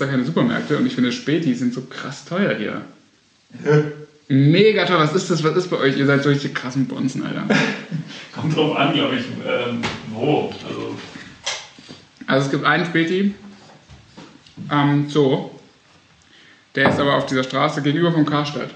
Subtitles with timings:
[0.00, 2.82] da keine Supermärkte und ich finde Spätis sind so krass teuer hier.
[4.28, 4.98] Mega teuer.
[4.98, 5.42] Was ist das?
[5.42, 5.96] Was ist bei euch?
[5.96, 7.44] Ihr seid solche krassen Bonzen, Alter.
[8.32, 9.82] Kommt drauf an, glaube ich, ähm,
[10.12, 10.52] wo.
[10.66, 10.96] Also,
[12.26, 13.34] Also es gibt einen Späti
[14.68, 15.50] am Zoo.
[16.76, 18.70] Der ist aber auf dieser Straße gegenüber vom Karstadt.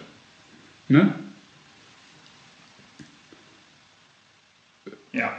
[0.89, 1.15] Ne?
[5.15, 5.33] ja.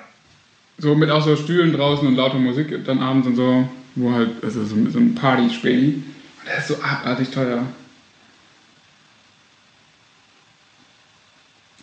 [0.78, 4.44] So mit auch so Stühlen draußen und lauter Musik dann abends und so, wo halt,
[4.44, 5.94] also so, so ein Party-Späti.
[5.96, 6.04] Und
[6.48, 7.66] der ist so abartig teuer.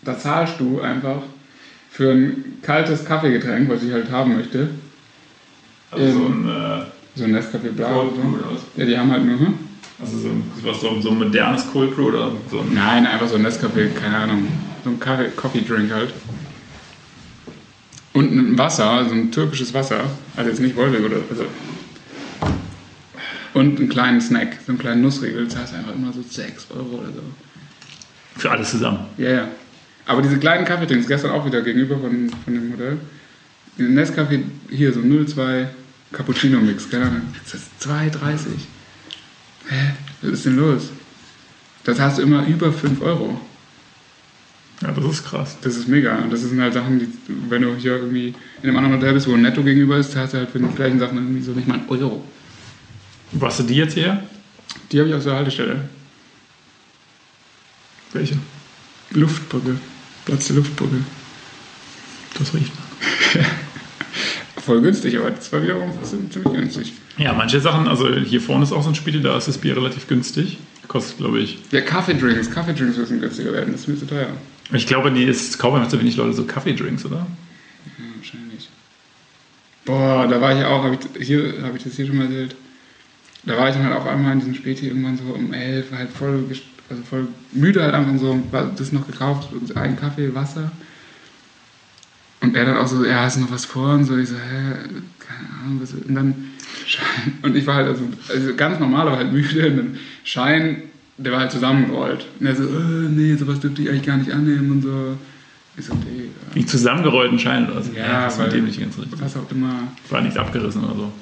[0.05, 1.23] Da zahlst du einfach
[1.91, 4.71] für ein kaltes Kaffeegetränk, was ich halt haben möchte.
[5.91, 8.81] Also Ähm, so ein äh, So ein Nescafé Blau oder so.
[8.81, 9.55] Ja, die haben halt nur, hm?
[10.01, 12.75] Also so, ein- was, so, so ein modernes Cold Brew oder so ein.
[12.75, 14.49] Nein, einfach so ein Nescafé, keine Ahnung.
[14.83, 16.13] So ein Kaffee, Coffee Drink halt.
[18.15, 20.01] Und ein Wasser, so ein türkisches Wasser.
[20.37, 21.17] Also jetzt nicht Wolwig oder.
[21.31, 21.45] Also.
[23.55, 25.45] Und einen kleinen Snack, so einen kleinen Nussriegel.
[25.45, 27.23] Das heißt einfach immer so 6 Euro oder so.
[28.37, 29.07] Für alles zusammen.
[29.19, 29.49] Ja, ja.
[30.07, 32.99] Aber diese kleinen Kaffeedrinks, gestern auch wieder gegenüber von, von dem Modell.
[33.79, 35.69] Diese Nescafé, hier so 02
[36.13, 37.23] Cappuccino Mix, keine Ahnung.
[37.45, 38.47] Das ist 2,30.
[39.69, 39.93] Hä?
[40.23, 40.91] Was ist denn los?
[41.85, 43.41] Das hast du immer über 5 Euro.
[44.83, 45.57] Ja, das ist krass.
[45.63, 46.17] Das ist mega.
[46.17, 47.09] Und das sind halt Sachen, die,
[47.49, 50.35] wenn du hier irgendwie in einem anderen Hotel bist, wo ein Netto gegenüber ist, hast
[50.35, 52.25] du halt für die gleichen Sachen irgendwie so nicht mal einen Euro.
[53.33, 54.23] Wo hast du die jetzt her?
[54.91, 55.89] Die habe ich auf der Haltestelle.
[58.13, 58.37] Welche?
[59.11, 59.79] Luftbrücke.
[60.25, 60.97] Platz der Luftbrücke.
[62.39, 63.45] Das riecht man.
[64.63, 66.93] Voll günstig, aber das war wiederum ziemlich günstig.
[67.19, 69.77] Ja, manche Sachen, also hier vorne ist auch so ein Spiel, da ist das Bier
[69.77, 70.59] relativ günstig.
[70.89, 71.59] Kostet, glaube ich.
[71.71, 72.51] Ja, Kaffeedrinks.
[72.51, 73.73] Kaffeedrinks müssen günstiger werden.
[73.73, 74.29] Das ist mir zu teuer.
[74.73, 77.27] Ich glaube, die ist, kaufen einfach zu wenig Leute so Kaffeedrinks, oder?
[77.99, 78.69] Ja, wahrscheinlich.
[79.85, 82.57] Boah, da war ich auch, habe ich, hier, habe ich das hier schon mal erzählt.
[83.45, 86.11] Da war ich dann halt auch einmal in diesem Späti irgendwann so um elf, halt
[86.11, 86.45] voll,
[86.89, 88.41] also voll müde halt einfach so,
[88.77, 90.71] das noch gekauft, einen Kaffee, Wasser.
[92.41, 93.95] Und er dann auch so, ja, hast du noch was vor?
[93.95, 94.75] Und so, ich so, hä,
[95.19, 96.53] keine Ahnung, was, und dann
[97.43, 100.83] und ich war halt also, also ganz normal, aber halt müde, und dann Schein,
[101.19, 102.27] der war halt zusammengerollt.
[102.41, 105.17] Und er so, äh, nee, sowas dürfte ich eigentlich gar nicht annehmen und so.
[105.77, 106.55] Ich so, nee, ja.
[106.55, 107.93] Wie zusammengerollten Schein oder so.
[107.93, 109.21] Ja, das war weil- dem nicht ganz richtig.
[109.21, 109.89] was auch immer.
[110.11, 111.13] War nichts abgerissen oder so.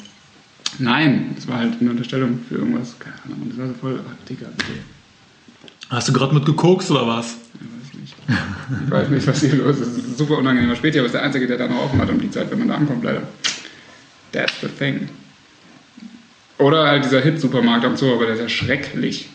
[0.79, 2.97] Nein, das war halt eine Unterstellung für irgendwas.
[2.99, 3.49] Keine Ahnung.
[3.51, 4.81] Das war so voll, oh, Digga, bitte.
[5.91, 7.37] Hast du gerade mit gekokst oder was?
[7.55, 8.15] Ich weiß nicht.
[8.87, 9.99] Ich weiß nicht, was hier los ist.
[9.99, 12.31] Ist super unangenehmer Späti, aber ist der Einzige, der da noch offen hat um die
[12.31, 13.23] Zeit, wenn man da ankommt, leider.
[14.33, 15.09] That's the thing.
[16.59, 19.29] Oder halt dieser Hit-Supermarkt am Zoo, aber der ist ja schrecklich.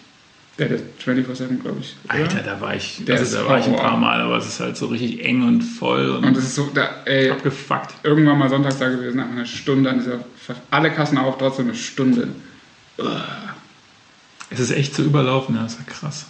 [0.58, 1.96] Der hat 24-7, glaube ich.
[2.06, 2.14] Oder?
[2.14, 4.60] Alter, da war ich, Der also, da war ich ein paar Mal, aber es ist
[4.62, 7.94] halt so richtig eng und voll und, Und es ist so, da, ey, abgefuckt.
[8.04, 10.24] irgendwann mal sonntags da gewesen, einfach eine Stunde an dieser,
[10.72, 12.30] alle Kassen auf, trotzdem eine Stunde.
[14.50, 16.28] Es ist echt so überlaufen, das ist ja krass.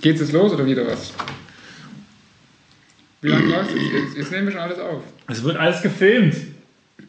[0.00, 1.14] Geht's jetzt los oder wieder was?
[3.22, 3.76] Wie lange läuft es?
[3.76, 5.02] Jetzt, jetzt nehmen wir schon alles auf.
[5.28, 6.36] Es wird alles gefilmt.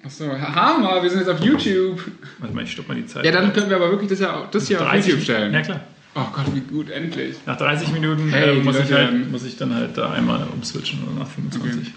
[0.04, 2.00] Achso, Hammer, wir sind jetzt auf YouTube.
[2.40, 3.26] Warte mal, ich stopp mal die Zeit.
[3.26, 5.54] Ja, dann können wir aber wirklich das, ja, das hier auf 30 YouTube stellen.
[5.54, 5.82] Ja, klar.
[6.18, 7.36] Oh Gott, wie gut, endlich.
[7.46, 11.04] Nach 30 Minuten Hey, äh, muss, ich halt, muss ich dann halt da einmal umswitchen
[11.04, 11.94] oder nach 25.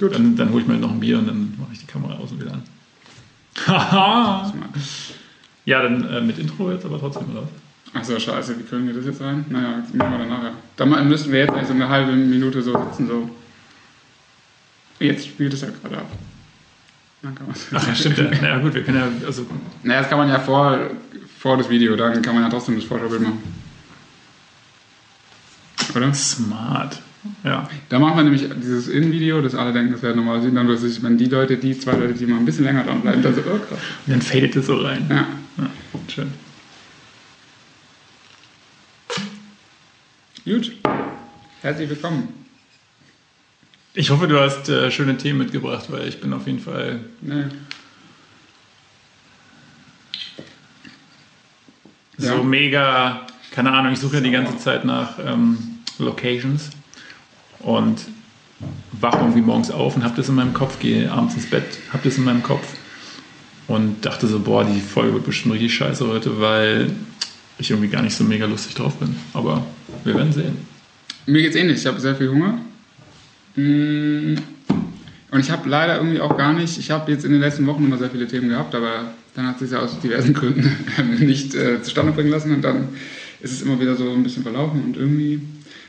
[0.00, 0.14] Gut.
[0.14, 2.32] Dann, dann hole ich mir noch ein Bier und dann mache ich die Kamera aus
[2.32, 2.62] und wieder an.
[3.66, 4.54] Haha!
[5.66, 7.46] ja, dann äh, mit Intro jetzt aber trotzdem, oder?
[7.92, 9.44] Achso, scheiße, wie kriegen wir das jetzt rein?
[9.50, 10.52] Naja, das machen wir dann nachher.
[10.76, 13.30] Dann müssten wir jetzt eigentlich so eine halbe Minute so sitzen, so.
[15.00, 16.10] Jetzt spielt es ja gerade ab.
[17.22, 18.18] Dann kann Ach ja, stimmt.
[18.18, 18.30] Ja.
[18.30, 19.46] Naja, gut, wir können ja, also,
[19.82, 20.78] Naja, das kann man ja vor,
[21.38, 23.42] vor das Video, dann kann man ja trotzdem das Vorschaubild machen.
[25.94, 26.12] Oder?
[26.14, 27.00] smart.
[27.44, 27.68] Ja.
[27.88, 31.02] Da machen wir nämlich dieses In-Video, das alle denken, das wäre normal sehen, dann sich,
[31.02, 33.40] wenn die Leute, die zwei Leute, die mal ein bisschen länger dran bleiben, dann so,
[33.40, 33.78] oh krass.
[34.06, 35.06] Und dann fadet es so rein.
[35.10, 35.26] Ja.
[35.58, 35.70] Ja,
[36.08, 36.32] schön.
[40.44, 40.72] Gut.
[41.60, 42.28] Herzlich willkommen.
[43.94, 47.00] Ich hoffe, du hast äh, schöne Themen mitgebracht, weil ich bin auf jeden Fall.
[47.20, 47.44] Nee.
[52.16, 52.42] so Ja.
[52.42, 55.58] mega, keine Ahnung, ich suche ja die ganze Zeit nach ähm,
[55.98, 56.70] Locations
[57.60, 58.00] und
[58.92, 62.02] wache irgendwie morgens auf und habe das in meinem Kopf, gehe abends ins Bett, habe
[62.04, 62.66] das in meinem Kopf
[63.68, 66.90] und dachte so, boah, die Folge wird bestimmt richtig scheiße heute, weil
[67.58, 69.14] ich irgendwie gar nicht so mega lustig drauf bin.
[69.34, 69.64] Aber
[70.04, 70.58] wir werden sehen.
[71.26, 71.78] Mir geht's ähnlich.
[71.78, 72.58] Ich habe sehr viel Hunger.
[73.56, 74.36] Mm.
[75.30, 77.84] Und ich habe leider irgendwie auch gar nicht, ich habe jetzt in den letzten Wochen
[77.84, 80.74] immer sehr viele Themen gehabt, aber dann hat sich ja aus diversen Gründen
[81.18, 82.88] nicht äh, zustande bringen lassen und dann
[83.40, 85.40] ist es immer wieder so ein bisschen verlaufen und irgendwie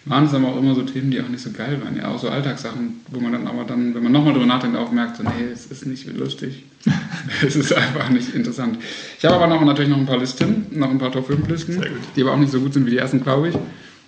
[0.06, 1.96] waren es aber auch immer so Themen, die auch nicht so geil waren.
[1.96, 4.92] Ja, auch so Alltagssachen, wo man dann aber dann, wenn man nochmal drüber nachdenkt, auch
[4.92, 6.64] merkt, so, nee, es ist nicht lustig.
[7.46, 8.80] es ist einfach nicht interessant.
[9.18, 11.84] Ich habe aber noch, natürlich noch ein paar Listen, noch ein paar Top 5 Listen,
[12.16, 13.56] die aber auch nicht so gut sind wie die ersten, glaube ich.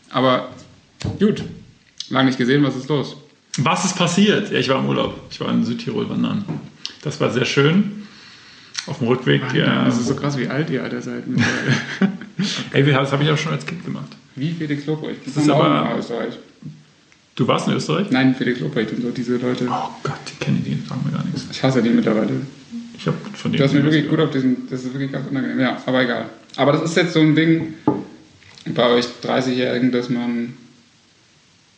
[0.10, 0.50] Aber
[1.20, 1.44] gut,
[2.10, 3.18] lange nicht gesehen, was ist los?
[3.58, 4.52] Was ist passiert?
[4.52, 5.20] Ja, ich war im Urlaub.
[5.30, 6.46] Ich war in Südtirol wandern.
[7.02, 8.01] Das war sehr schön.
[8.88, 9.42] Auf dem Rückweg.
[9.54, 11.24] Ja, Das ist so krass, wie alt ihr Alter seid.
[12.74, 14.08] ey, das habe ich auch schon als Kind gemacht.
[14.36, 15.20] wie Felix Lobrecht.
[15.26, 16.34] Das ist ist aber in Österreich.
[17.36, 18.08] Du warst in Österreich?
[18.12, 19.68] Nein, Felix Lobrecht und so, diese Leute.
[19.70, 21.46] Oh Gott, die kennen die, sagen mir gar nichts.
[21.52, 22.30] Ich hasse die mittlerweile.
[22.98, 23.68] Ich habe von Du denen.
[23.68, 25.60] hast mir wirklich gut auf diesen, das ist wirklich ganz unangenehm.
[25.60, 26.26] Ja, aber egal.
[26.58, 27.74] Aber das ist jetzt so ein Ding
[28.76, 30.54] bei euch 30-Jährigen, dass man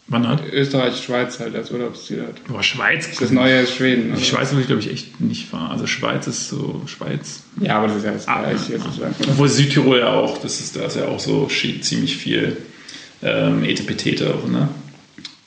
[0.08, 0.44] Wann hat?
[0.52, 2.44] Österreich, Schweiz halt als Urlaubsziel hat.
[2.46, 3.08] Boah, Schweiz.
[3.20, 4.14] Das neue ist Schweden.
[4.16, 4.24] Die.
[4.24, 5.72] Schweiz will ich, glaube ich, echt nicht fahren.
[5.72, 7.44] Also Schweiz ist so Schweiz.
[7.62, 9.14] Ja, aber das ist ja das Ah, Gleiche oder?
[9.30, 12.58] Obwohl Südtirol ja auch, das ist, da ist ja auch so ziemlich viel
[13.22, 14.68] ähm, Etepetete auch, ne?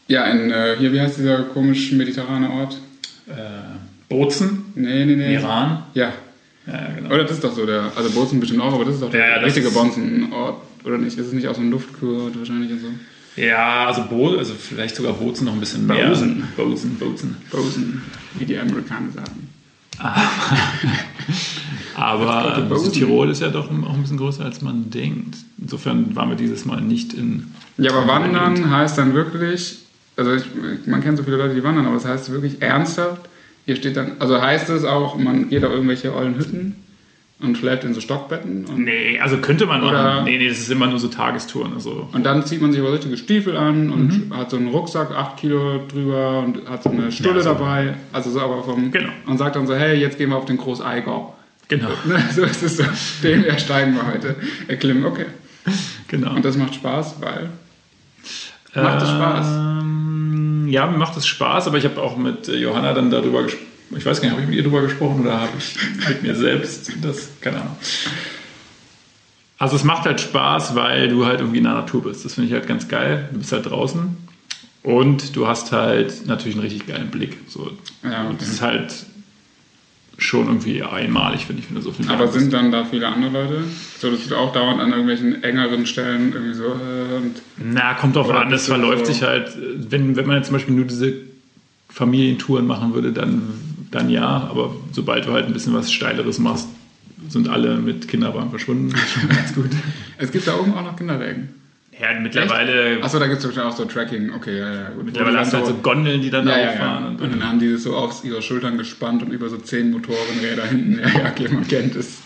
[0.08, 2.78] Ja, in, äh, hier, wie heißt dieser komisch mediterrane Ort?
[3.28, 3.32] Äh,
[4.08, 5.34] Bozen, Nee, nee, nee.
[5.34, 5.82] Iran.
[5.94, 6.12] Ja.
[6.66, 7.08] Ja, genau.
[7.14, 9.28] Oder das ist doch so der, also Bozen bestimmt auch, aber das ist doch der
[9.28, 11.18] Ja, richtige Bonzenort, oder nicht?
[11.18, 12.86] Ist es nicht auch so ein Luftkurort wahrscheinlich und so?
[13.36, 16.08] Ja, also, Bo also vielleicht sogar Bozen noch ein bisschen mehr.
[16.08, 16.44] Bozen.
[16.56, 17.36] Bozen, Bozen.
[17.50, 18.02] Bozen,
[18.34, 19.48] wie die Amerikaner sagen.
[21.94, 22.92] Aber Bozen.
[22.92, 25.36] Südtirol ist ja doch auch ein bisschen größer, als man denkt.
[25.58, 27.52] Insofern waren wir dieses Mal nicht in.
[27.78, 29.78] Ja, aber wandern heißt dann wirklich,
[30.16, 30.44] also ich,
[30.86, 33.28] man kennt so viele Leute, die wandern, aber das heißt wirklich ernsthaft,
[33.66, 36.76] hier steht dann, also heißt es auch, man geht auf irgendwelche ollen Hütten
[37.38, 40.24] und schläft in so Stockbetten und, Nee, also könnte man Oder- machen.
[40.24, 41.74] Nee, nee, das ist immer nur so Tagestouren.
[41.74, 42.08] Also.
[42.12, 44.36] und dann zieht man sich aber richtige Stiefel an und Mhm.
[44.36, 47.48] hat so einen Rucksack, 8 Kilo drüber und hat so eine Stulle Ja, so.
[47.50, 49.10] dabei, also so aber vom, Genau.
[49.26, 51.34] und sagt dann so, hey, jetzt gehen wir auf den Großeigau.
[51.68, 52.84] Genau, Ne, so ist es so,
[53.22, 54.36] den ersteigen wir heute,
[54.68, 55.26] erklimmen, okay.
[56.08, 56.34] genau.
[56.34, 57.50] Und das macht Spaß, weil,
[58.82, 59.46] macht es Spaß?
[59.82, 63.65] Ähm, ja, mir macht es Spaß, aber ich habe auch mit Johanna dann darüber gesprochen.
[63.90, 65.74] Ich weiß gar nicht, habe ich mit ihr darüber gesprochen oder habe ich
[66.08, 67.76] mit mir selbst das, keine Ahnung.
[69.58, 72.24] Also es macht halt Spaß, weil du halt irgendwie in der Natur bist.
[72.24, 73.28] Das finde ich halt ganz geil.
[73.32, 74.16] Du bist halt draußen
[74.82, 77.38] und du hast halt natürlich einen richtig geilen Blick.
[77.48, 77.70] So.
[78.02, 78.36] Ja, Und okay.
[78.40, 78.94] das ist halt
[80.18, 83.30] schon irgendwie einmalig, finde ich, wenn du so viel Aber sind dann da viele andere
[83.32, 83.64] Leute?
[83.98, 88.16] So, dass du auch dauernd an irgendwelchen engeren Stellen irgendwie so äh, und Na, kommt
[88.16, 89.56] drauf an, das verläuft so- sich halt,
[89.90, 91.12] wenn, wenn man jetzt zum Beispiel nur diese
[91.90, 93.42] Familientouren machen würde, dann,
[93.90, 96.68] dann ja, aber sobald du halt ein bisschen was Steileres machst,
[97.28, 98.90] sind alle mit Kinderwagen verschwunden.
[98.90, 99.70] Das ist schon ganz gut.
[100.18, 101.48] es gibt da oben auch noch Kinderwägen.
[101.98, 104.34] Ja, mittlerweile, Achso, da gibt es auch so Tracking.
[104.34, 105.06] Okay, ja, ja, gut.
[105.06, 107.02] mittlerweile hast du halt so Gondeln, die dann ja, da ja, auffahren.
[107.04, 107.08] ja.
[107.08, 109.90] Und, Und dann haben die das so auf ihre Schultern gespannt und über so zehn
[109.92, 110.98] Motorenräder hinten.
[111.06, 112.18] Ja, ja, okay, man kennt es.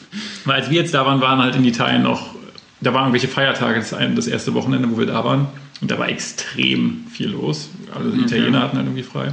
[0.45, 2.35] Weil als wir jetzt da waren, waren halt in Italien noch,
[2.81, 3.79] da waren irgendwelche Feiertage,
[4.17, 5.47] das, erste Wochenende, wo wir da waren.
[5.81, 7.71] Und da war extrem viel los.
[7.95, 8.37] Also die Okay.
[8.37, 9.33] Italiener hatten halt irgendwie frei.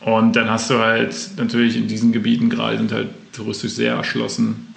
[0.00, 4.74] Und dann hast du halt natürlich in diesen Gebieten gerade sind halt touristisch sehr erschlossen.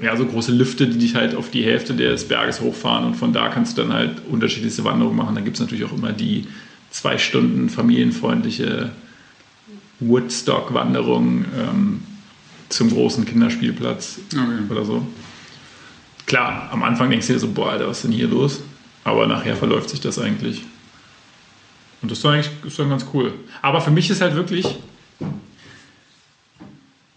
[0.00, 3.32] Ja, so große Lifte, die dich halt auf die Hälfte des Berges hochfahren und von
[3.32, 5.34] da kannst du dann halt unterschiedlichste Wanderungen machen.
[5.34, 6.46] Dann gibt es natürlich auch immer die
[6.90, 8.90] zwei Stunden familienfreundliche
[10.00, 12.02] Woodstock-Wanderung ähm,
[12.68, 14.62] zum großen Kinderspielplatz Okay.
[14.70, 15.06] oder so.
[16.26, 18.60] Klar, am Anfang denkst du dir so, boah, Alter, was ist denn hier los?
[19.04, 20.62] Aber nachher verläuft sich das eigentlich.
[22.02, 23.32] Und das ist dann eigentlich ist dann ganz cool.
[23.62, 24.66] Aber für mich ist halt wirklich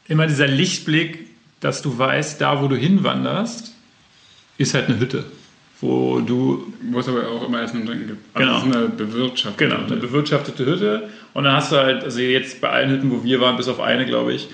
[0.08, 1.28] immer dieser Lichtblick,
[1.60, 3.74] dass du weißt, da wo du hinwanderst,
[4.58, 5.26] ist halt eine Hütte.
[5.80, 8.36] Wo du Wo es aber auch immer Essen und Trinken gibt.
[8.36, 8.58] Also Genau.
[8.58, 11.10] es ist eine bewirtschaftete Genau, eine bewirtschaftete Hütte.
[11.34, 13.80] Und dann hast du halt, also jetzt bei allen Hütten, wo wir waren, bis auf
[13.80, 14.48] eine, glaube ich,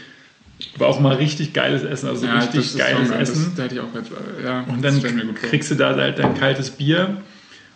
[0.77, 3.45] war auch mal richtig geiles Essen, also Ja, das richtig geiles schon- Essen.
[3.45, 4.11] Das, da hätte ich auch jetzt,
[4.43, 7.17] ja, und das dann kriegst du da halt dein kaltes Bier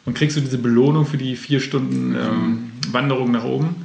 [0.05, 3.75] und kriegst du diese Belohnung für die vier Stunden ähm, Wanderung nach oben.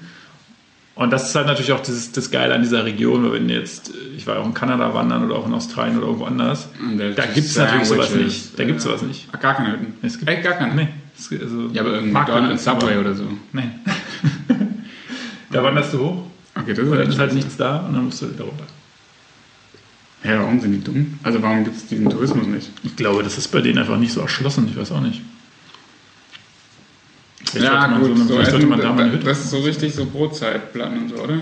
[0.95, 3.93] Und das ist halt natürlich auch das, das Geile an dieser Region, weil wenn jetzt,
[4.17, 6.69] ich war auch in Kanada wandern oder auch in Australien oder irgendwo anders,
[7.17, 8.59] da gibt es natürlich sowas nicht.
[8.59, 9.29] Da gibt es sowas nicht.
[9.31, 9.95] Ach, gar keine Hütten.
[10.03, 10.75] Es gibt- Echt gar keine?
[10.75, 10.89] Nee.
[11.17, 13.25] es Also Ja, aber irgendwie McDonald's, McDonald's, Subway oder so.
[13.53, 13.75] Nein.
[15.53, 16.23] da wanderst du hoch
[16.57, 18.65] Okay, das und dann ist ist halt nichts da und dann musst du wieder runter.
[20.25, 21.19] Ja, warum sind die dumm?
[21.23, 22.71] Also warum gibt es diesen Tourismus nicht?
[22.83, 24.67] Ich glaube, das ist bei denen einfach nicht so erschlossen.
[24.69, 25.23] Ich weiß auch nicht.
[27.51, 29.25] Vielleicht ja, sollte gut, so, so vielleicht sollte man da mal eine Hütte.
[29.25, 31.41] das ist so richtig so Brotzeitplan und so, oder?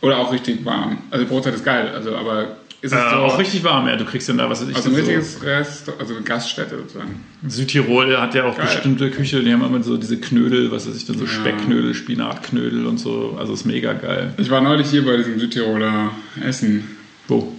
[0.00, 0.98] Oder auch richtig warm.
[1.10, 3.96] Also Brotzeit ist geil, also aber ist es Äh, so auch richtig warm, ja.
[3.96, 7.24] Du kriegst dann da, was ich, also ein so, richtiges Rest, also eine Gaststätte sozusagen.
[7.48, 8.66] Südtirol hat ja auch Geil.
[8.66, 11.30] bestimmte Küche, die haben immer so diese Knödel, was weiß ich, dann so Ja.
[11.30, 13.36] Speckknödel, Spinatknödel und so.
[13.38, 14.32] Also ist mega geil.
[14.38, 16.12] Ich war neulich hier bei diesem Südtiroler
[16.44, 16.96] Essen.
[17.26, 17.52] Wo?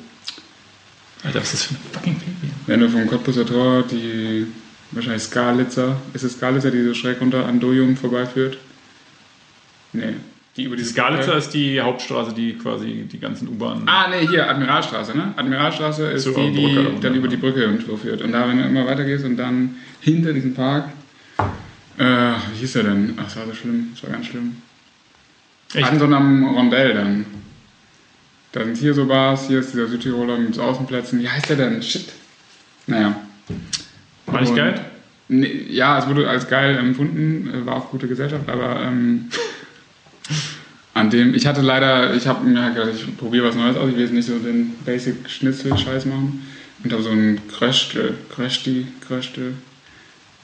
[1.25, 2.53] Alter, was ist das für ein fucking Baby?
[2.67, 4.47] Wenn du vom Cottbusser Tor die
[4.91, 5.97] Wahrscheinlich Skalitzer.
[6.13, 8.57] Ist es Skalitzer, die so schräg runter an Dojum vorbeiführt?
[9.93, 10.15] Nee.
[10.55, 13.83] Die über Die Skalitzer ist die Hauptstraße, die quasi die ganzen U-Bahnen.
[13.87, 15.33] Ah, nee, hier, Admiralstraße, ne?
[15.35, 17.31] Admiralstraße ist Zur die, die Brücke runter, dann über ja.
[17.31, 18.21] die Brücke irgendwo führt.
[18.21, 20.89] Und da, wenn du immer weitergehst und dann hinter diesem Park,
[21.97, 23.13] äh, wie hieß der denn?
[23.17, 24.57] Ach, das war so schlimm, das war ganz schlimm.
[25.73, 25.87] Echt?
[25.87, 27.25] An so einem Rondell dann.
[28.51, 31.19] Da sind hier so Bars, hier ist dieser Südtiroler mit Außenplätzen.
[31.19, 31.83] Wie heißt der denn?
[31.83, 32.11] Shit.
[32.87, 33.15] Naja.
[34.31, 34.79] War nicht geil?
[35.27, 39.29] Nee, ja, es wurde als geil empfunden, äh, war auch gute Gesellschaft, aber ähm,
[40.95, 43.89] an dem, ich hatte leider, ich habe mir halt gedacht, ich probiere was Neues aus,
[43.89, 46.47] ich will jetzt nicht so den Basic Schnitzel-Scheiß machen
[46.83, 49.53] und habe so ein Kröschtel, Kröschti, Kröschtel,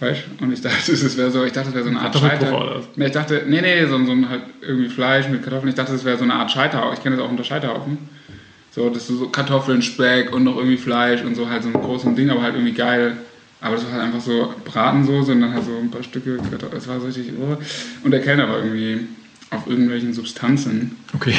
[0.02, 0.46] weißt du?
[0.46, 2.84] Und ich dachte, es wäre so, ich dachte, es wäre so eine Art Scheiter.
[2.96, 5.96] Nee, ich dachte, nee, nee, so, so ein halt irgendwie Fleisch mit Kartoffeln, ich dachte,
[5.96, 7.98] es wäre so eine Art Scheiterhaufen, ich kenne das auch unter Scheiterhaufen.
[8.70, 11.74] So, das ist so Kartoffeln, Speck und noch irgendwie Fleisch und so halt so ein
[11.74, 13.16] großes Ding, aber halt irgendwie geil.
[13.62, 16.72] Aber das war halt einfach so Bratensoße und dann halt so ein paar Stücke Kartoffeln.
[16.72, 17.32] Das war so richtig.
[17.40, 17.58] Oh.
[18.04, 19.08] Und der Kellner war irgendwie
[19.50, 20.98] auf irgendwelchen Substanzen.
[21.14, 21.34] Okay.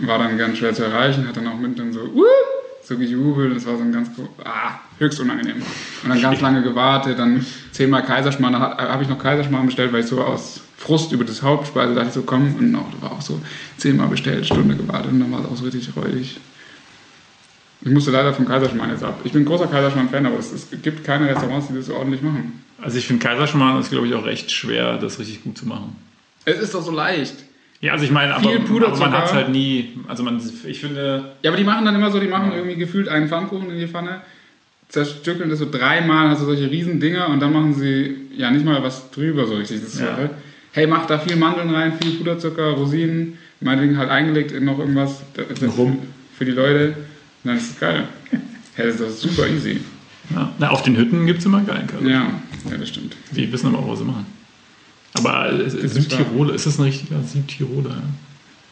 [0.00, 2.24] War dann ganz schwer zu erreichen, hat dann auch mit dann so, uh,
[2.82, 3.56] so gejubelt.
[3.56, 4.10] Das war so ein ganz,
[4.44, 5.62] ah, höchst unangenehm.
[6.02, 8.54] Und dann ganz lange gewartet, dann zehnmal Kaiserschmarrn.
[8.54, 12.08] Da habe ich noch Kaiserschmarrn bestellt, weil ich so aus Frust über das Hauptspeise dachte
[12.08, 12.54] ich so, komm.
[12.56, 13.40] Und auch, das war auch so
[13.76, 16.38] zehnmal bestellt, Stunde gewartet und dann war es auch so richtig räudig.
[17.84, 19.20] Ich musste leider vom Kaiserschmarrn jetzt ab.
[19.24, 22.62] Ich bin großer Kaiserschmarrn-Fan, aber es, es gibt keine Restaurants, die das so ordentlich machen.
[22.80, 25.96] Also ich finde Kaiserschmarrn ist, glaube ich, auch recht schwer, das richtig gut zu machen.
[26.44, 27.34] Es ist doch so leicht.
[27.80, 29.94] Ja, also ich meine, aber, aber man hat es halt nie.
[30.06, 33.08] Also man, ich finde, Ja, aber die machen dann immer so, die machen irgendwie gefühlt
[33.08, 34.20] einen Pfannkuchen in die Pfanne,
[34.88, 38.64] zerstückeln das so dreimal, hast du solche riesen Dinger und dann machen sie ja nicht
[38.64, 39.80] mal was drüber so richtig.
[39.82, 40.16] Das Ja.
[40.16, 40.30] so,
[40.72, 45.22] hey, mach da viel Mandeln rein, viel Puderzucker, Rosinen, meinetwegen halt eingelegt in noch irgendwas
[45.76, 45.98] Rum.
[46.38, 46.94] für die Leute.
[47.44, 48.08] Und dann ist geil.
[48.74, 49.80] Hey, das ist doch super easy.
[50.34, 52.42] ja, na, auf den Hütten gibt es immer geilen Kaiserschmarrn.
[52.64, 53.16] Ja, ja, das stimmt.
[53.32, 54.26] Die wissen aber auch, was sie machen.
[55.14, 58.02] Aber äh, Südtiroler, ist das ein richtiger Südtiroler?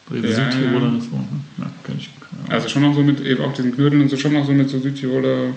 [0.09, 0.15] Ja?
[0.15, 0.95] Ja, Südtiroler ja.
[0.95, 1.31] Restaurant.
[1.31, 1.39] ne?
[1.59, 2.09] Ja, kann ich.
[2.31, 2.51] Ahnung.
[2.51, 4.69] Also schon noch so mit eben auch diesen Knödeln und so, schon noch so mit
[4.69, 5.53] so Südtiroler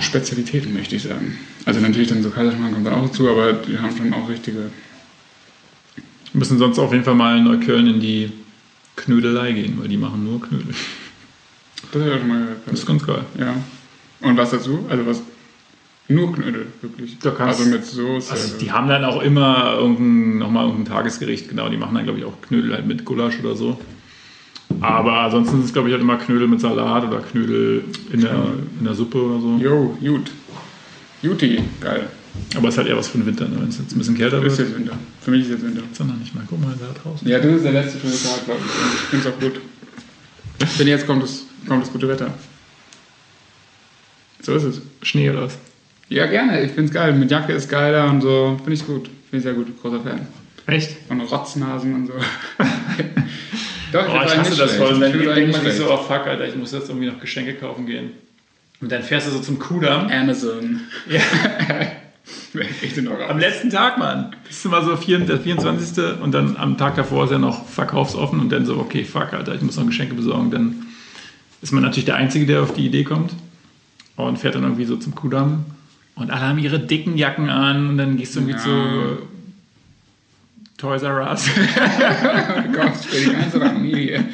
[0.00, 1.38] Spezialitäten, möchte ich sagen.
[1.64, 4.70] Also natürlich dann so Kaiserschmarrn kommt da auch dazu, aber die haben schon auch richtige
[6.32, 8.32] Wir müssen sonst auf jeden Fall mal in Neukölln in die
[8.96, 10.74] Knödelei gehen, weil die machen nur Knödel.
[11.92, 12.46] Das ist ja schon mal.
[12.66, 13.22] Das ist ganz geil.
[13.38, 13.54] Ja.
[14.20, 14.84] Und was dazu?
[14.88, 15.22] Also was?
[16.10, 17.18] Nur Knödel, wirklich.
[17.18, 18.30] Da kannst- also mit Soße.
[18.32, 22.18] Also die haben dann auch immer irgendein, nochmal irgendein Tagesgericht, genau, die machen dann glaube
[22.18, 23.78] ich auch Knödel halt mit Gulasch oder so.
[24.80, 28.34] Aber ansonsten sind es glaube ich halt immer Knödel mit Salat oder Knödel in der,
[28.78, 29.56] in der Suppe oder so.
[29.62, 30.30] Jo, gut.
[31.20, 32.08] Juti, geil.
[32.56, 33.56] Aber es ist halt eher was für den Winter, ne?
[33.60, 34.68] wenn es jetzt ein bisschen kälter Ist wird.
[34.68, 34.96] jetzt Winter.
[35.20, 35.82] Für mich ist jetzt Winter.
[35.90, 36.44] Ist er noch nicht mal.
[36.48, 37.26] Guck mal, da draußen.
[37.28, 38.94] Ja, das ist der letzte schöne Tag, glaube ich.
[38.94, 39.60] Ich finde es auch gut.
[40.78, 42.32] Denn jetzt kommt das, kommt das gute Wetter.
[44.40, 44.80] So ist es.
[45.02, 45.58] Schnee oder was?
[46.08, 46.62] Ja, gerne.
[46.62, 47.12] Ich finde es geil.
[47.12, 48.56] Mit Jacke ist geiler und so.
[48.58, 49.04] Finde ich gut.
[49.30, 49.80] Finde ich sehr gut.
[49.80, 50.26] Großer Fan.
[50.66, 50.96] Echt?
[51.08, 52.12] Von Rotznasen und so.
[53.92, 54.94] Doch, Oh, find's ich hasse nicht das voll.
[54.94, 57.18] Und dann Ich denkt man sich so, oh fuck, Alter, ich muss jetzt irgendwie noch
[57.20, 58.10] Geschenke kaufen gehen.
[58.80, 60.08] Und dann fährst du so zum Kudamm.
[60.08, 60.80] Amazon.
[61.08, 61.20] Ja.
[62.82, 64.34] Ich bin noch Am letzten Tag, Mann.
[64.46, 66.20] Bist du mal so vier, der 24.
[66.20, 69.54] und dann am Tag davor ist ja noch verkaufsoffen und dann so, okay, fuck, Alter,
[69.54, 70.50] ich muss noch Geschenke besorgen.
[70.50, 70.86] Dann
[71.62, 73.32] ist man natürlich der Einzige, der auf die Idee kommt
[74.16, 75.64] und fährt dann irgendwie so zum Kudamm
[76.14, 78.62] und alle haben ihre dicken Jacken an und dann gehst du irgendwie Ja.
[78.64, 79.18] zu
[80.76, 84.24] Toys R Us Oh Gott, für die ganze Familie.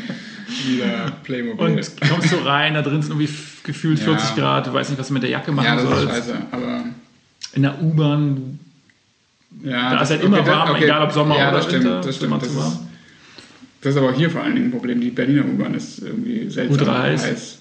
[0.66, 1.64] Wieder Playmobil.
[1.66, 4.04] und kommst so rein, da drin sind irgendwie gefühlt Ja.
[4.04, 6.09] 40 Grad, du weißt nicht, was du mit der Jacke machen ja, das ist sollst.
[6.11, 6.35] scheiße.
[6.52, 6.85] Aber
[7.54, 8.59] In der U-Bahn,
[9.62, 12.07] ja, Da ist halt immer warm, egal ob Sommer ja, oder das stimmt, Winter, Das
[12.09, 12.43] ist stimmt.
[12.43, 12.81] Das ist.
[13.85, 14.99] Das ist aber auch hier vor allen Dingen ein Problem.
[14.99, 17.59] Die Berliner U-Bahn ist irgendwie seltsam Ultra heiß.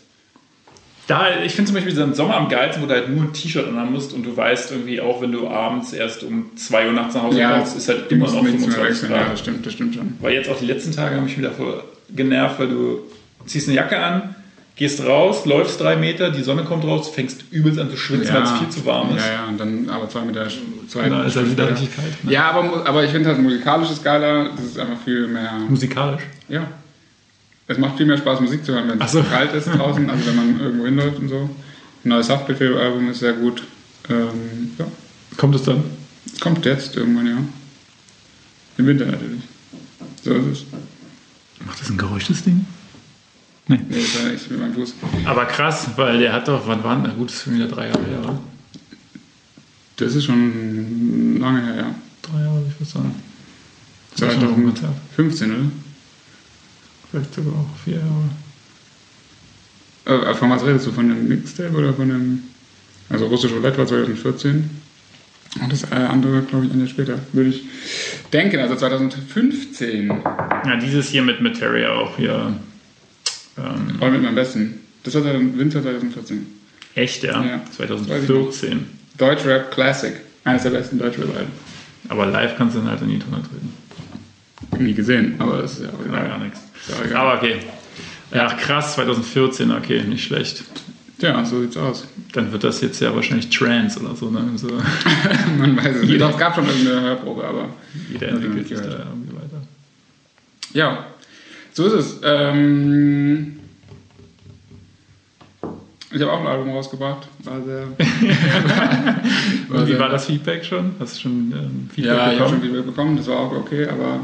[1.07, 3.67] Da, ich finde zum Beispiel diesen Sommer am geilsten, wo du halt nur ein T-Shirt
[3.67, 7.15] anhaben musst und du weißt irgendwie auch, wenn du abends erst um 2 Uhr nachts
[7.15, 9.11] nach Hause Ja, kommst, ist halt immer noch nichts mehr 25 wechseln.
[9.11, 9.33] Ja, Grad.
[9.33, 10.13] das stimmt, das stimmt schon.
[10.21, 11.83] Weil jetzt auch die letzten Tage haben mich wieder voll
[12.15, 12.99] genervt, weil du
[13.45, 14.33] ziehst eine Jacke an,
[14.75, 18.43] gehst raus, läufst drei Meter, die Sonne kommt raus, fängst übelst an zu schwitzen, weil
[18.43, 19.25] es viel zu warm ist.
[19.25, 20.47] Ja, ja, und dann aber zwei Meter,
[20.87, 21.69] zwei Da ist halt wieder ja.
[21.69, 22.23] richtig kalt.
[22.23, 22.31] Ne?
[22.31, 24.49] Ja, aber, aber ich finde halt musikalisch ist geiler.
[24.55, 25.53] Das ist einfach viel mehr.
[25.69, 26.23] Musikalisch.
[26.49, 26.67] Ja.
[27.67, 29.23] Es macht viel mehr Spaß, Musik zu hören, wenn es so.
[29.23, 31.49] kalt ist draußen, also wenn man irgendwo hinläuft und so.
[32.03, 33.63] Ein neues Haftbefehl-Album ist sehr gut.
[34.09, 34.85] Ähm, ja.
[35.37, 35.83] Kommt es dann?
[36.41, 37.37] Kommt jetzt irgendwann, ja.
[38.77, 39.43] Im Winter natürlich.
[40.23, 40.65] So ist es.
[41.65, 42.65] Macht das ein Geräusch, das Ding?
[43.67, 44.93] Nee, das war ich mit meinem Fuß.
[45.25, 47.87] Aber krass, weil der hat doch, wann waren, na gut, das ist schon wieder drei
[47.87, 48.39] Jahre her, oder?
[49.95, 51.95] Das ist schon lange her, ja.
[52.21, 53.15] Drei Jahre, würde ich würde sagen.
[54.17, 54.91] Das ist schon ein Konzert.
[55.15, 55.71] 2015, oder?
[57.09, 58.01] Vielleicht sogar auch vier
[60.05, 60.29] Jahre.
[60.29, 60.91] Äh, von was redest du?
[60.91, 62.43] Von dem Mixtape oder von dem.
[63.09, 64.69] Also russische Roulette war 2014.
[65.61, 67.63] Und das äh, andere, glaube ich, ein Jahr später, würde ich
[68.31, 68.59] denken.
[68.59, 72.53] Also 2015 Ja, dieses hier mit Materia auch hier.
[73.57, 74.79] Ähm, war mit meinem besten.
[75.03, 76.45] Das war dann Winter 2014.
[76.95, 77.43] echt, ja?
[77.43, 77.61] Ja.
[77.75, 78.85] 2014.
[79.17, 80.13] Deutschrap Classic.
[80.45, 81.51] Eines der besten Deutschrap-Alben.
[82.09, 84.83] Aber live kannst du dann halt in die Tonne treten.
[84.83, 86.27] Nie gesehen, aber das ist ja auch egal.
[86.27, 86.59] gar nichts.
[87.09, 87.19] Ja.
[87.19, 87.59] Aber okay.
[88.33, 90.63] Ja, krass, 2014, okay, nicht schlecht.
[91.19, 92.05] Ja, so sieht's aus.
[92.33, 94.43] Dann wird das jetzt ja wahrscheinlich Trance oder so, ne?
[94.55, 94.67] So,
[95.57, 96.19] Man weiß es nicht.
[96.19, 97.69] Doch, es gab schon irgendeine Hörprobe, aber
[98.11, 99.61] jeder entwickelt sich da irgendwie weiter.
[100.73, 101.05] ja,
[101.73, 102.19] so ist es.
[102.23, 103.59] Ähm,
[106.11, 107.27] ich habe auch ein Album rausgebracht.
[107.43, 107.87] War sehr.
[109.69, 110.91] Und wie war das Feedback schon?
[110.99, 112.61] Hast du schon ähm, Feedback Ja, ich habe schon bekommen?
[112.61, 114.19] Feedback bekommen, das war auch okay, aber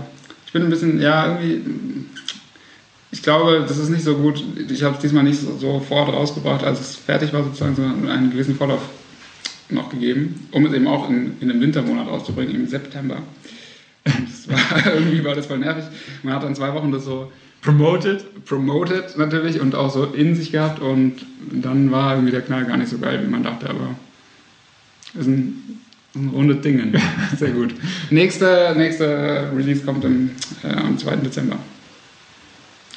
[0.46, 1.62] ich bin ein bisschen, ja, irgendwie.
[3.12, 4.44] Ich glaube, das ist nicht so gut.
[4.70, 8.30] Ich habe es diesmal nicht so- sofort rausgebracht, als es fertig war, sozusagen, sondern einen
[8.30, 8.82] gewissen Vorlauf
[9.72, 13.18] noch gegeben, um es eben auch in, in einem Wintermonat rauszubringen, im September.
[14.06, 15.84] War, irgendwie war das voll nervig.
[16.24, 18.46] Man hat dann zwei Wochen das so Promoted?
[18.46, 21.18] promoted natürlich und auch so in sich gehabt und
[21.52, 23.96] dann war irgendwie der Knall gar nicht so geil, wie man dachte, aber
[25.14, 25.82] ist ein,
[26.16, 26.94] ein rundes Ding.
[27.38, 27.74] Sehr gut.
[28.10, 30.32] Nächster nächste Release kommt im,
[30.64, 31.18] äh, am 2.
[31.18, 31.58] Dezember.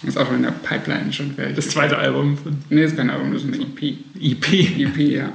[0.04, 1.56] Ist auch schon in der Pipeline schon fertig.
[1.56, 2.36] Das zweite Album
[2.70, 3.82] Nee, ist kein Album, das ist eine EP.
[4.20, 4.52] EP.
[4.52, 5.32] EP, ja.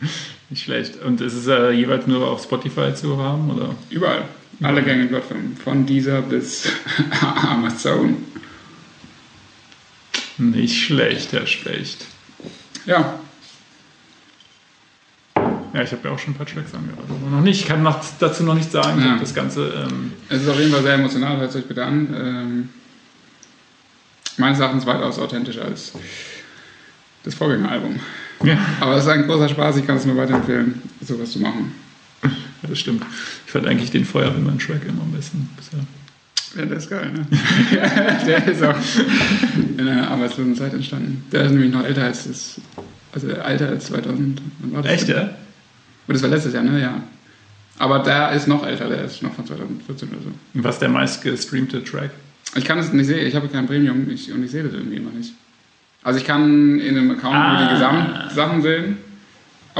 [0.50, 1.00] Nicht schlecht.
[1.02, 3.50] Und ist es äh, jeweils nur auf Spotify zu haben?
[3.50, 3.74] Oder?
[3.88, 4.24] Überall.
[4.62, 5.56] Alle gängigen Plattformen.
[5.62, 6.68] Von dieser bis
[7.42, 8.16] Amazon.
[10.38, 12.06] Nicht schlecht, Herr Specht.
[12.86, 13.18] Ja,
[15.72, 17.04] Ja, ich habe ja auch schon ein paar Tracks angehört.
[17.08, 17.60] Aber noch nicht.
[17.60, 19.00] Ich kann noch, dazu noch nichts sagen.
[19.00, 19.16] Ja.
[19.18, 19.86] das Ganze.
[19.88, 22.14] Ähm, Es ist auf jeden Fall sehr emotional, hört es euch bitte an.
[22.14, 22.68] Ähm,
[24.36, 25.92] meines Erachtens weitaus authentischer als
[27.22, 28.00] das Vorgängeralbum.
[28.44, 31.72] ja, Aber es ist ein großer Spaß, ich kann es nur weiterempfehlen, sowas zu machen.
[32.68, 33.04] Das stimmt.
[33.46, 35.80] Ich fand eigentlich den Feuerwehrmann-Track immer am besten bisher.
[36.56, 37.26] Ja, der ist geil, ne?
[38.26, 38.74] der ist auch
[39.78, 41.24] in einer arbeitslosen Zeit entstanden.
[41.30, 42.60] Der ist nämlich noch älter als das,
[43.12, 44.42] also älter als 2000.
[44.60, 45.22] Wann war das Echt, ja?
[45.22, 46.80] Und das war letztes Jahr, ne?
[46.80, 47.02] Ja.
[47.78, 50.30] Aber der ist noch älter, der ist noch von 2014 oder so.
[50.54, 52.10] Was ist der meist gestreamte Track?
[52.56, 54.96] Ich kann es nicht sehen, ich habe kein Premium ich, und ich sehe das irgendwie
[54.96, 55.32] immer nicht.
[56.02, 57.64] Also ich kann in einem Account nur Ah.
[57.68, 58.96] die Gesamtsachen sehen,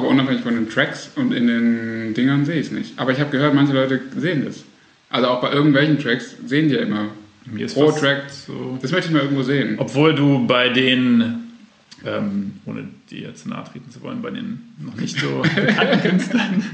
[0.00, 2.98] aber unabhängig von den Tracks und in den Dingern sehe ich es nicht.
[2.98, 4.64] Aber ich habe gehört, manche Leute sehen das.
[5.10, 7.08] Also auch bei irgendwelchen Tracks sehen die ja immer.
[7.46, 8.30] Mir ist Pro Track.
[8.30, 8.78] so.
[8.80, 9.76] Das möchte ich mal irgendwo sehen.
[9.78, 11.48] Obwohl du bei den,
[12.04, 16.64] ähm, ohne dir jetzt nahe treten zu wollen, bei den noch nicht so bekannten Künstlern,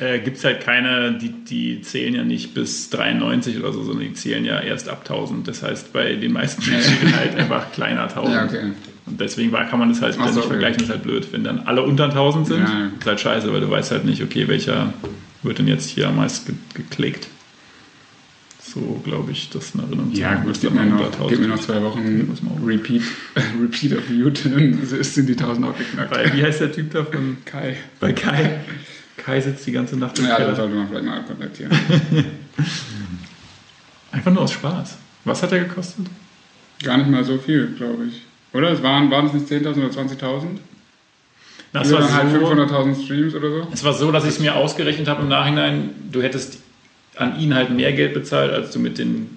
[0.00, 4.04] äh, gibt es halt keine, die, die zählen ja nicht bis 93 oder so, sondern
[4.06, 5.48] die zählen ja erst ab 1000.
[5.48, 8.34] Das heißt, bei den meisten steht halt einfach kleiner 1000.
[8.34, 8.72] Ja, okay.
[9.08, 10.46] Und deswegen war, kann man das halt so, nicht okay.
[10.48, 11.28] vergleichen, das ist halt blöd.
[11.32, 14.22] Wenn dann alle unter 1000 sind, Ja, ist halt scheiße, weil du weißt halt nicht,
[14.22, 14.92] okay, welcher
[15.42, 17.28] wird denn jetzt hier am meisten ge geklickt.
[18.62, 21.54] So glaube ich, das in Erinnerung zu Ja gut, gib mir, noch, gib mir noch
[21.58, 22.36] 1000 zwei Wochen.
[22.66, 23.02] Repeat,
[23.60, 26.10] Repeat auf YouTube, dann sind die 1000 auch geknackt.
[26.10, 27.76] Bei, wie heißt der Typ da von Kai.
[27.98, 28.60] bei Kai?
[29.16, 30.48] Kai sitzt die ganze Nacht im Ja, Keller.
[30.48, 31.72] das sollte man vielleicht mal kontaktieren.
[34.12, 34.96] Einfach nur aus Spaß.
[35.24, 36.06] Was hat er gekostet?
[36.82, 38.22] Gar nicht mal so viel, glaube ich.
[38.52, 38.70] Oder?
[38.72, 40.42] Es waren, waren es nicht 10.000 oder 20.000?
[41.72, 43.68] Das Oder war, dann halt so, 500.000 Streams oder so?
[43.72, 46.60] es war so, dass ich es mir ausgerechnet habe im Nachhinein, du hättest
[47.16, 49.28] an ihn halt mehr Geld bezahlt, als du mit den,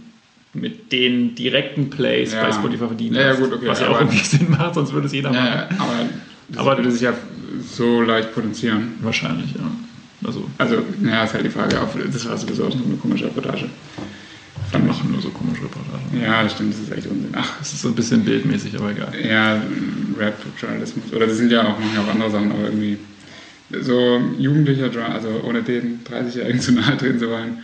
[0.53, 2.43] mit den direkten Plays Ja.
[2.43, 5.07] bei Spotify verdient Ja, ja, gut, okay, Was ja auch irgendwie Sinn macht, sonst würde
[5.07, 5.45] es jeder machen.
[5.45, 5.93] Ja, aber
[6.47, 7.13] das Aber- würde sich ja
[7.69, 8.93] so leicht potenzieren.
[9.01, 9.69] Wahrscheinlich, ja.
[10.25, 11.75] Also, Also, naja, ist halt die Frage.
[12.11, 13.65] Das war sowieso auch eine komische Reportage.
[14.73, 16.00] die machen nur so komische Reportagen.
[16.19, 17.29] Ja, das stimmt, das ist echt Unsinn.
[17.33, 19.13] Ach, Das ist so ein bisschen bildmäßig, aber egal.
[19.23, 19.61] ja,
[20.17, 21.13] Rap-Journalismus.
[21.13, 22.97] Oder das sind ja auch manchmal auch andere Sachen, aber irgendwie
[23.81, 27.59] so jugendlicher, also ohne den 30-Jährigen zu nahe treten zu wollen.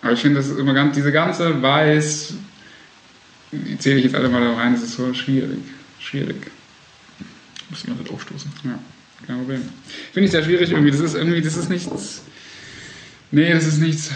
[0.00, 2.34] Aber ich finde, das ist immer ganz, diese ganze Weiß,
[3.52, 5.58] die zähle ich jetzt alle mal da rein, das ist so schwierig.
[5.98, 6.36] Schwierig.
[7.64, 8.50] Ich muss die ganze Zeit aufstoßen.
[8.64, 8.78] Ja,
[9.26, 9.60] kein Problem.
[10.12, 10.90] Finde ich sehr schwierig irgendwie.
[10.90, 12.22] Das ist irgendwie, das ist nichts.
[13.30, 14.10] Nee, das ist nichts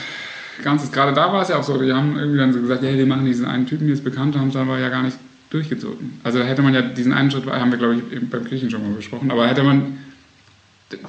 [0.63, 0.93] Ganzes.
[0.93, 3.07] Gerade da war es ja auch so, die haben irgendwie dann so gesagt, ja, wir
[3.07, 5.19] machen diesen einen Typen, der ist bekannt, haben es aber ja gar nicht
[5.51, 6.21] durchgezogen.
[6.25, 8.83] Also hätte man ja diesen einen Schritt, haben wir glaube ich eben beim Kirchen schon
[8.83, 9.99] mal besprochen, aber hätte man,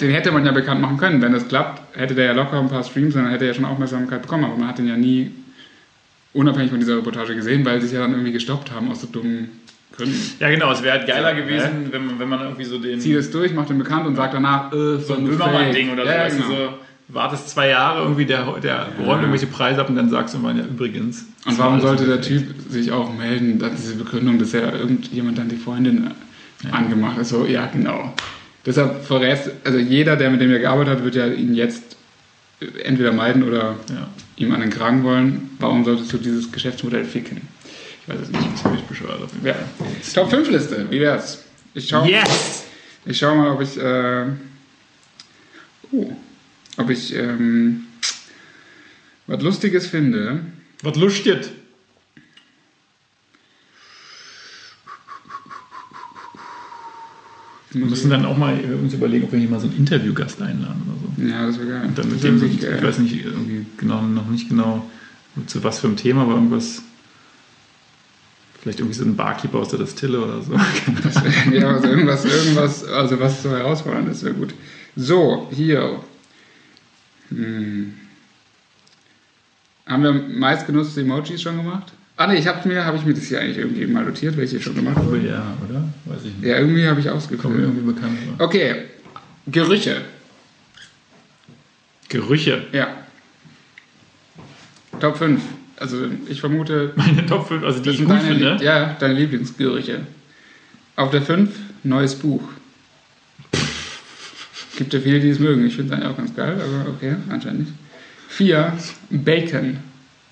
[0.00, 1.20] den hätte man ja bekannt machen können.
[1.22, 3.64] Wenn das klappt, hätte der ja locker ein paar Streams, dann hätte er ja schon
[3.64, 5.32] Aufmerksamkeit bekommen, aber man hat den ja nie
[6.32, 9.08] unabhängig von dieser Reportage gesehen, weil sie sich ja dann irgendwie gestoppt haben aus so
[9.08, 9.48] dummen
[9.96, 10.14] Gründen.
[10.38, 13.00] Ja, genau, es wäre halt geiler So, gewesen, wenn man, wenn man irgendwie so den.
[13.00, 16.08] Zieh es durch, macht den bekannt und sagt danach, äh, so ein Böhmermann-Ding oder so,
[16.08, 16.48] ja, weißt genau.
[16.48, 16.78] so,
[17.08, 20.56] wartest zwei Jahre irgendwie, der, der räumt irgendwelche Preise ab und dann sagst du mal,
[20.56, 21.24] ja, übrigens.
[21.46, 25.48] Und warum sollte der Typ sich auch melden, dass diese Begründung, dass ja irgendjemand dann
[25.48, 26.10] die Freundin
[26.70, 27.26] angemacht hat?
[27.26, 28.12] So, ja, genau.
[28.66, 31.96] Deshalb verrätst, also jeder, der mit dem wir gearbeitet hat, wird ja ihn jetzt
[32.84, 34.08] entweder meiden oder Ja.
[34.36, 35.50] ihm an den Kragen wollen.
[35.58, 37.40] Warum solltest du dieses Geschäftsmodell ficken?
[38.02, 38.58] Ich weiß es nicht.
[38.58, 39.54] Ziemlich bescheuert Ja.
[40.14, 41.44] Top 5 Liste, wie wär's?
[41.74, 42.04] Ich schau.
[42.04, 42.64] Yes!
[43.06, 44.24] ich schau mal, ob ich, äh,
[45.92, 46.12] oh,
[46.78, 47.84] ob ich ähm,
[49.26, 50.40] was Lustiges finde.
[50.82, 51.50] Was lustet?
[57.70, 60.82] Wir müssen dann auch mal uns überlegen, ob wir hier mal so einen Interviewgast einladen
[60.86, 61.30] oder so.
[61.30, 61.82] Ja, das wäre geil.
[61.86, 64.88] Und dann mit dem, ich weiß nicht, irgendwie genau, noch nicht genau
[65.46, 66.82] zu was für einem Thema, aber irgendwas.
[68.60, 70.52] Vielleicht irgendwie so ein Barkeeper aus der Distille oder so.
[70.52, 74.54] Wär, ja, also irgendwas, irgendwas, also was so herausfordernd ist, wäre gut.
[74.96, 76.00] So, hier.
[77.30, 77.94] Hm.
[79.86, 81.92] Haben wir meistgenutzte Emojis schon gemacht?
[82.16, 84.60] Ah ne, ich habe mir, habe ich mir das hier eigentlich irgendwie mal notiert, welche
[84.60, 85.24] schon gemacht wurden.
[85.26, 85.84] ja, oder?
[86.04, 86.44] Weiß ich nicht.
[86.44, 87.60] Ja, irgendwie habe ich Kommt mir ausgekommen.
[87.60, 88.46] irgendwie bekannt vor.
[88.46, 88.74] Okay,
[89.46, 90.02] Gerüche.
[92.08, 92.66] Gerüche.
[92.72, 92.88] Ja.
[95.00, 95.40] Top 5.
[95.76, 98.64] Also ich vermute, Meine Top 5, also die ich sind gut deine, finde.
[98.64, 100.00] Ja, deine Lieblingsgerüche.
[100.96, 101.50] Auf der 5,
[101.84, 102.42] neues Buch.
[104.78, 105.66] Gibt ja viele, die es mögen.
[105.66, 107.72] Ich finde es eigentlich auch ganz geil, aber okay, anscheinend nicht.
[108.28, 108.78] 4,
[109.10, 109.78] Bacon.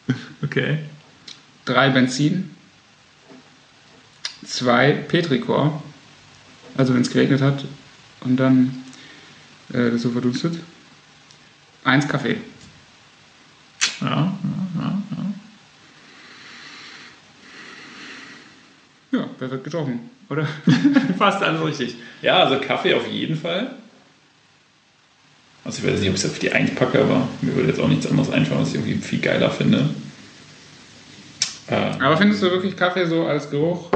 [0.40, 0.78] Okay.
[1.64, 2.50] 3, Benzin.
[4.44, 5.82] 2, Petrichor.
[6.76, 7.64] Also wenn es geregnet hat
[8.20, 8.84] und dann
[9.72, 10.60] äh, das so verdunstet.
[11.82, 12.36] 1, Kaffee.
[14.00, 14.32] Ja, ja,
[14.78, 15.02] ja,
[19.10, 19.18] ja.
[19.18, 20.46] Ja, wer wird getroffen, oder?
[21.18, 21.96] Fast alles richtig.
[22.22, 23.74] Ja, also Kaffee auf jeden Fall.
[25.66, 27.88] Also ich weiß nicht, ob ich es auf die einpacke, aber mir würde jetzt auch
[27.88, 29.90] nichts anderes einfallen, was ich irgendwie viel geiler finde.
[31.66, 33.90] Äh, Aber findest du wirklich Kaffee so als Geruch?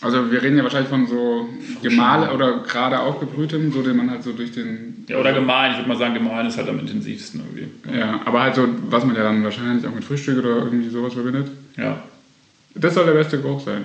[0.00, 1.48] Also wir reden ja wahrscheinlich von so
[1.82, 5.04] gemahlen oder gerade aufgebrühtem, so den man halt so durch den...
[5.06, 5.72] ja, oder gemahlen.
[5.72, 7.98] Ich würde mal sagen, gemahlen ist halt am intensivsten irgendwie.
[7.98, 11.12] Ja, aber halt so, was man ja dann wahrscheinlich auch mit Frühstück oder irgendwie sowas
[11.12, 11.48] verbindet.
[11.76, 12.02] Ja.
[12.74, 13.84] Das soll der beste Geruch sein.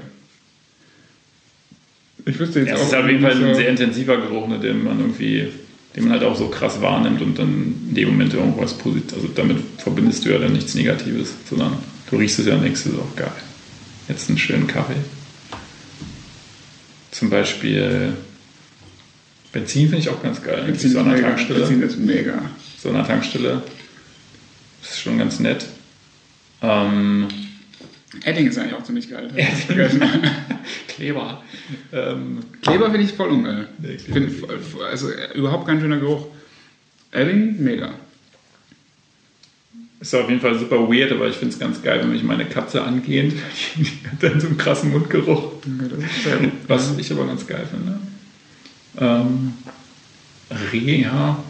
[2.26, 2.82] Ich wüsste jetzt Ja, auch...
[2.82, 5.49] es ist auf jeden Fall ein sehr intensiver Geruch, ne, den man irgendwie,
[5.96, 9.28] den man halt auch so krass wahrnimmt und dann in dem Moment irgendwas positiv, also
[9.28, 11.78] damit verbindest du ja dann nichts Negatives, sondern
[12.10, 13.32] du riechst es ja denkst dir so, geil,
[14.08, 14.96] jetzt einen schönen Kaffee.
[17.12, 18.14] Zum Beispiel
[19.52, 20.64] Benzin finde ich auch ganz geil.
[20.66, 21.28] Benzin so ist an der mega.
[21.30, 21.60] Tankstelle.
[21.60, 22.42] Benzin ist mega.
[22.80, 23.62] So an der Tankstelle.
[24.82, 25.66] Das ist schon ganz nett.
[26.64, 27.28] Ähm,
[28.23, 29.30] Edding ist eigentlich auch ziemlich geil.
[30.88, 31.43] Kleber.
[31.91, 33.67] Ähm, Kleber finde ich voll ungeil.
[33.80, 34.32] Nee, Find,
[34.89, 36.28] also äh, überhaupt kein schöner Geruch.
[37.12, 37.93] Edding, mega.
[39.99, 42.45] Ist auf jeden Fall super weird, aber ich finde es ganz geil, wenn mich meine
[42.45, 43.34] Katze angeht.
[43.76, 45.54] Die hat dann so einen krassen Mundgeruch.
[46.67, 47.99] Was ich aber ganz geil finde.
[48.99, 49.54] Ähm,
[50.71, 51.41] Reh, ja.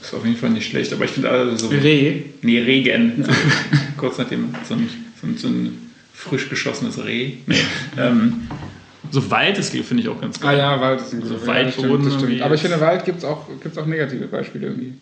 [0.00, 1.68] Ist auf jeden Fall nicht schlecht, aber ich finde alle so.
[1.68, 2.22] Reh.
[2.42, 3.24] Nee, Regen.
[3.96, 4.88] Kurz nachdem so ein,
[5.22, 7.34] so ein, so ein frisch geschossenes Reh.
[7.46, 7.56] Nee.
[7.98, 8.48] ähm,
[9.10, 10.58] so Wald ist finde ich auch ganz Ah geil.
[10.58, 12.42] ja, Wald ist ein guter So ja, das stimmt, das stimmt.
[12.42, 14.94] Aber ich finde, Wald gibt es auch, gibt's auch negative Beispiele irgendwie.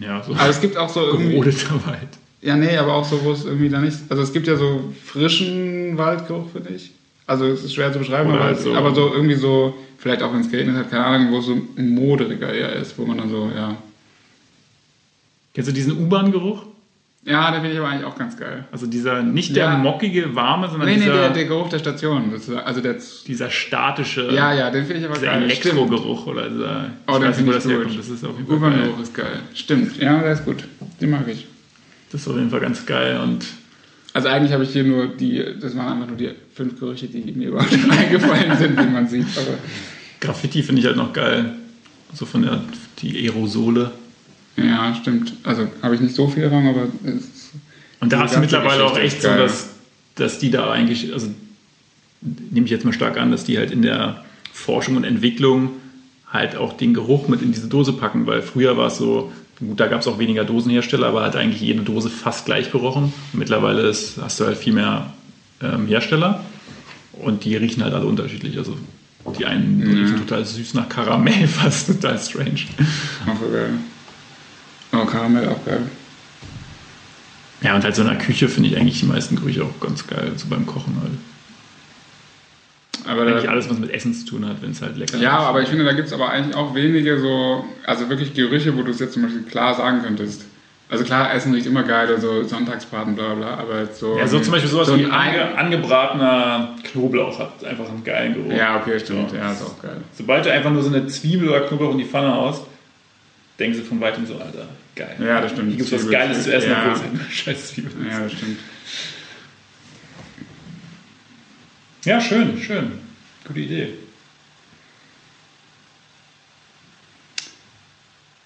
[0.00, 1.30] Ja, so Aber es gibt auch so irgendwie.
[1.32, 2.08] gerodeter Wald.
[2.40, 3.96] Ja, nee, aber auch so, wo es irgendwie da nicht.
[4.08, 6.90] Also es gibt ja so frischen Waldgeruch, finde ich.
[7.26, 10.32] Also es ist schwer zu beschreiben, aber, halt so- aber so irgendwie so, vielleicht auch
[10.34, 13.30] wenn es geregnet hat, keine Ahnung, wo es so moderiger eher ist, wo man dann
[13.30, 13.76] so, ja.
[15.54, 16.64] Kennst du diesen U-Bahn-Geruch?
[17.24, 18.64] Ja, den finde ich aber eigentlich auch ganz geil.
[18.72, 19.78] Also dieser, nicht der Ja.
[19.78, 22.32] mockige, warme, sondern Nee, nee, dieser, der, der Geruch der Station.
[22.32, 22.96] Das also der.
[23.28, 25.50] dieser statische, Ja, ja, den finde ich aber dieser geil.
[25.50, 25.64] Stimmt.
[25.74, 27.98] Elektrogeruch oder dieser, Oh, ich weiß nicht, wo finde das ich herkommt, gut.
[28.00, 28.68] das ist auf jeden Fall geil.
[28.70, 29.40] U-Bahn-Geruch ist geil.
[29.54, 30.64] Stimmt, ja, der ist gut.
[31.00, 31.46] Den mag ich.
[32.10, 33.46] Das ist auf jeden Fall ganz geil und
[34.14, 37.20] Also eigentlich habe ich hier nur die, das waren einfach nur die fünf Gerüche, die
[37.32, 39.26] mir überhaupt eingefallen sind, wie man sieht.
[39.38, 39.56] Aber
[40.20, 41.52] Graffiti finde ich halt noch geil.
[42.14, 42.60] So von der,
[42.98, 43.92] die Aerosole.
[44.56, 45.34] Ja, stimmt.
[45.44, 47.50] Also habe ich nicht so viel Erfahrung, aber es ist,
[48.00, 49.70] Und da du ganze mittlerweile auch echt ist so, dass,
[50.14, 51.28] dass die da eigentlich, also
[52.20, 55.70] nehme ich jetzt mal stark an, dass die halt in der Forschung und Entwicklung
[56.30, 59.80] halt auch den Geruch mit in diese Dose packen, weil früher war es so, gut,
[59.80, 63.12] da gab es auch weniger Dosenhersteller, aber hat eigentlich jede Dose fast gleich gerochen.
[63.32, 65.12] Mittlerweile ist, hast du halt viel mehr
[65.62, 66.44] ähm, Hersteller
[67.12, 68.56] und die riechen halt alle unterschiedlich.
[68.58, 68.76] Also
[69.38, 72.62] die einen riechen total süß nach Karamell, fast total strange.
[73.26, 73.40] auch
[75.06, 75.82] Karamell auch geil.
[77.62, 80.06] Ja, und halt so in der Küche finde ich eigentlich die meisten Gerüche auch ganz
[80.06, 81.12] geil, so beim Kochen halt.
[83.06, 85.38] Aber Eigentlich da, alles, was mit Essen zu tun hat, wenn es halt lecker ja,
[85.38, 85.44] ist.
[85.44, 88.82] aber ich finde, da gibt es aber eigentlich auch wenige so, also wirklich Gerüche, wo
[88.82, 90.44] du es jetzt zum Beispiel klar sagen könntest.
[90.88, 94.18] Also klar, Essen riecht immer geil, so Sonntagsbraten, bla bla, aber so.
[94.18, 98.34] Ja, so zum Beispiel sowas so wie ein ange, angebratener Knoblauch hat einfach einen geilen
[98.34, 98.52] Geruch.
[98.52, 99.30] Ja, okay, stimmt.
[99.30, 99.36] So.
[99.36, 99.96] Ja, ist auch geil.
[100.12, 102.66] Sobald du einfach nur so eine Zwiebel oder Knoblauch in die Pfanne haust,
[103.58, 105.16] denken sie von weitem so, Alter, geil.
[105.20, 105.68] Ja, das stimmt.
[105.68, 106.78] Hier gibt es was Geiles zu essen, ja.
[106.78, 108.12] obwohl es eine scheiß Zwiebel ist.
[108.12, 108.58] Ja, das stimmt.
[112.04, 112.92] Ja, schön, schön.
[113.46, 113.88] Gute Idee.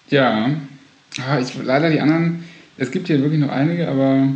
[0.09, 0.51] Ja.
[1.19, 2.43] Ah, ich, leider die anderen,
[2.77, 4.27] es gibt hier wirklich noch einige, aber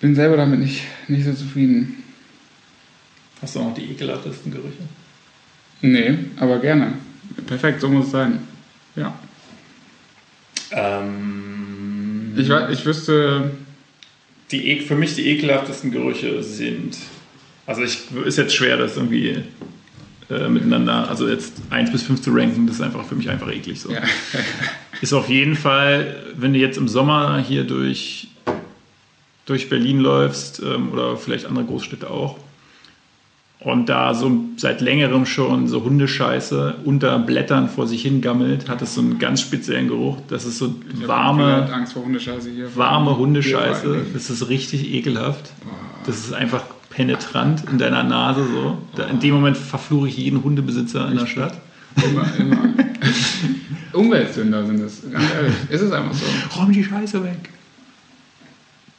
[0.00, 2.02] bin selber damit nicht, nicht so zufrieden.
[3.40, 4.82] Hast du auch noch die ekelhaftesten Gerüche?
[5.82, 6.94] Nee, aber gerne.
[7.46, 8.40] Perfekt, so muss es sein.
[8.96, 9.14] Ja.
[10.70, 13.50] Ähm, Ich, ich wüsste,
[14.50, 16.96] die, ek- für mich die ekelhaftesten Gerüche sind.
[17.66, 19.42] Also ich ist jetzt schwer, das irgendwie
[20.30, 23.50] äh, miteinander, also jetzt 1 bis 5 zu ranken, das ist einfach für mich einfach
[23.50, 23.90] eklig so.
[23.92, 24.02] ja,
[25.02, 28.28] Ist auf jeden Fall, wenn du jetzt im Sommer hier durch,
[29.44, 32.38] durch Berlin läufst ähm, oder vielleicht andere Großstädte auch
[33.60, 38.94] und da so seit längerem schon so Hundescheiße unter Blättern vor sich hingammelt, hat es
[38.94, 40.18] so einen ganz speziellen Geruch.
[40.28, 42.76] Das ist so ich warme, Angst vor Hundescheiße hier.
[42.76, 44.02] warme Hundescheiße.
[44.12, 45.52] Das ist richtig ekelhaft.
[46.04, 48.78] Das ist einfach penetrant in deiner Nase so.
[48.94, 51.54] Da, in dem Moment verfluche ich jeden Hundebesitzer in der Stadt.
[51.96, 52.58] Immer, immer.
[53.92, 55.54] Umweltsünder sind es, ganz ehrlich.
[55.70, 56.58] Ist es einfach so.
[56.58, 57.50] räum die Scheiße weg.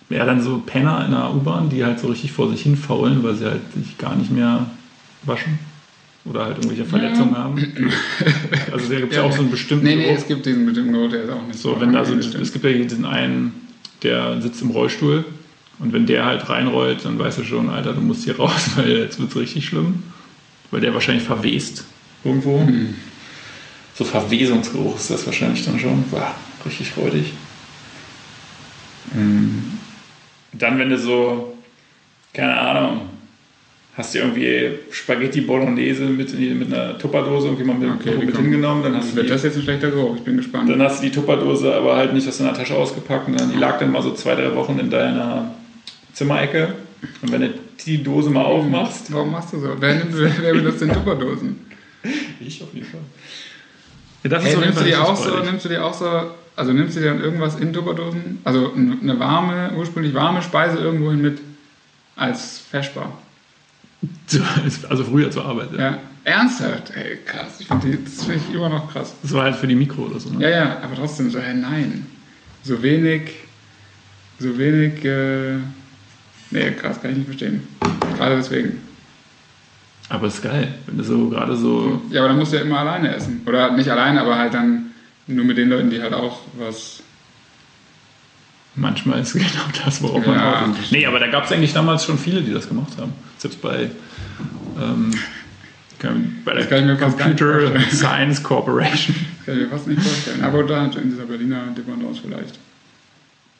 [0.10, 3.24] Ja, dann so Penner in der U-Bahn, die halt so richtig vor sich hin faulen,
[3.24, 4.65] weil sie halt sich gar nicht mehr
[5.24, 5.60] waschen
[6.24, 7.58] oder halt irgendwelche Verletzungen haben.
[8.72, 10.17] Also da gibt es ja, auch so einen bestimmten Nee, nee, Geruch.
[10.17, 12.63] es gibt diesen bestimmten Geruch, der ist auch nicht So, wenn da so, es gibt
[12.63, 13.54] ja hier diesen einen,
[14.04, 15.26] der sitzt im Rollstuhl
[15.80, 18.89] und wenn der halt reinrollt, dann weißt du schon, Alter, du musst hier raus, weil
[18.89, 20.04] jetzt wird es richtig schlimm.
[20.70, 21.86] Weil der wahrscheinlich verwest
[22.26, 22.60] irgendwo.
[22.60, 22.96] Hm.
[23.96, 26.04] So Verwesungsgeruch ist das wahrscheinlich dann schon.
[26.12, 27.32] Boah, richtig räudig.
[30.54, 31.58] Dann, wenn du so,
[32.34, 33.02] keine Ahnung,
[33.96, 38.16] hast du irgendwie Spaghetti Bolognese mit, in die- mit einer Tupperdose irgendwie mal mit, Okay,
[38.18, 40.16] mit kommt- hingenommen, dann hast, du Wird die, das jetzt ein schlechter Geruch?
[40.18, 40.70] Ich bin gespannt.
[40.70, 43.80] dann hast du die Tupperdose aber halt nicht aus deiner Tasche ausgepackt, sondern die lag
[43.80, 45.52] dann mal so zwei, drei Wochen in deiner
[46.14, 46.74] Zimmerecke.
[47.22, 47.54] Und wenn du
[47.86, 49.76] die Dose mal aufmachst, Warum machst du so?
[49.80, 51.60] Wer, nimmt, wer, wer benutzt denn Tupperdosen?
[52.40, 53.02] ich auf jeden Fall.
[54.24, 56.06] Ja, das Hey, jeden nimmst, du richtig auch so, nimmst du die auch so,
[56.58, 61.12] also nimmst du dir dann irgendwas in Tupperdosen, also eine warme, ursprünglich warme Speise irgendwo
[61.12, 61.39] hin mit
[62.15, 63.17] als Feschbar?
[64.89, 65.70] Also früher zur Arbeit.
[65.74, 65.80] Ja.
[65.80, 66.91] Ja, ernsthaft?
[66.96, 67.60] Ey, krass.
[67.60, 69.15] Ich find die, das finde ich immer noch krass.
[69.24, 70.30] Das war halt für die Mikro oder so.
[70.30, 70.43] Ne?
[70.43, 72.06] Ja, ja, aber trotzdem so, hey, nein.
[72.63, 73.32] So wenig,
[74.38, 75.56] so wenig, äh,
[76.52, 77.67] nee, krass, kann ich nicht verstehen.
[78.17, 78.82] Gerade deswegen.
[80.10, 82.02] Aber ist geil, wenn du so gerade so.
[82.12, 83.41] Ja, aber dann musst du ja immer alleine essen.
[83.46, 84.87] Oder nicht alleine, aber halt dann
[85.28, 87.04] nur mit den Leuten, die halt auch was.
[88.76, 89.48] Manchmal ist genau
[89.84, 90.80] das, worauf man Ja, wartet.
[90.80, 93.13] das Nee, aber da gab es eigentlich damals schon viele, die das gemacht haben.
[93.38, 93.90] Selbst bei,
[94.80, 95.12] ähm,
[96.46, 97.80] bei der Computer.
[97.92, 99.16] Science Corporation.
[99.38, 100.44] Das kann ich mir fast nicht vorstellen.
[100.44, 102.60] Aber da in dieser Berliner Dependance vielleicht.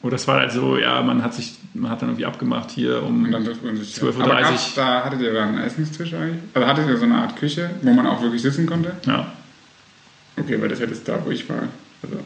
[0.00, 3.02] Oder das war halt so, ja, man hat sich, man hat dann irgendwie abgemacht hier
[3.02, 3.24] um.
[3.24, 3.96] Und dann trifft man sich.
[3.96, 4.24] 12.30 Uhr.
[4.24, 6.40] Aber gab's, da hattet ihr da einen Essenstisch eigentlich?
[6.54, 8.92] Also hattet ihr so eine Art Küche, wo man auch wirklich sitzen konnte?
[9.06, 9.32] Ja.
[10.40, 11.62] Okay, weil das hätte es da, wo ich war.
[12.02, 12.16] Also,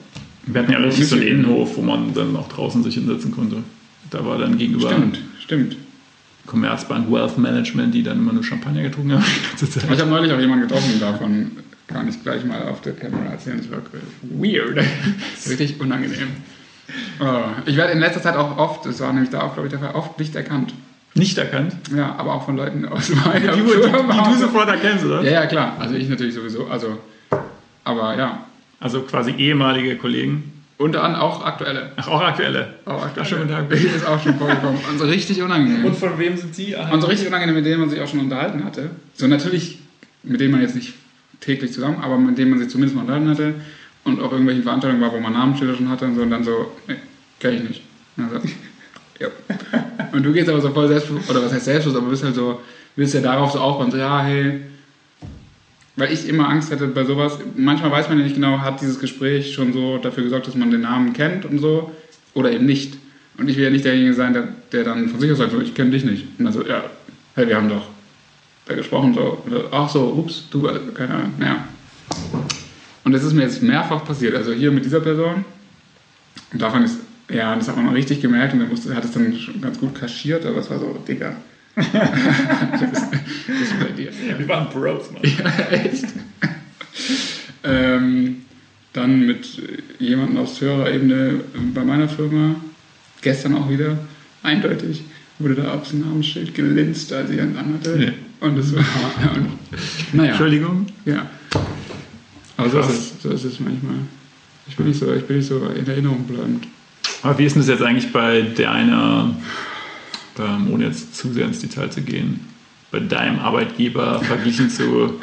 [0.47, 3.59] Wir hatten ja richtig so einen Innenhof, wo man dann auch draußen sich hinsetzen konnte.
[4.11, 5.77] Da war dann gegenüber stimmt, stimmt.
[6.47, 9.25] Commerzbank Wealth Management, die dann immer nur Champagner getrunken haben
[9.61, 9.65] die.
[9.67, 11.53] Ich habe neulich auch jemanden getroffen davon.
[11.87, 13.59] Kann ich gleich mal auf der Kamera erzählen.
[13.59, 13.79] Das war
[14.23, 14.79] weird.
[15.49, 16.29] Richtig unangenehm.
[17.21, 19.71] Oh, ich werde in letzter Zeit auch oft, das war nämlich da auch, glaube ich,
[19.71, 20.75] der Fall, oft nicht erkannt.
[21.15, 21.75] Nicht erkannt.
[21.95, 24.29] Ja, aber auch von Leuten aus meiner Die, die, Firma.
[24.29, 25.23] die du sofort erkennst, oder?
[25.23, 25.77] Ja, ja, klar.
[25.79, 26.67] Also ich natürlich sowieso.
[26.67, 26.99] Also,
[27.85, 28.47] aber ja.
[28.81, 30.53] Also quasi ehemalige Kollegen.
[30.79, 31.93] Unter anderem auch aktuelle.
[31.95, 32.75] Ach, auch aktuelle.
[32.85, 33.21] Auch aktuelle.
[33.21, 33.71] Ach, schönen Tag.
[33.71, 34.81] Ist auch schon vorgekommen.
[34.91, 35.95] Und so richtig unangenehm.
[35.95, 36.75] von wem sind Sie?
[36.75, 38.91] Und so richtig unangenehm, mit denen man sich auch schon unterhalten hatte.
[39.15, 39.79] So natürlich,
[40.25, 40.95] mit denen man jetzt nicht
[41.39, 43.55] täglich zusammen, aber mit denen man sich zumindest mal unterhalten hatte.
[44.05, 46.23] Und auch irgendwelche Veranstaltungen war, wo man Namensschilder schon hatte und so.
[46.23, 46.97] Und dann so, nee,
[47.39, 47.83] kenn ich nicht.
[48.17, 48.49] Und, dann so,
[49.21, 49.29] ja.
[50.11, 52.61] und du gehst aber so voll selbstbewusst, oder was heißt selbstbewusst, aber bist halt so,
[52.97, 54.63] willst ja darauf so aufbauen, so, ja, hey.
[55.97, 57.39] Weil ich immer Angst hätte bei sowas.
[57.55, 60.71] Manchmal weiß man ja nicht genau, hat dieses Gespräch schon so dafür gesorgt, dass man
[60.71, 61.93] den Namen kennt und so.
[62.35, 62.97] Oder eben nicht.
[63.37, 65.61] Und ich will ja nicht derjenige sein, der, der dann von sich aus sagt, so,
[65.61, 66.27] ich kenne dich nicht.
[66.39, 66.85] Und dann so, ja,
[67.35, 67.87] hey, wir haben doch
[68.67, 71.65] da gesprochen, so, oder, ach so, ups, du, äh, keine Ahnung, ja.
[73.05, 74.35] Und das ist mir jetzt mehrfach passiert.
[74.35, 75.45] Also hier mit dieser Person.
[76.53, 76.99] Und davon ist,
[77.31, 79.95] ja, das hat man mal richtig gemerkt und er hat es dann schon ganz gut
[79.95, 81.35] kaschiert, aber es war so, Digga.
[81.77, 84.11] Das, das ist bei dir.
[84.39, 85.23] Wir waren Bros, Mann.
[85.23, 86.07] Ja, echt.
[87.65, 88.43] ähm,
[88.93, 89.47] dann mit
[89.99, 91.41] jemanden aus höherer Ebene
[91.75, 92.57] bei meiner Firma,
[93.23, 93.99] gestern auch wieder,
[94.43, 95.03] eindeutig,
[95.39, 97.97] wurde da aufs Namensschild gelinst, als ich einen anhatte.
[97.97, 98.13] Nee.
[98.41, 98.81] Und das war,
[99.35, 99.59] und,
[100.13, 100.87] naja, Entschuldigung.
[101.05, 101.31] ja.
[102.57, 103.95] Aber so ist, so ist es manchmal.
[104.69, 106.69] Ich bin nicht so, ich bin nicht so in Erinnerung bleibend.
[107.23, 109.35] Aber wie ist denn das jetzt eigentlich bei der einer,
[110.39, 112.49] ähm, ohne jetzt zu sehr ins Detail zu gehen,
[112.91, 115.21] bei deinem Arbeitgeber verglichen zu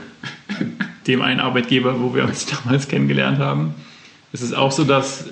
[1.08, 3.76] dem einen Arbeitgeber, wo wir uns damals kennengelernt haben?
[4.32, 5.26] Ist es auch so, dass,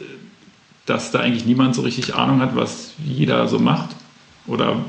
[0.85, 3.89] dass da eigentlich niemand so richtig Ahnung hat, was jeder so macht?
[4.47, 4.83] Oder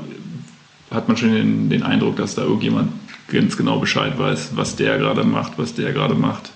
[0.89, 2.91] hat man schon den, den Eindruck, dass da irgendjemand
[3.27, 6.49] ganz genau Bescheid weiß, was der gerade macht, was der gerade macht?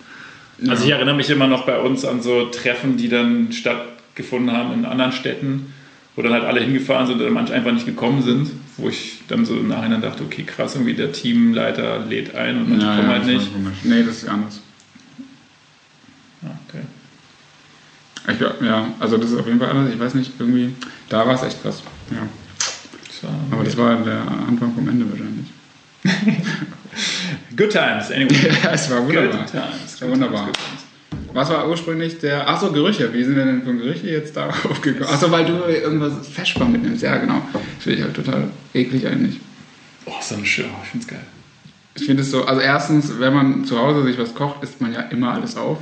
[0.68, 4.74] Also ich erinnere mich immer noch bei uns an so Treffen, die dann stattgefunden haben
[4.74, 5.74] in anderen Städten,
[6.16, 9.46] wo dann halt alle hingefahren sind oder manche einfach nicht gekommen sind, wo ich dann
[9.46, 13.22] so im Nachhinein dachte, okay, krass, irgendwie der Teamleiter lädt ein und manche kommen halt
[13.24, 13.86] das war nicht.
[13.86, 14.62] Nee, das ist anders.
[16.44, 16.84] Ah, okay.
[18.30, 19.94] Ich ja, also das ist auf jeden Fall anders.
[19.94, 20.74] Ich weiß nicht, irgendwie,
[21.10, 21.82] da war es echt krass.
[22.12, 22.28] Ja.
[23.24, 25.48] War Aber das war der Anfang vom Ende wahrscheinlich.
[27.56, 28.52] Good times, anyway.
[28.64, 29.40] ja, es war wunderbar.
[29.40, 29.86] Good times.
[29.86, 30.50] Es war wunderbar.
[31.34, 32.48] Was war ursprünglich der.
[32.50, 33.14] Achso, Gerüche.
[33.14, 35.10] Wie sind wir denn von Gerüche jetzt darauf gekommen?
[35.10, 37.02] Achso, weil du irgendwas Feschbar mitnimmst.
[37.04, 37.42] Ja, genau.
[37.54, 39.40] Das finde ich halt total eklig eigentlich.
[40.06, 41.20] Oh, so eine schöne, ich find's geil.
[41.96, 44.94] Ich finde es so, also erstens, wenn man zu Hause sich was kocht, isst man
[44.94, 45.78] ja immer alles auf.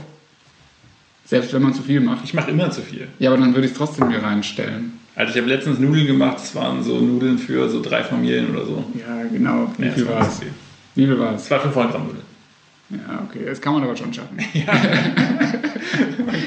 [1.25, 2.23] Selbst wenn man zu viel macht.
[2.25, 3.07] Ich mache immer zu viel.
[3.19, 4.99] Ja, aber dann würde ich es trotzdem mir reinstellen.
[5.15, 8.65] Also ich habe letztens Nudeln gemacht, das waren so Nudeln für so drei Familien oder
[8.65, 8.83] so.
[8.99, 9.71] Ja, genau.
[9.77, 10.41] Wie Ja, viel war es?
[10.95, 11.43] Wie viel war es?
[11.43, 12.23] Das war 500 Gramm Nudeln.
[12.91, 14.37] Ja, okay, das kann man aber schon schaffen.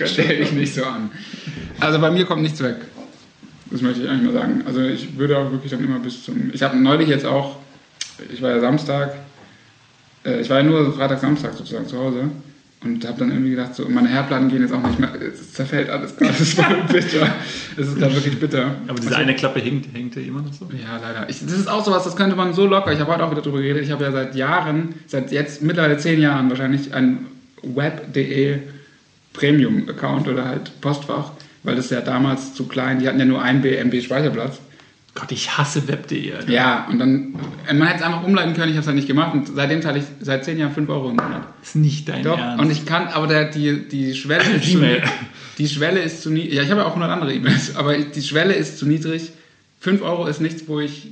[0.04, 1.10] Stell dich nicht so an.
[1.80, 2.76] Also bei mir kommt nichts weg.
[3.70, 4.62] Das möchte ich eigentlich mal sagen.
[4.66, 6.50] Also ich würde auch wirklich dann immer bis zum...
[6.52, 7.56] Ich habe neulich jetzt auch...
[8.32, 9.14] Ich war ja Samstag...
[10.24, 12.30] äh, Ich war ja nur Freitag, Samstag sozusagen zu Hause.
[12.84, 15.10] Und habe dann irgendwie gedacht, so, meine Herdplatten gehen jetzt auch nicht mehr...
[15.14, 16.34] Es zerfällt alles gerade.
[16.34, 17.34] Es ist voll bitter.
[17.78, 18.74] Es ist gerade wirklich bitter.
[18.86, 20.66] Aber diese eine Klappe hängt, hängt ja immer noch so.
[20.66, 21.28] Ja, leider.
[21.30, 22.92] Ich, das ist auch sowas, das könnte man so locker.
[22.92, 23.84] Ich habe heute auch wieder drüber geredet.
[23.84, 27.26] Ich habe ja seit Jahren, seit jetzt mittlerweile zehn Jahren wahrscheinlich ein
[27.62, 28.58] web.de
[29.32, 33.64] Premium-Account oder halt Postfach, weil das ja damals zu klein, die hatten ja nur ein
[33.64, 34.60] MB Speicherplatz.
[35.14, 36.34] Gott, ich hasse web.de.
[36.34, 36.50] Alter.
[36.50, 37.34] Ja, und dann,
[37.68, 39.80] äh, man hätte es einfach umleiten können, ich habe es halt nicht gemacht und seitdem
[39.80, 41.46] zahle ich seit zehn Jahren 5 Euro im Monat.
[41.62, 42.64] Ist nicht dein Doch, Ernst.
[42.64, 44.80] und ich kann, aber der, die, die Schwelle ist zu.
[45.58, 46.54] Die Schwelle ist zu niedrig.
[46.54, 49.30] Ja, ich habe ja auch 100 andere E-Mails, aber die Schwelle ist zu niedrig.
[49.80, 51.08] 5 Euro ist nichts, wo ich.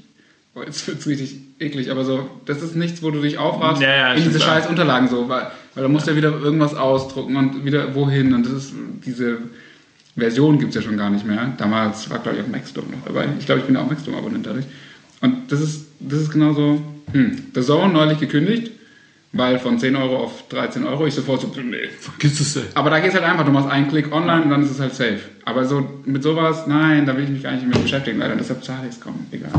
[0.55, 3.81] Oh, jetzt wird es richtig eklig, aber so, das ist nichts, wo du dich aufrafst
[3.81, 6.75] Ja, ja, in diese scheiß Unterlagen so, weil, weil da musst du ja wieder irgendwas
[6.75, 8.75] ausdrucken und wieder wohin und das ist
[9.07, 9.39] diese
[10.17, 11.53] Version gibt es ja schon gar nicht mehr.
[11.57, 13.29] Damals war, glaube ich, auch Maxdom noch dabei.
[13.39, 14.67] Ich glaube, ich bin ja auch Maxdom-Abonnent dadurch.
[15.21, 18.73] Und das ist, das ist genauso, hm, The Zone neulich gekündigt,
[19.33, 22.65] weil von 10 Euro auf 13 Euro ich sofort so, nee, Vergiss es ey.
[22.75, 24.81] aber da geht es halt einfach, du machst einen Klick online und dann ist es
[24.81, 25.21] halt safe.
[25.45, 28.37] Aber so mit sowas, nein, da will ich mich gar nicht mit beschäftigen, leider.
[28.37, 29.27] Deshalb zahle ich es kaum.
[29.31, 29.51] Egal.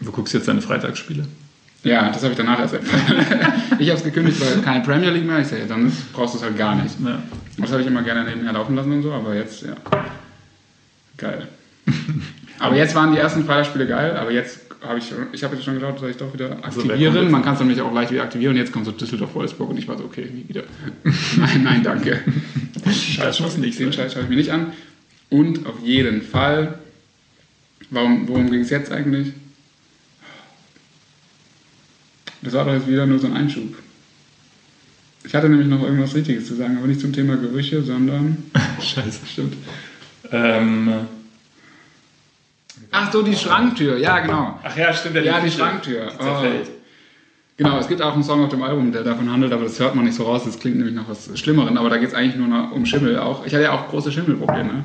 [0.00, 1.24] Du guckst jetzt deine Freitagsspiele.
[1.84, 3.24] Ja, das habe ich danach erst erfahren.
[3.78, 5.40] ich habe es gekündigt, weil keine Premier League mehr.
[5.40, 6.96] Ich sage, dann ist, brauchst du es halt gar nicht.
[7.04, 7.22] Ja.
[7.68, 9.76] Das habe ich immer gerne nebenher laufen lassen und so, aber jetzt, ja.
[11.18, 11.48] Geil.
[12.58, 15.74] aber jetzt waren die ersten Freitagsspiele geil, aber jetzt habe ich, ich habe jetzt schon
[15.74, 17.14] gedacht, soll ich doch wieder Also, aktivieren.
[17.14, 17.30] jetzt?
[17.30, 19.86] Man kann es nämlich auch leicht wieder aktivieren und jetzt kommt so Düsseldorf-Wolfsburg und ich
[19.86, 20.62] war so, okay, nie wieder.
[21.36, 22.22] nein, nein, danke.
[23.18, 24.04] Das muss nicht Den sein.
[24.04, 24.72] Scheiß schaue ich mir nicht an.
[25.28, 26.78] Und auf jeden Fall,
[27.90, 29.34] warum, worum ging es jetzt eigentlich?
[32.40, 33.76] Das war doch jetzt wieder nur so ein Einschub.
[35.24, 38.38] Ich hatte nämlich noch irgendwas Richtiges zu sagen, aber nicht zum Thema Gerüche, sondern.
[38.80, 39.56] Scheiße, stimmt.
[40.30, 40.90] Ähm,
[42.90, 44.58] Ach so, die Schranktür, ja, genau.
[44.62, 45.16] ach ja, stimmt.
[45.16, 46.06] Ja, die Schranktür.
[46.10, 46.70] die zerfällt.
[47.58, 49.94] Genau, es gibt auch einen Song auf dem Album, der davon handelt, aber das hört
[49.94, 50.42] man nicht so raus.
[50.44, 53.18] Das klingt nämlich nach was Schlimmeren, aber da geht es eigentlich nur noch um Schimmel
[53.18, 53.44] auch.
[53.44, 54.84] Ich hatte ja auch große Schimmelprobleme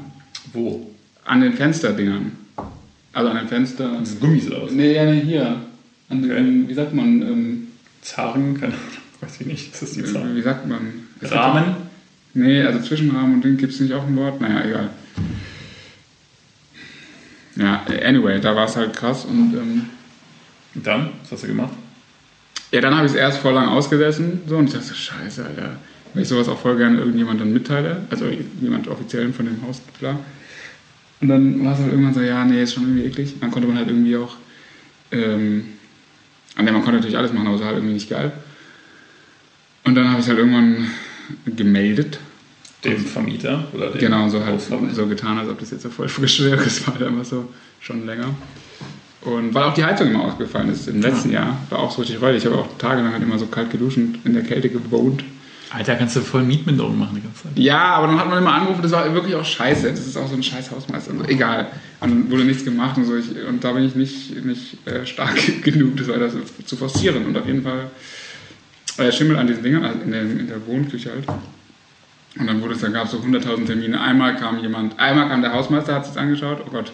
[0.54, 0.90] Wo?
[1.24, 2.32] an den Fensterdingern.
[3.14, 3.98] Also an den Fenstern.
[4.00, 4.72] Das Gummis aus.
[4.72, 5.62] Nee, ja, nee, hier.
[6.10, 6.70] An den, Okay.
[6.70, 7.22] Wie sagt man?
[7.22, 7.68] Ähm,
[8.02, 9.74] Zaren, keine Ahnung, weiß ich nicht.
[9.74, 10.36] Das ist die Zahl.
[10.36, 10.82] wie sagt man?
[11.22, 11.64] Es Rahmen?
[11.64, 11.78] auch-
[12.36, 14.42] Nee, also Zwischenrahmen und Ding gibt es nicht auf dem Wort.
[14.42, 14.90] Naja, egal.
[17.56, 19.86] Ja, anyway, da war es halt krass und ähm,
[20.76, 21.10] Und dann?
[21.22, 21.74] Was hast du gemacht?
[22.72, 25.46] ja, dann habe ich es erst voll lang ausgesessen so, und ich dachte, so, scheiße,
[25.46, 25.76] Alter.
[26.16, 28.26] Weil ich sowas auch voll gerne irgendjemandem mitteile, also
[28.60, 30.20] jemand offiziellen von dem Haus, klar.
[31.22, 33.36] Und dann war es halt irgendwann so, ja, nee, ist schon irgendwie eklig.
[33.40, 34.36] Dann konnte man halt irgendwie auch,
[35.12, 35.66] ähm,
[36.56, 38.32] an der man konnte natürlich alles machen, aber es war halt irgendwie nicht geil.
[39.86, 40.90] Und dann habe ich es halt irgendwann
[41.46, 42.20] gemeldet.
[42.84, 43.66] Dem Vermieter?
[43.74, 44.94] Oder dem Genau, so halt Hausverwalter?
[44.94, 46.62] so getan, als ob das jetzt so voll frisch wäre.
[46.64, 48.30] Es war halt einfach so schon länger.
[49.22, 52.22] Und weil auch die Heizung immer ausgefallen ist im letzten Jahr, war auch so richtig
[52.22, 52.44] räudig.
[52.44, 55.24] Ich habe auch tagelang halt immer so kalt geduscht und in der Kälte gewohnt.
[55.70, 57.58] Alter, kannst du voll Mietminderung machen die ganze Zeit.
[57.58, 59.90] Ja, aber dann hat man immer angerufen, das war wirklich auch scheiße.
[59.90, 61.12] Das ist auch so ein scheiß Hausmeister.
[61.14, 61.68] Also, egal.
[62.02, 63.16] Und dann wurde nichts gemacht und so.
[63.16, 66.30] Ich, und da bin ich nicht, nicht äh, stark genug, das weiter
[66.66, 67.26] zu forcieren.
[67.26, 67.90] Und auf jeden Fall
[68.98, 71.26] äh, Schimmel an diesen Dingern, also in der, in der Wohnküche halt.
[72.39, 74.00] Und dann wurde es, dann gab es so 100.000 Termine.
[74.02, 76.64] Einmal kam jemand, einmal kam der Hausmeister, hat sich angeschaut.
[76.66, 76.91] Oh Gott.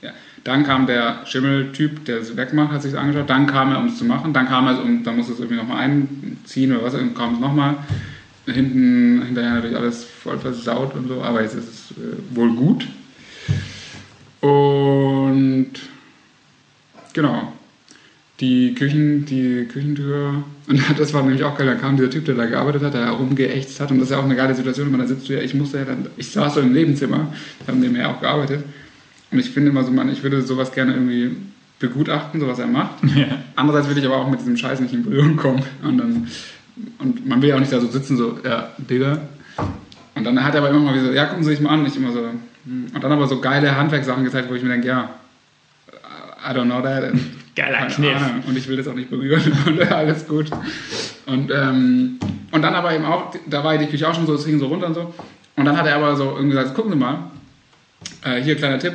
[0.00, 0.10] Ja.
[0.44, 3.28] Dann kam der Schimmeltyp, der es wegmacht, hat sich angeschaut.
[3.28, 4.32] Dann kam er, um es zu machen.
[4.32, 6.94] Dann kam er, um, dann musste es irgendwie nochmal einziehen oder was.
[6.94, 7.76] Dann kam es nochmal.
[8.46, 11.22] Hinten, hinterher natürlich alles voll versaut und so.
[11.22, 12.88] Aber jetzt ist es äh, wohl gut.
[14.40, 15.70] Und
[17.12, 17.52] genau.
[18.42, 20.42] Die Küchen, die Küchentür.
[20.66, 21.68] Und das war nämlich auch geil.
[21.68, 23.92] Dann kam dieser Typ, der da gearbeitet hat, der herumgeächtzt hat.
[23.92, 24.92] Und das ist ja auch eine geile Situation.
[24.92, 27.32] Und da sitzt du ja, ich musste ja dann, ich saß so im Nebenzimmer,
[27.68, 28.64] haben nebenher auch gearbeitet.
[29.30, 31.36] Und ich finde immer so, man, ich würde sowas gerne irgendwie
[31.78, 32.96] begutachten, so was er macht.
[33.14, 33.38] Ja.
[33.54, 35.62] Andererseits will ich aber auch mit diesem Scheiß nicht in Berührung kommen.
[35.84, 36.26] Und, dann,
[36.98, 39.20] und man will ja auch nicht da so sitzen, so, ja, Digga.
[40.16, 41.86] Und dann hat er aber immer mal so, ja, gucken Sie sich mal an.
[41.86, 42.18] Ich immer so,
[42.64, 42.86] hm.
[42.92, 45.10] und dann aber so geile Handwerkssachen gezeigt, wo ich mir denke, ja,
[46.44, 47.04] I don't know that.
[47.54, 48.16] Geiler Kniff.
[48.16, 48.42] Ahnung.
[48.46, 49.52] Und ich will das auch nicht berühren.
[49.66, 50.50] Und alles gut.
[51.26, 52.18] Und, ähm,
[52.50, 54.66] und dann aber eben auch, da war die Küche auch schon so, es ging so
[54.66, 55.14] runter und so.
[55.56, 57.30] Und dann hat er aber so irgendwie gesagt, gucken Sie mal,
[58.24, 58.94] äh, hier kleiner Tipp,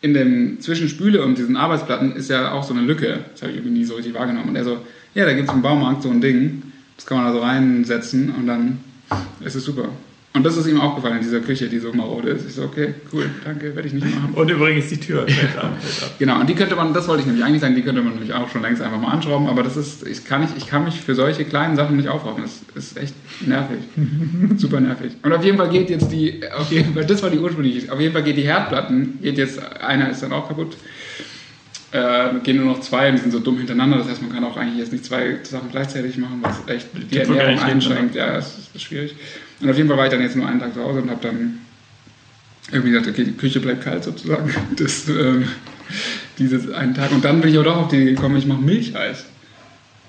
[0.00, 3.20] in dem zwischen Spüle und diesen Arbeitsplatten ist ja auch so eine Lücke.
[3.32, 4.50] Das habe ich irgendwie nie so richtig wahrgenommen.
[4.50, 4.78] Und er so,
[5.14, 6.62] ja, da gibt es im Baumarkt so ein Ding,
[6.96, 8.80] das kann man da so reinsetzen und dann
[9.40, 9.88] ist es super.
[10.34, 12.46] Und das ist ihm aufgefallen in dieser Küche, die so marode ist.
[12.48, 14.32] Ich so, okay, cool, danke, werde ich nicht machen.
[14.34, 15.72] Und übrigens die Tür fällt ab.
[15.78, 16.16] Fällt ab.
[16.18, 18.32] Genau, und die könnte man, das wollte ich nämlich eigentlich sagen, die könnte man nämlich
[18.32, 21.00] auch schon längst einfach mal anschrauben, aber das ist, ich kann, nicht, ich kann mich
[21.00, 22.44] für solche kleinen Sachen nicht aufraffen.
[22.44, 23.14] Das ist echt
[23.46, 23.78] nervig.
[24.56, 25.12] Super nervig.
[25.22, 28.00] Und auf jeden Fall geht jetzt die, auf jeden Fall, das war die ursprüngliche, auf
[28.00, 30.78] jeden Fall geht die Herdplatten, geht jetzt, einer ist dann auch kaputt,
[31.92, 34.44] äh, gehen nur noch zwei und die sind so dumm hintereinander, das heißt, man kann
[34.44, 38.14] auch eigentlich jetzt nicht zwei Sachen gleichzeitig machen, was echt die gar Ernährung einschränkt.
[38.14, 39.14] Ja, das ist, das schwierig.
[39.60, 41.20] Und auf jeden Fall war ich dann jetzt nur einen Tag zu Hause und habe
[41.22, 41.58] dann
[42.70, 44.50] irgendwie gesagt, okay, die Küche bleibt kalt sozusagen.
[44.76, 45.44] Das, ähm,
[46.38, 47.12] dieses einen Tag.
[47.12, 49.26] Und dann bin ich aber doch auf die Idee gekommen, ich mache Milcheis.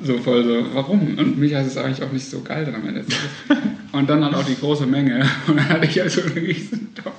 [0.01, 1.17] So voll so, warum?
[1.17, 3.05] Und Milcheis ist eigentlich auch nicht so geil dann am Ende.
[3.91, 5.29] Und dann halt auch die große Menge.
[5.47, 7.13] Und dann hatte ich also einen riesen Topf.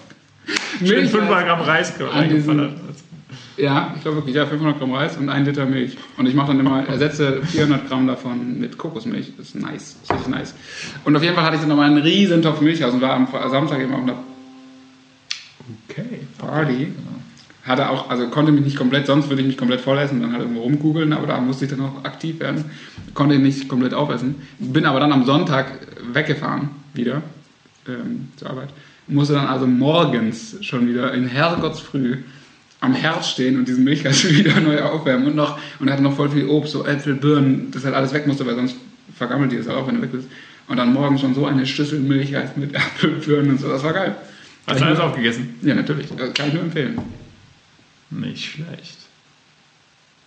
[0.78, 2.74] Schön 500 Gramm Reis An diesen-.
[3.56, 5.96] Ja, ich glaube wirklich, ja, 500 Gramm Reis und ein Liter Milch.
[6.16, 9.32] Und ich mache dann immer, ersetze 400 Gramm davon mit Kokosmilch.
[9.36, 10.54] Das ist nice, das ist richtig nice.
[11.04, 13.14] Und auf jeden Fall hatte ich dann nochmal einen riesen Topf Milch aus und war
[13.14, 14.16] am Samstag eben auf einer
[15.88, 16.26] Okay.
[16.38, 16.88] Party.
[17.64, 20.32] Hatte auch, also konnte mich nicht komplett, sonst würde ich mich komplett vollessen und dann
[20.32, 22.66] halt irgendwo rumgoogeln, aber da musste ich dann auch aktiv werden.
[23.14, 24.34] Konnte ich nicht komplett aufessen.
[24.58, 25.78] Bin aber dann am Sonntag
[26.12, 27.22] weggefahren, wieder
[27.88, 28.68] ähm, zur Arbeit.
[29.06, 32.18] Musste dann also morgens schon wieder in Herrgottsfrüh
[32.84, 36.28] am Herd stehen und diesen Milchreis wieder neu aufwärmen und noch, und hatte noch voll
[36.28, 38.76] viel Obst, so Äpfel, Birnen, das halt alles weg musste, weil sonst
[39.16, 40.28] vergammelt die das halt auch, wenn du weg bist.
[40.68, 43.92] Und dann morgens schon so eine Schüssel Milchreis mit Äpfel, Birnen und so, das war
[43.92, 44.14] geil.
[44.66, 45.54] Hast du alles aufgegessen?
[45.62, 46.08] Ja, natürlich.
[46.16, 46.98] Das kann ich nur empfehlen.
[48.10, 48.98] Nicht schlecht.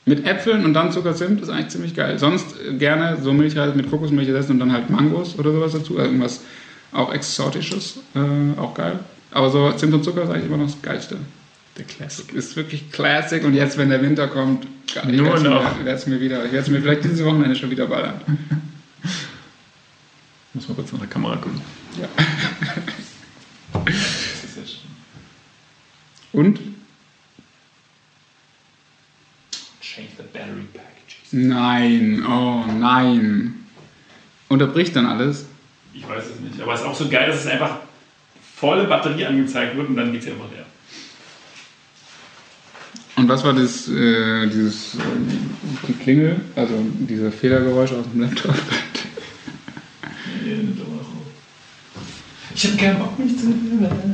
[0.05, 2.17] Mit Äpfeln und dann Zucker Zimt ist eigentlich ziemlich geil.
[2.17, 5.97] Sonst äh, gerne so Milchreis mit Kokosmilch essen und dann halt Mangos oder sowas dazu.
[5.97, 6.41] Also irgendwas
[6.91, 7.99] auch Exotisches.
[8.15, 8.99] Äh, auch geil.
[9.31, 11.17] Aber so Zimt und Zucker ist eigentlich immer noch das Geilste.
[11.77, 12.33] Der Classic.
[12.33, 15.77] Ist wirklich Classic und jetzt, wenn der Winter kommt, ich Nur noch.
[15.77, 18.19] Mir, werd's mir wieder, ich werde es mir vielleicht dieses Wochenende schon wieder ballern.
[20.53, 21.61] Muss mal kurz nach der Kamera gucken.
[22.01, 22.07] Ja.
[23.85, 24.89] Das ist ja schön.
[26.33, 26.59] Und?
[29.81, 31.31] Change the battery packages.
[31.31, 33.65] Nein, oh nein.
[34.47, 35.45] Unterbricht dann alles.
[35.93, 36.61] Ich weiß es nicht.
[36.61, 37.77] Aber es ist auch so geil, dass es einfach
[38.55, 40.65] volle Batterie angezeigt wird und dann geht es einfach leer.
[43.17, 44.99] Und was war das, äh, dieses, äh,
[45.87, 48.55] die Klingel, also diese Fehlergeräusche aus dem Laptop?
[52.53, 54.13] Ich habe keinen Bock, mich zu hören.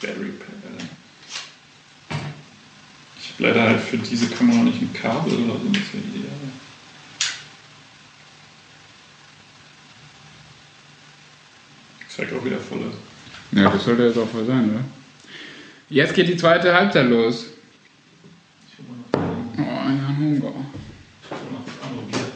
[0.00, 2.24] Battery Pack, Alter.
[3.20, 5.68] Ich habe leider halt für diese Kamera nicht ein Kabel oder so.
[5.72, 6.32] Das wäre ideal.
[12.08, 12.92] Zeigt auch wieder volle.
[13.52, 14.84] Ja, das sollte jetzt auch voll sein, oder?
[15.88, 17.46] Jetzt geht die zweite Halbzeit los.
[18.70, 20.36] Ich hol mal noch, Oh, ja, Hunger.
[20.36, 20.42] ich
[21.30, 22.32] hol noch das andere Bier.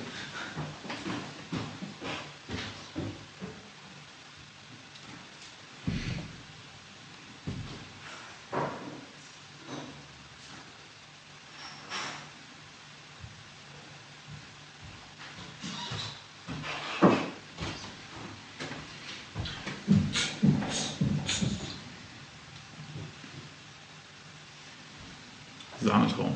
[25.82, 26.34] Sahnetraum.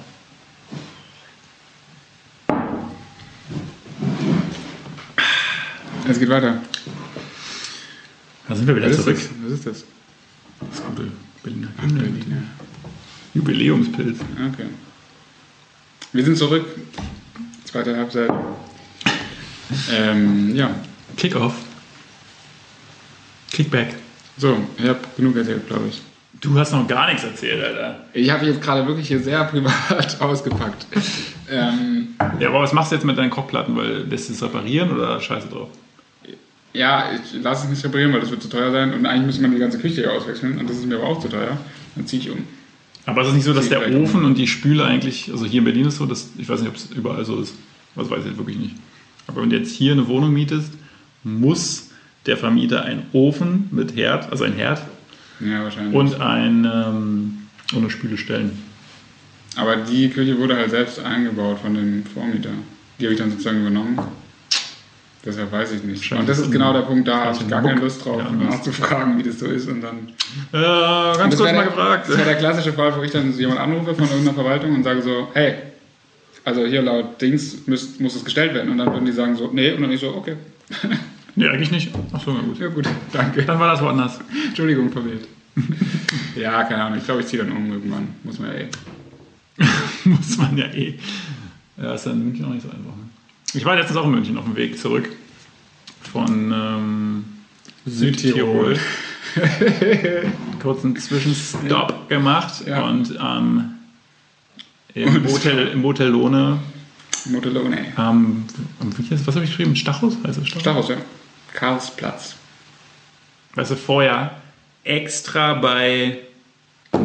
[6.21, 6.61] Geht weiter.
[8.49, 9.17] Da sind wir wieder Was ist zurück.
[9.17, 9.29] das?
[9.43, 9.85] Was ist das?
[10.71, 11.11] Das gute
[11.43, 12.03] Berliner Hymne.
[12.03, 12.43] Berliner.
[13.35, 14.19] Jubiläumspilz.
[14.53, 14.67] Okay.
[16.13, 16.65] Wir sind zurück.
[17.65, 18.31] Zweite Halbzeit.
[19.93, 20.71] Ähm, ja.
[21.17, 21.55] Kickoff.
[23.53, 23.95] Kickback.
[24.37, 26.01] So, ich habe genug erzählt, glaube ich.
[26.41, 28.05] Du hast noch gar nichts erzählt, Alter.
[28.13, 30.87] Ich habe jetzt gerade wirklich hier sehr privat ausgepackt.
[31.51, 32.09] Ähm,
[32.39, 33.77] Ja, aber was machst du jetzt mit deinen Kochplatten?
[33.77, 35.69] Weil lässt du es reparieren oder scheiße drauf?
[36.73, 38.95] Ja, ich lasse es nicht reparieren, weil das wird zu teuer sein.
[38.95, 40.59] Und eigentlich müsste man die ganze Küche hier auswechseln.
[40.59, 41.57] Und das ist mir aber auch zu teuer.
[41.97, 42.45] Dann ziehe ich um.
[43.07, 45.65] Aber ist es nicht so, dass der Ofen und die Spüle eigentlich, also hier in
[45.65, 47.55] Berlin ist so, dass, ich weiß nicht, ob es überall so ist,
[47.97, 48.77] das weiß ich wirklich nicht.
[49.27, 50.73] Aber wenn du jetzt hier eine Wohnung mietest,
[51.25, 51.91] muss
[52.27, 54.83] der Vermieter einen Ofen mit Herd, also ein Herd
[55.41, 55.95] Ja, wahrscheinlich.
[55.95, 57.39] und, ein, ähm,
[57.73, 58.53] und eine Spüle stellen.
[59.57, 62.51] Aber die Küche wurde halt selbst eingebaut von dem Vormieter.
[62.99, 63.99] Die habe ich dann sozusagen übernommen.
[65.25, 66.11] Deshalb weiß ich nicht.
[66.13, 69.19] Und das ist genau der Punkt, da habe ich gar keine Lust drauf, Ja, nachzufragen,
[69.19, 69.69] wie das so ist.
[69.69, 70.09] Und dann
[70.53, 72.09] Äh, ganz kurz mal der, gefragt.
[72.09, 75.03] Das wäre der klassische Fall, wo ich dann jemanden anrufe von irgendeiner Verwaltung und sage
[75.03, 75.57] so, hey,
[76.45, 78.71] also hier laut Dings muss, muss es gestellt werden.
[78.71, 79.73] Und dann würden die sagen so, nee.
[79.73, 80.37] Und dann ich so, okay.
[81.37, 81.91] Nee, eigentlich nicht.
[82.13, 82.59] Achso, na gut.
[82.59, 83.43] Ja gut, danke.
[83.45, 84.19] Dann war das woanders.
[84.49, 85.29] Entschuldigung, verwirrt.
[86.37, 86.99] ja, keine Ahnung.
[86.99, 88.09] Ich glaube, ich ziehe dann um irgendwann.
[88.25, 88.69] Muss man ja eh.
[90.05, 90.99] Muss man ja eh.
[91.81, 92.93] Ja, ist dann in München auch nicht so einfach.
[93.55, 95.09] Ich war letztens auch in München auf dem Weg zurück
[96.13, 97.25] von ähm,
[97.87, 98.79] Südtirol.
[100.63, 102.83] Kurzen Zwischenstopp gemacht Ja.
[102.89, 103.71] und ähm,
[104.95, 106.59] im, Hotel, im Hotel Lohne,
[107.27, 107.93] Motellone.
[107.99, 108.45] ähm,
[109.25, 109.77] was habe ich geschrieben?
[109.77, 110.15] Stachus?
[110.27, 110.63] Heißt das Stachus?
[110.63, 110.97] Stachus, ja.
[111.53, 112.35] Karlsplatz.
[113.55, 114.41] Weißt du, vorher
[114.85, 116.19] extra bei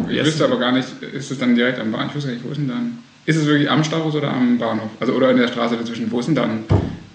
[0.10, 2.10] Ich wüsste aber gar nicht, ist es dann direkt am Bahnhof?
[2.10, 3.00] Ich wüsste gar nicht, wo ist denn dann?
[3.26, 4.90] Ist es wirklich am Stachus oder am Bahnhof?
[5.00, 6.12] Also oder in der Straße dazwischen?
[6.12, 6.64] Wo ist denn dann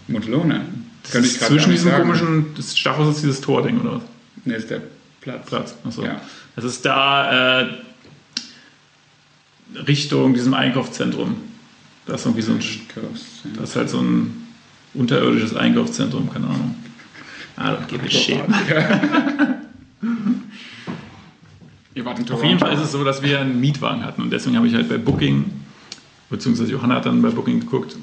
[0.09, 0.63] Motellone?
[1.03, 2.03] das Könnte ist grad zwischen diesem sagen.
[2.03, 4.03] komischen, das Stachus ist dieses Tording oder was?
[4.45, 4.83] Ne, ist der
[5.21, 5.47] Platz.
[5.47, 5.75] Platz.
[5.85, 6.05] Achso.
[6.05, 6.21] Ja.
[6.57, 7.69] Das ist da äh,
[9.87, 11.37] Richtung diesem Einkaufszentrum.
[12.07, 12.61] Da ist irgendwie so ein,
[13.57, 14.49] das ist halt so ein
[14.95, 16.75] unterirdisches Einkaufszentrum, keine Ahnung.
[17.57, 18.41] I don't give a shit.
[22.31, 24.75] Auf jeden Fall ist es so, dass wir einen Mietwagen hatten und deswegen habe ich
[24.75, 25.45] halt bei Booking,
[26.31, 27.97] beziehungsweise Johanna hat dann bei Booking geguckt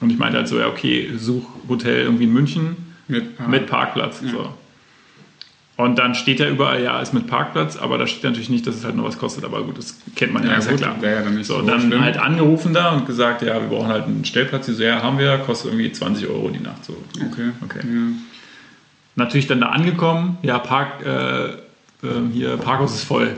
[0.00, 2.76] und ich meinte halt so, ja okay, such Hotel irgendwie in München
[3.08, 4.20] Mit, mit Parkplatz.
[4.20, 4.52] So.
[5.76, 8.74] Und dann steht ja überall, ja, ist mit Parkplatz, aber da steht natürlich nicht, dass
[8.74, 9.44] es halt noch was kostet.
[9.44, 11.00] Aber gut, das kennt man ja, Ja, ist ja gut, klar.
[11.00, 12.00] wäre ja dann so, so dann schlimm.
[12.02, 14.66] halt angerufen da und gesagt, ja, wir brauchen halt einen Stellplatz.
[14.66, 16.84] Die so, ja, haben wir, kostet irgendwie 20 Euro die Nacht.
[16.84, 16.94] So.
[17.24, 17.50] Okay.
[17.64, 17.78] Okay.
[17.84, 18.00] Ja.
[19.14, 21.54] Natürlich dann da angekommen, ja, Park, äh, äh,
[22.32, 23.36] hier, Parkhaus ist voll.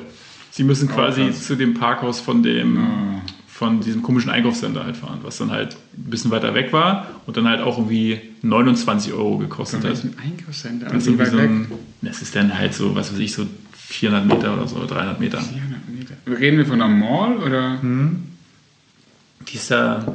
[0.50, 1.46] Sie müssen quasi krass.
[1.46, 3.19] zu dem Parkhaus von dem, Ah.
[3.60, 7.36] Von diesem komischen Einkaufscenter halt fahren, was dann halt ein bisschen weiter weg war und
[7.36, 10.02] dann halt auch irgendwie 29 Euro gekostet hat.
[10.24, 10.86] Einkaufscenter?
[10.86, 11.50] Irgendwie weit so weg?
[11.50, 11.66] ein,
[12.00, 13.46] das ist dann halt so, was weiß ich, so
[13.76, 15.42] 400 Meter oder so, 300 Meter.
[15.42, 16.40] 400 Meter.
[16.40, 17.78] Reden wir von einer Mall oder?
[17.82, 20.06] Die ist da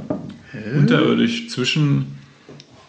[0.75, 2.17] unterirdisch zwischen,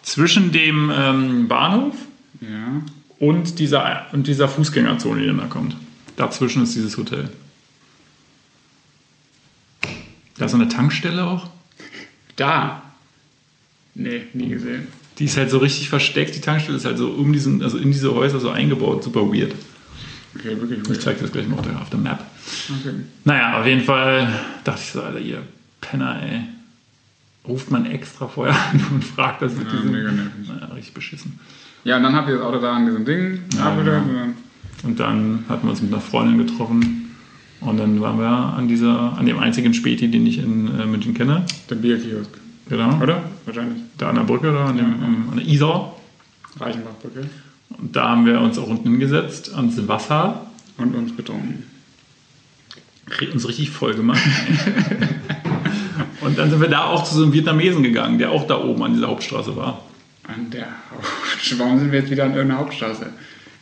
[0.01, 1.97] zwischen dem ähm, Bahnhof
[2.41, 2.81] Ja.
[3.19, 5.77] und dieser, und dieser Fußgängerzone, die dann da kommt.
[6.17, 7.29] Dazwischen ist dieses Hotel.
[10.39, 11.49] Da ist so eine Tankstelle auch.
[12.37, 12.83] Da.
[13.95, 14.89] Nee, nie gesehen.
[15.19, 16.35] Die ist halt so richtig versteckt.
[16.37, 19.03] Die Tankstelle ist halt so um diesen, also in diese Häuser so eingebaut.
[19.03, 19.55] Super weird.
[20.39, 21.01] Okay, wirklich Ich weird.
[21.03, 22.23] zeige das gleich mal auf der, Map.
[22.81, 22.95] Okay.
[23.25, 24.29] Naja, auf jeden Fall
[24.65, 25.43] dachte ich so, Alter, ihr
[25.81, 26.43] Penner, ey.
[27.49, 29.93] Ruft man extra vorher an und fragt das mit Ja, diesem.
[29.93, 30.47] mega nervig.
[30.49, 31.39] Naja, richtig beschissen.
[31.85, 34.03] Ja, und dann habt ihr das Auto da an diesem Ding Ja, abgestellt.
[34.07, 34.27] genau.
[34.83, 37.06] Und dann hatten wir uns mit einer Freundin getroffen.
[37.67, 41.15] Und dann waren wir an dieser, an dem einzigen Späti, den ich in äh, München
[41.15, 41.45] kenne.
[41.69, 42.31] Der Bierkiosk.
[42.69, 42.99] Genau.
[43.03, 43.23] Oder?
[43.45, 43.83] Wahrscheinlich.
[43.99, 45.95] Da an der Brücke, da an, dem, am- an der Isar.
[46.59, 47.29] Reichenbachbrücke.
[47.79, 50.47] Und da haben wir uns auch unten hingesetzt, ans Wasser,
[50.79, 51.65] Und uns betrunken.
[53.33, 54.23] uns richtig voll gemacht.
[56.21, 58.83] und dann sind wir da auch zu so einem Vietnamesen gegangen, der auch da oben
[58.83, 59.83] an dieser Hauptstraße war.
[60.27, 61.59] An der Hauptstraße.
[61.59, 63.07] Warum sind wir jetzt wieder an irgendeiner Hauptstraße?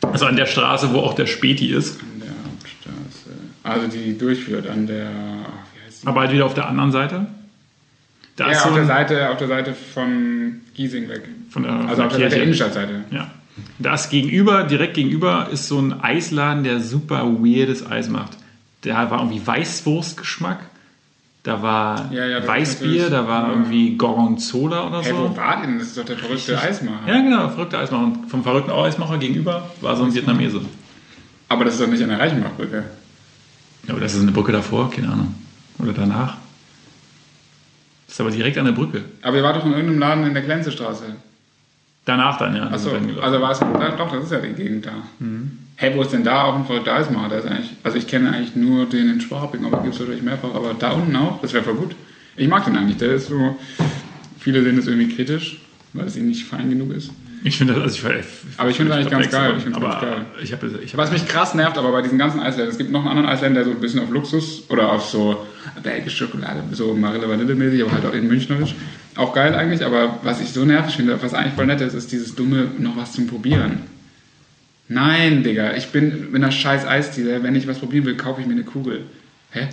[0.03, 2.01] Also an der Straße, wo auch der Späti ist.
[2.01, 2.14] An.
[3.65, 5.07] Also die durchführt an der.
[5.11, 6.07] Wie heißt die?
[6.07, 7.27] Aber halt wieder auf der anderen Seite.
[8.37, 11.23] Da ja, ist so auf der Seite, auf der Seite von Giesing weg.
[11.51, 12.43] von der, Also von auf der Seite Kirche.
[12.43, 13.05] Innenstadtseite.
[13.11, 13.31] Ja.
[13.79, 18.37] Das gegenüber, direkt gegenüber, ist so ein Eisladen, der super weirdes Eis macht.
[18.83, 20.59] Der war irgendwie Weißwurstgeschmack.
[21.45, 25.37] Da war Ja, ja, Weißbier, da war irgendwie Gorgonzola oder Hey, wo so.
[25.37, 25.79] war denn?
[25.79, 27.07] Das ist doch der verrückte Eismacher.
[27.07, 28.05] Ja, genau, verrückter Eismacher.
[28.05, 30.61] Und vom verrückten Eismacher gegenüber war so ein Vietnamese.
[31.49, 32.85] Aber das ist doch nicht an der Reichenbachbrücke.
[33.87, 35.35] Ja, oder das ist eine Brücke davor, keine Ahnung.
[35.79, 36.37] Oder danach.
[38.07, 39.03] Das ist aber direkt an der Brücke.
[39.23, 41.05] Aber ihr wart doch in irgendeinem Laden in der Glänzestraße.
[42.05, 42.69] Danach dann, ja.
[42.69, 44.93] Achso, also war es, da, doch, das ist ja die Gegend da.
[45.77, 47.29] Hä, wo ist denn da auch ein Eismacher?
[47.31, 50.23] Der ist eigentlich, also ich kenne eigentlich nur den in Schwabing, aber gibt es natürlich
[50.23, 51.97] mehrfach, aber da unten auch, das wäre voll gut.
[52.37, 53.59] Ich mag den eigentlich, der ist so,
[54.39, 55.61] viele sehen das irgendwie kritisch,
[55.95, 57.11] weil es ihm nicht fein genug ist.
[57.47, 58.27] Ich finde das, also ich, ich,
[58.57, 60.25] Aber ich finde das eigentlich ganz geil, ich aber ganz geil.
[60.43, 62.91] Ich habe ich hab, Was mich krass nervt, aber bei diesen ganzen Eisländern, es gibt
[62.91, 65.47] noch einen anderen Eisländer, der so ein bisschen auf Luxus oder auf so
[65.83, 68.75] belgische Schokolade, so Marille Vanille mäßig, aber halt auch in Münchnerisch.
[69.17, 72.11] Auch geil eigentlich, aber was ich so nervig finde, was eigentlich voll nett ist, ist
[72.13, 73.83] dieses dumme, noch was zum Probieren.
[74.89, 78.47] Nein, Digga, ich bin mit einer scheiß Eisdiele, wenn ich was probieren will, kaufe ich
[78.47, 79.03] mir eine Kugel.
[79.51, 79.69] Hä?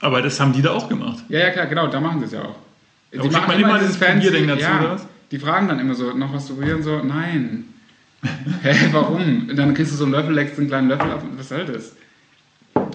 [0.00, 1.24] aber das haben die da auch gemacht.
[1.28, 2.56] Ja, ja, klar, genau, da machen sie es ja auch.
[3.12, 5.06] Die schickt man immer dieses Probierding dazu, ja, oder was?
[5.30, 7.64] Die fragen dann immer so, noch was zu probieren, so, nein.
[8.62, 9.48] Hä, warum?
[9.50, 11.64] Und dann kriegst du so einen Löffel, leckst einen kleinen Löffel ab, und was soll
[11.64, 11.94] das?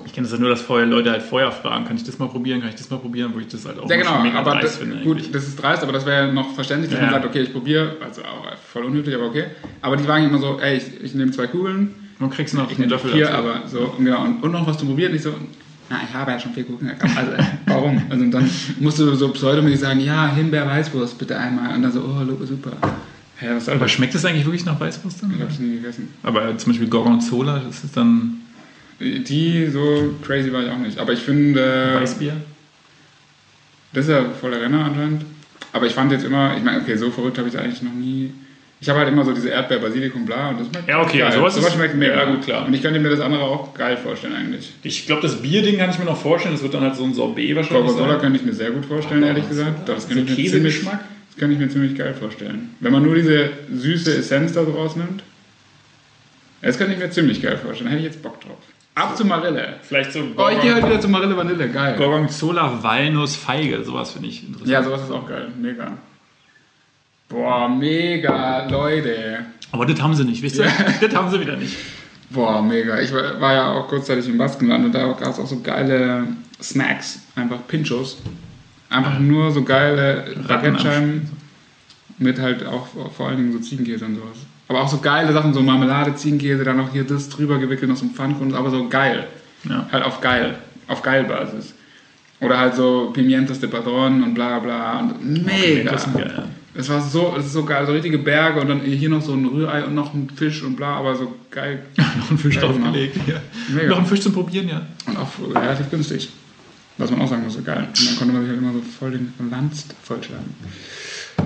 [0.06, 2.28] Ich kenne das ja nur, dass vorher Leute halt vorher fragen, kann ich das mal
[2.28, 4.52] probieren, kann ich das mal probieren, wo ich das halt auch Ja, genau, mega aber
[4.52, 4.98] dreist das, finde.
[5.04, 5.32] gut, eigentlich.
[5.32, 7.06] das ist dreist, aber das wäre ja noch verständlich, dass Ja.
[7.06, 9.46] man sagt, okay, ich probiere, also auch voll unnötig, aber okay.
[9.82, 12.78] Aber die fragen immer so, ey, ich, ich nehme zwei Kugeln, Und kriegst noch ich
[12.80, 13.38] einen Löffel vier, dazu.
[13.38, 15.34] aber so, genau, und, und noch was zu probieren, ich so,
[15.92, 17.32] na, ich habe ja schon vier Kugeln gekauft, also,
[17.66, 18.02] warum?
[18.10, 22.46] Also dann musst du so pseudomäßig sagen, ja, Himbeer-Weißwurst bitte einmal, und dann so, oh,
[22.46, 22.72] super.
[23.60, 25.34] Soll Aber schmeckt das eigentlich wirklich nach Weißwurst dann?
[25.36, 26.10] Ich hab's nie gegessen.
[26.24, 28.40] Aber zum Beispiel Gorgonzola, das ist dann
[29.00, 31.96] Die, so crazy war ich auch nicht, aber ich finde...
[32.00, 32.38] Weißbier.
[33.94, 35.26] Das ist ja voll der Renner anscheinend.
[35.74, 37.94] Aber ich fand jetzt immer, ich meine, okay, so verrückt habe ich es eigentlich noch
[37.94, 38.32] nie.
[38.82, 41.32] Ich habe halt immer so diese Erdbeer, Basilikum, bla und das schmeckt Ja, okay, geil.
[41.32, 42.66] sowas sowas schmeckt mega ja, gut, klar.
[42.66, 44.74] Und ich könnte mir das andere auch geil vorstellen eigentlich.
[44.82, 46.56] Ich glaube, das Bierding kann ich mir noch vorstellen.
[46.56, 49.22] Das wird dann halt so ein Sorbet wahrscheinlich Gorgonzola könnte ich mir sehr gut vorstellen,
[49.22, 49.88] ehrlich gesagt.
[49.88, 52.76] Das könnte ich mir ziemlich, das könnte ich mir ziemlich geil vorstellen.
[52.80, 55.22] Wenn man nur diese süße Essenz da so rausnimmt,
[56.64, 57.86] das könnte ich mir ziemlich geil vorstellen.
[57.92, 58.58] Da hätte ich jetzt Bock drauf.
[58.96, 59.76] Ab zu Marille.
[59.84, 61.96] Vielleicht so Oh, ich gehe heute wieder zu Marille Vanille, geil.
[61.98, 63.84] Gorgonzola, Walnuss, Feige.
[63.84, 64.70] Sowas finde ich interessant.
[64.72, 65.98] Ja, sowas ist auch geil, mega.
[67.32, 69.46] Boah, mega, Leute.
[69.72, 70.66] Aber das haben sie nicht, wisst ihr?
[71.02, 71.78] Das haben sie wieder nicht.
[72.30, 73.00] Boah, mega.
[73.00, 76.28] Ich war, war ja auch kurzzeitig im Baskenland und da gab es auch so geile
[76.62, 78.18] Snacks, einfach Pinchos.
[78.90, 81.30] Einfach nur so geile Baguettescheiben
[82.18, 84.38] mit halt auch vor allen Dingen so Ziegenkäse und sowas.
[84.68, 87.98] Aber auch so geile Sachen, so Marmelade, Ziegenkäse, dann noch hier das drüber gewickelt, noch
[87.98, 89.28] so ein Pfannkuchen, aber so geil.
[89.64, 89.88] Ja.
[89.90, 90.56] Halt auf geil,
[90.90, 91.74] auf geil Basis.
[92.42, 95.00] Oder halt so Pimientos de Padron und bla bla.
[95.00, 95.92] Und mega.
[95.92, 96.44] Das ist geil.
[96.74, 99.34] Es war so, es ist so geil, so richtige Berge und dann hier noch so
[99.34, 101.84] ein Rührei und noch ein Fisch und bla, aber so geil.
[101.98, 102.86] Noch ein Fisch Geil gemacht.
[102.86, 103.28] draufgelegt.
[103.28, 103.42] Ja.
[103.70, 103.90] Mega.
[103.90, 104.82] Noch ein Fisch zum Probieren, ja.
[105.06, 106.30] Und auch relativ günstig.
[106.98, 107.88] Was man auch sagen muss, so geil.
[107.88, 110.56] Und dann konnte man sich halt immer so voll den Lanst vollschlagen.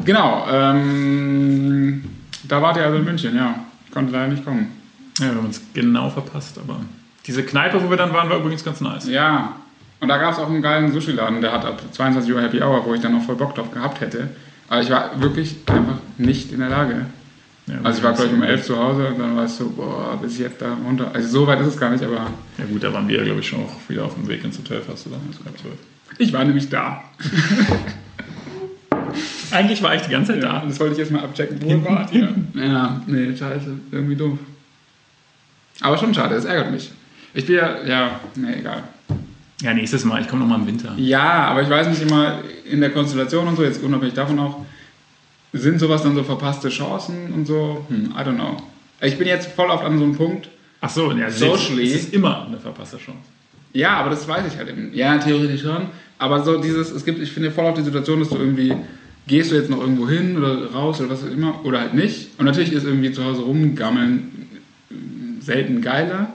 [0.03, 2.03] Genau, ähm,
[2.47, 3.55] da wart ihr also in München, ja.
[3.87, 4.67] Ich konnte leider nicht kommen.
[5.19, 6.81] Ja, wir haben uns genau verpasst, aber
[7.25, 9.07] diese Kneipe, wo wir dann waren, war übrigens ganz nice.
[9.07, 9.55] Ja,
[10.01, 12.85] und da gab es auch einen geilen Sushi-Laden, der hat ab 22 Uhr Happy Hour,
[12.85, 14.29] wo ich dann noch voll Bock drauf gehabt hätte.
[14.67, 17.05] Aber ich war wirklich einfach nicht in der Lage.
[17.67, 20.17] Ja, Also ich war gleich um 11 zu Hause und dann war es so, boah,
[20.21, 21.09] bis jetzt da runter.
[21.13, 23.47] Also so weit ist es gar nicht, aber Ja gut, da waren wir, glaube ich,
[23.47, 25.15] schon auch wieder auf dem Weg ins Hotel fast, oder?
[25.15, 25.21] War
[26.17, 27.03] ich war nämlich da.
[29.51, 30.65] Eigentlich war ich die ganze Zeit Ja, da.
[30.67, 32.13] das wollte ich jetzt mal abchecken, wo ihr wart.
[32.13, 32.27] Ja.
[32.55, 34.37] ja, nee, scheiße, irgendwie doof.
[35.81, 36.91] Aber schon schade, das ärgert mich.
[37.33, 38.83] Ich bin ja, ja, nee, egal.
[39.65, 40.21] Ja, nächstes Mal.
[40.21, 40.93] Ich komme nochmal im Winter.
[40.97, 42.39] Ja, aber ich weiß nicht immer
[42.69, 44.63] in der Konstellation und so, jetzt unabhängig davon auch,
[45.53, 47.83] sind sowas dann so verpasste Chancen und so?
[47.89, 48.57] Hm, I don't know.
[49.01, 50.49] Ich bin jetzt voll oft an so einem Punkt.
[50.81, 53.17] Ach so, ja, Socially- Es ist immer eine verpasste Chance.
[53.73, 54.91] Ja, aber das weiß ich halt eben.
[54.93, 55.87] Ja, theoretisch schon.
[56.19, 58.73] Aber so dieses, es gibt, ich finde voll oft die Situation, dass du irgendwie,
[59.27, 62.29] gehst du jetzt noch irgendwo hin oder raus oder was auch immer, oder halt nicht.
[62.37, 64.47] Und natürlich ist irgendwie zu Hause rumgammeln
[64.91, 66.33] äh, selten geiler.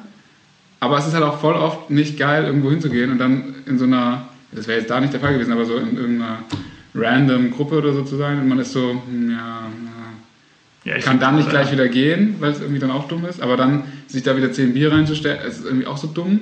[0.81, 3.85] Aber es ist halt auch voll oft nicht geil, irgendwo hinzugehen und dann in so
[3.85, 6.39] einer, das wäre jetzt da nicht der Fall gewesen, aber so in irgendeiner
[6.95, 9.63] random Gruppe oder so zu sein und man ist so, hm, ja,
[10.85, 13.27] ja ich kann dann nicht äh, gleich wieder gehen, weil es irgendwie dann auch dumm
[13.27, 16.41] ist, aber dann sich da wieder 10 Bier reinzustellen, ist irgendwie auch so dumm.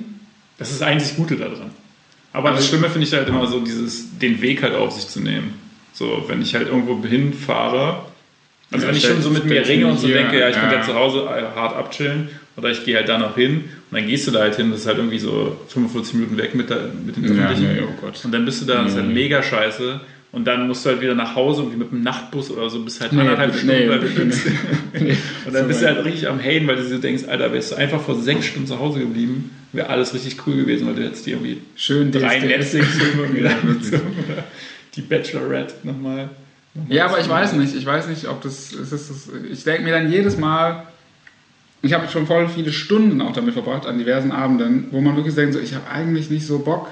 [0.57, 1.71] Das ist eigentlich das Gute daran.
[2.31, 5.07] Aber das Also- Schlimme finde ich halt immer so, dieses, den Weg halt auf sich
[5.07, 5.53] zu nehmen.
[5.93, 8.03] So, wenn ich halt irgendwo hinfahre,
[8.71, 10.75] also Ja, wenn ich schon so mit mir ringe und so denke, ja, ich könnte
[10.75, 10.81] ja.
[10.81, 12.29] ja zu Hause äh, hart abchillen
[12.59, 14.81] oder ich gehe halt da noch hin und dann gehst du da halt hin, das
[14.81, 17.73] ist halt irgendwie so 45 Minuten weg mit, der, mit den Ja, Öffentlichen.
[17.75, 18.23] nee, oh Gott.
[18.23, 19.99] Und dann bist du da, das ist halt mega scheiße.
[20.31, 22.83] Und dann musst du halt wieder nach Hause und wie mit einem Nachtbus oder so,
[22.83, 24.31] bist halt Nee, anderthalb Stunden bitte,
[25.03, 25.17] nee.
[25.47, 27.75] Und dann bist du halt richtig am Haten, weil du so denkst, Alter, wärst du
[27.77, 31.25] einfach vor sechs Stunden zu Hause geblieben, wäre alles richtig cool gewesen, weil du jetzt
[31.25, 32.37] dir irgendwie Schön drei.
[32.41, 34.43] Netflix-Filme Ja, wieder oder
[34.95, 36.29] die Bachelorette nochmal.
[36.75, 37.75] nochmal Ja, aber ich weiß nicht.
[37.75, 38.71] Ich weiß nicht, ob das.
[38.71, 40.83] Es ist, ich denke mir dann jedes Mal.
[41.81, 45.35] Ich habe schon voll viele Stunden auch damit verbracht, an diversen Abenden, wo man wirklich
[45.35, 46.87] denkt, so, ich habe eigentlich nicht so Bock.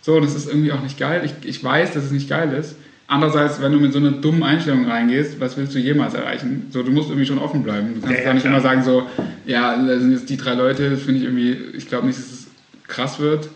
[0.00, 1.22] So, das ist irgendwie auch nicht geil.
[1.24, 2.76] Ich, ich weiß, dass es nicht geil ist.
[3.06, 6.66] Andererseits, wenn du mit so einer dummen Einstellung reingehst, was willst du jemals erreichen?
[6.70, 7.94] So, du musst irgendwie schon offen bleiben.
[7.94, 8.54] Du kannst Ja, ja, nicht klar.
[8.54, 9.06] immer sagen so,
[9.46, 12.46] ja, da sind jetzt die drei Leute, finde ich irgendwie, ich glaube nicht, dass es
[12.86, 13.48] krass wird.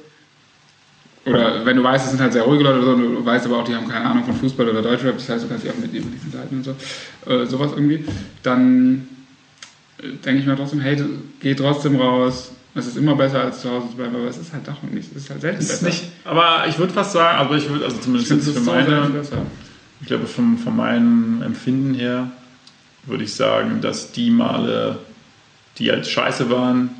[1.25, 3.59] Oder wenn du weißt, es sind halt sehr ruhige Leute oder so, du weißt aber
[3.59, 5.79] auch, die haben keine Ahnung von Fußball oder Deutschrap, das heißt, du kannst dich auch
[5.79, 8.05] mit über diesen Seiten und so, äh, sowas irgendwie,
[8.43, 9.07] dann
[10.03, 11.03] denke ich mir trotzdem, hey,
[11.41, 12.53] geh trotzdem raus.
[12.75, 15.11] Es ist immer besser, als zu Hause zu bleiben, aber es ist halt doch nicht.
[15.15, 15.87] Es ist halt selten ist besser.
[15.87, 19.11] nicht, aber ich würde fast sagen, aber ich würde, also zumindest jetzt für meine,
[20.01, 22.31] ich glaube, vom, von meinem Empfinden her
[23.05, 24.99] würde ich sagen, dass die Male,
[25.79, 26.91] die halt scheiße waren,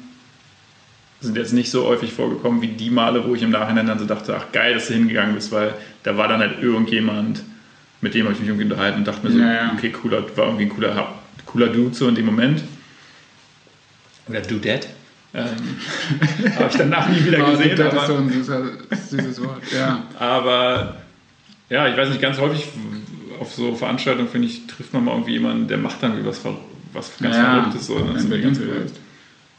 [1.21, 4.05] sind jetzt nicht so häufig vorgekommen wie die Male, wo ich im Nachhinein dann so
[4.05, 5.73] dachte, ach geil, dass du hingegangen bist, weil
[6.03, 7.43] da war dann halt irgendjemand,
[8.01, 9.73] mit dem habe ich mich irgendwie unterhalten und dachte mir so, Ja, ja.
[9.73, 11.15] okay, cooler, war irgendwie ein cooler,
[11.47, 12.63] cooler Dude so in dem Moment.
[14.29, 14.89] Oder Dudette.
[15.35, 15.47] Ähm,
[16.57, 17.77] habe ich danach nie wieder gesehen.
[17.77, 18.63] das aber- ist so ein süßer,
[19.11, 19.63] süßes Wort.
[19.75, 20.05] Ja.
[20.19, 20.97] aber
[21.71, 22.67] ja, ich weiß nicht, ganz häufig
[23.41, 26.41] auf so Veranstaltungen, finde ich, trifft man mal irgendwie jemanden, der macht dann irgendwie was,
[26.93, 27.87] was ganz Verrücktes.
[27.87, 27.99] So.
[27.99, 28.89] Das in ist ganz cool.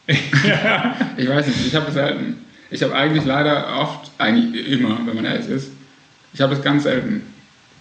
[0.05, 0.23] vielleicht.
[1.17, 2.37] Ich weiß nicht, ich habe es selten.
[2.69, 5.71] Ich habe eigentlich leider oft, eigentlich immer, wenn man ehrlich ist,
[6.33, 7.23] ich habe es ganz selten.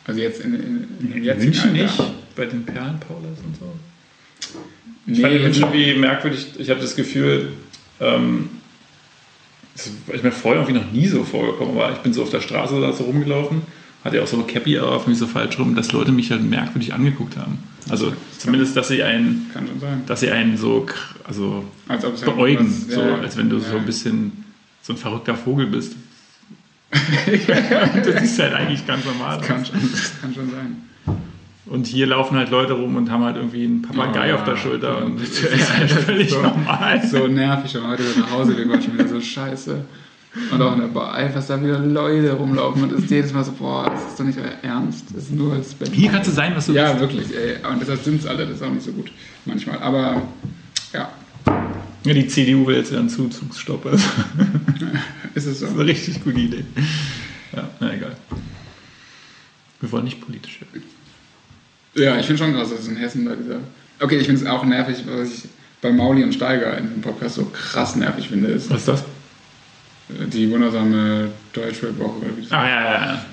[0.07, 1.83] Also jetzt in, in, in In München Alter.
[1.83, 2.03] nicht,
[2.37, 3.73] bei den Perlenpaulas und so.
[5.07, 7.53] Ich Nee, fand jetzt- irgendwie merkwürdig, ich habe das Gefühl,
[8.01, 8.51] ähm,
[9.75, 12.41] das ist mir vorher irgendwie noch nie so vorgekommen, aber ich bin so auf der
[12.41, 13.63] Straße da so rumgelaufen,
[14.05, 16.43] hatte ja auch so eine Cappy auf mich so falsch rum, dass Leute mich halt
[16.43, 17.59] merkwürdig angeguckt haben.
[17.89, 19.51] Also zumindest, dass sie einen,
[20.07, 20.87] dass sie einen so,
[21.25, 23.63] also Als beäugen, so, ja, als wenn du ja.
[23.71, 24.45] so ein bisschen
[24.83, 25.95] so ein verrückter Vogel bist.
[26.93, 29.41] das ist halt eigentlich ganz normal.
[29.41, 30.77] Kann schon, das kann schon sein.
[31.67, 34.55] Und hier laufen halt Leute rum und haben halt irgendwie einen Papagei Oh, auf der
[34.55, 34.61] ja.
[34.61, 37.07] Schulter Ja, und das ist halt Ja, das völlig so- normal.
[37.07, 39.85] So nervig, schon heute wieder nach Hause gekommen, schon wieder so scheiße.
[40.51, 43.53] Und auch in der Bar, was da wieder Leute rumlaufen und ist jedes Mal so,
[43.53, 45.05] boah, das ist doch nicht euer Ernst.
[45.15, 45.91] Das ist nur das Bett.
[45.93, 47.01] Hier kannst du sein, was du Ja, bist.
[47.01, 47.57] wirklich, ey.
[47.71, 49.13] Und deshalb sind es alle, das ist auch nicht so gut
[49.45, 49.79] manchmal.
[49.81, 50.23] Aber
[50.95, 51.13] ja,
[52.05, 53.85] Ja, die CDU will jetzt wieder einen Zuzugsstopp.
[53.85, 54.01] Das
[55.35, 55.67] ist es so.
[55.67, 56.65] ist eine richtig gute Idee.
[57.55, 58.17] Ja, na egal.
[59.81, 60.83] Wir wollen nicht politisch werden.
[61.95, 63.59] Ja, ich finde schon krass, dass es in Hessen da dieser.
[64.01, 65.43] Okay, ich finde es auch nervig, was ich
[65.81, 69.05] bei Mauli und Steiger in diesem Podcast so krass nervig finde, ist Was ist das?
[70.09, 72.19] die wundersame Deutschrap-Woche.
[72.19, 73.25] oder wie das- Ach ja, ja, ja.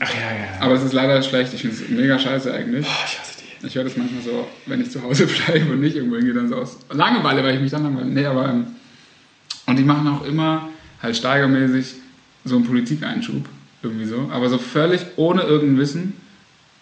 [0.00, 0.60] Ach ja, ja.
[0.60, 2.84] Aber es ist leider schlecht, ich finde es mega scheiße eigentlich.
[2.86, 3.66] Oh, ich hasse die.
[3.66, 6.48] Ich höre das manchmal so, wenn ich zu Hause bleibe und nicht irgendwo hingehe, dann
[6.48, 8.06] so aus Langeweile, weil ich mich dann langweile.
[8.06, 8.64] Nee, aber.
[9.66, 10.68] Und die machen auch immer
[11.02, 11.94] halt steigermäßig
[12.44, 13.48] so einen Politikeinschub.
[13.82, 14.28] Irgendwie so.
[14.32, 16.12] Aber so völlig ohne irgendein Wissen.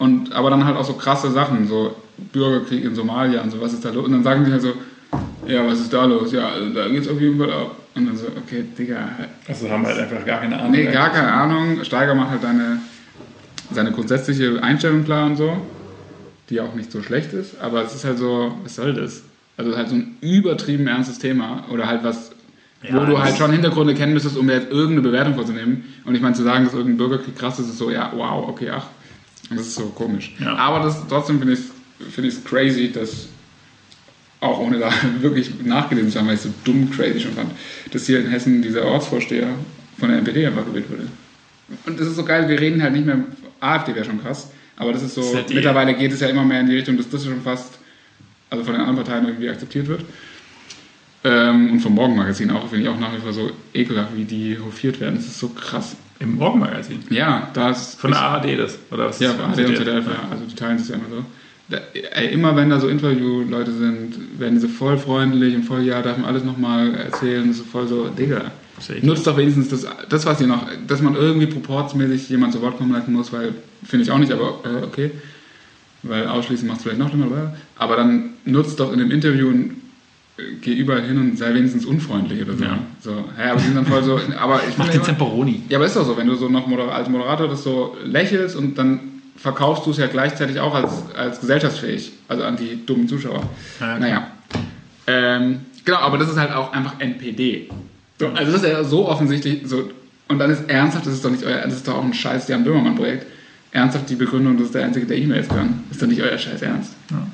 [0.05, 1.97] Und, aber dann halt auch so krasse Sachen, so
[2.31, 4.05] Bürgerkrieg in Somalia und so, was ist da los?
[4.05, 4.75] Und dann sagen die halt so,
[5.47, 6.31] ja, was ist da los?
[6.31, 7.75] Ja, also da geht's auf jeden Fall ab.
[7.95, 8.99] Und dann so, okay, Digga,
[9.49, 10.73] Also haben halt einfach gar keine Ahnung.
[10.73, 11.83] Nee, gar keine Ahnung.
[11.85, 12.81] Steiger macht halt seine,
[13.73, 15.57] seine grundsätzliche Einstellung klar und so,
[16.51, 19.23] die auch nicht so schlecht ist, aber es ist halt so, was soll das?
[19.57, 22.33] Also halt so ein übertrieben ernstes Thema oder halt was,
[22.83, 25.85] Ja, wo du halt schon Hintergründe kennen müsstest, um jetzt irgendeine Bewertung vorzunehmen.
[26.05, 28.69] Und ich meine, zu sagen, dass irgendein Bürgerkrieg krass ist, ist so, ja, wow, okay,
[28.71, 28.89] ach.
[29.51, 30.35] Das ist so komisch.
[30.41, 30.55] Ja.
[30.57, 31.75] Aber das, trotzdem finde ich es
[32.13, 33.29] find ich's crazy, dass
[34.41, 34.91] auch ohne da
[35.21, 37.51] wirklich nachgelesen zu haben, weil ich es so dumm crazy schon fand,
[37.93, 39.49] dass hier in Hessen dieser Ortsvorsteher
[39.99, 41.07] von der NPD einfach gewählt wurde.
[41.87, 43.19] Und das ist so geil, wir reden halt nicht mehr,
[43.61, 46.29] AfD wäre schon krass, aber das ist so, Das ist halt mittlerweile geht es ja
[46.29, 47.79] immer mehr in die Richtung, dass das schon fast,
[48.51, 50.05] also von den anderen Parteien irgendwie akzeptiert wird.
[51.27, 54.59] Ähm, und vom Morgenmagazin auch, finde ich auch nach wie vor so ekelhaft, wie die
[54.59, 55.15] hofiert werden.
[55.15, 55.97] Das ist so krass.
[56.21, 57.01] Im Morgenmagazin.
[57.11, 58.01] Ja, da ist.
[58.01, 58.79] Von der ARD das.
[58.91, 59.41] Oder was Ja, das?
[59.41, 60.29] ARD und ZDF, ja.
[60.31, 61.25] Also die teilen das ja immer so.
[61.69, 66.03] Da, ey, immer wenn da so Interviewleute sind, werden diese voll freundlich und voll, ja,
[66.03, 68.53] darf man alles nochmal erzählen, das ist so voll so, Digga.
[68.77, 72.61] Das Nutzt doch wenigstens das, das, was ihr noch, dass man irgendwie proportsmäßig jemand zu
[72.61, 73.55] Wort kommen lassen muss, weil,
[73.85, 75.11] finde ich auch nicht, aber äh, okay.
[76.03, 79.51] Weil ausschließen macht es vielleicht noch schlimmer, aber, aber dann nutzt doch in dem Interview
[79.51, 79.71] äh,
[80.63, 82.65] geh überall hin und sei wenigstens unfreundlich oder so.
[82.65, 82.79] Ja.
[83.01, 85.63] so hä, aber die sind dann voll so, aber ich Mach den immer- Temperoni.
[85.69, 88.57] ja, aber ist doch so, wenn du so noch Moder als Moderator das so lächelst
[88.57, 89.01] und dann
[89.37, 93.43] verkaufst du es ja gleichzeitig auch als, als gesellschaftsfähig, also an die dummen Zuschauer.
[93.81, 93.99] Ja, klar.
[94.01, 94.27] naja.
[95.07, 97.69] Ähm, genau, aber das ist halt auch einfach NPD.
[98.19, 99.91] So, also das ist ja so offensichtlich so.
[100.29, 102.49] Und dann ist ernsthaft, das ist doch nicht euer, das ist doch auch ein scheiß
[102.49, 103.27] Jan Böhmermann-Projekt.
[103.73, 105.83] Ernsthaft die Begründung, das ist der Einzige, der E-Mails kann.
[105.91, 106.93] Ist doch nicht euer scheiß Ernst.
[107.11, 107.27] Ja.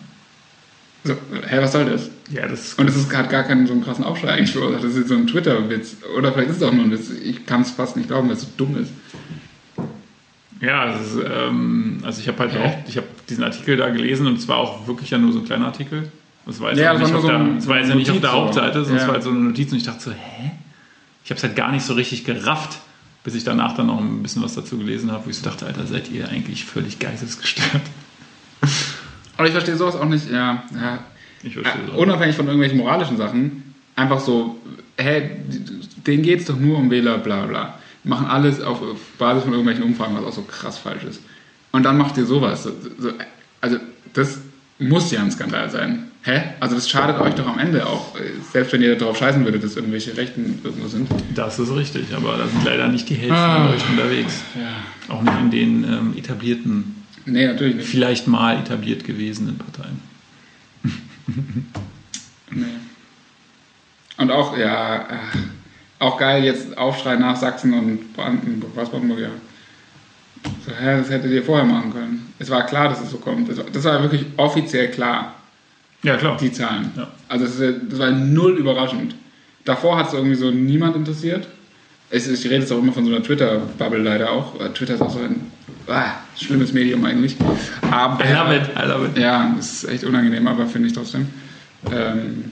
[1.04, 2.10] So, hä, was soll das?
[2.30, 4.84] Ja, das Und es ist- hat gar keinen so einen krassen Aufschrei eigentlich verursacht.
[4.84, 5.96] Das ist so ein Twitter-Witz.
[6.16, 7.10] Oder vielleicht ist es auch nur ein Witz.
[7.10, 8.90] Ich kann es fast nicht glauben, weil es so dumm ist.
[10.60, 12.58] Ja, ist, ähm, also ich habe halt Hä?
[12.58, 15.38] auch, ich habe diesen Artikel da gelesen und es war auch wirklich ja nur so
[15.38, 16.10] ein kleiner Artikel.
[16.44, 18.10] Das war jetzt, Ja, nicht, war auf der, so ein- das war jetzt ja nicht
[18.10, 18.32] auf der.
[18.32, 19.06] Hauptseite, sondern es Ja.
[19.08, 20.50] war halt so eine Notiz und ich dachte so, hä?
[21.24, 22.78] Ich habe es halt gar nicht so richtig gerafft,
[23.22, 25.66] Bis ich danach dann noch ein bisschen was dazu gelesen habe, wo ich so dachte,
[25.66, 27.82] Alter, seid ihr eigentlich völlig geistesgestört?
[29.40, 30.98] Aber ich verstehe sowas auch nicht, ja, ja
[31.42, 34.58] Ich verstehe äh, unabhängig von irgendwelchen moralischen Sachen, einfach so,
[34.98, 35.30] hä,
[36.06, 37.78] denen geht es doch nur um Wähler, bla bla.
[38.04, 41.22] Die machen alles auf, auf Basis von irgendwelchen Umfragen, was auch so krass falsch ist.
[41.72, 42.64] Und dann macht ihr sowas.
[42.64, 43.12] So, so,
[43.62, 43.78] also,
[44.12, 44.40] das
[44.78, 46.10] muss ja ein Skandal sein.
[46.20, 46.42] Hä?
[46.60, 48.14] Also, das schadet euch doch am Ende auch.
[48.52, 51.08] Selbst wenn ihr darauf scheißen würdet, dass irgendwelche Rechten irgendwo sind.
[51.34, 53.70] Das ist richtig, aber da sind leider nicht die hellsten Ah.
[53.70, 54.42] Leute unterwegs.
[54.54, 55.14] Ja.
[55.14, 57.88] Auch nicht in den ähm, etablierten, Nee, natürlich nicht.
[57.88, 60.00] vielleicht mal etabliert gewesenen Parteien.
[62.52, 62.64] Nee.
[64.16, 65.04] Und auch, ja, äh,
[66.00, 69.28] auch geil jetzt Aufschrei nach Sachsen und Brandenburg, was Brandenburg, ja.
[70.66, 72.32] So, hä, das hättet ihr vorher machen können.
[72.38, 73.48] Es war klar, dass es so kommt.
[73.48, 75.36] Das war, das war wirklich offiziell klar,
[76.02, 76.36] Ja, klar.
[76.38, 76.90] die Zahlen.
[76.96, 77.08] Ja.
[77.28, 79.14] Also das, das war null überraschend.
[79.64, 81.46] Davor hat es irgendwie so niemand interessiert.
[82.10, 84.58] Es, ich rede jetzt auch immer von so einer Twitter-Bubble leider auch.
[84.60, 85.52] Äh, Twitter ist auch so ein
[85.88, 87.36] ah, schlimmes Medium eigentlich.
[87.90, 89.18] Aber, I love it, I love it.
[89.18, 91.28] ja, das ist echt unangenehm, aber finde ich trotzdem.
[91.90, 92.44] Ähm,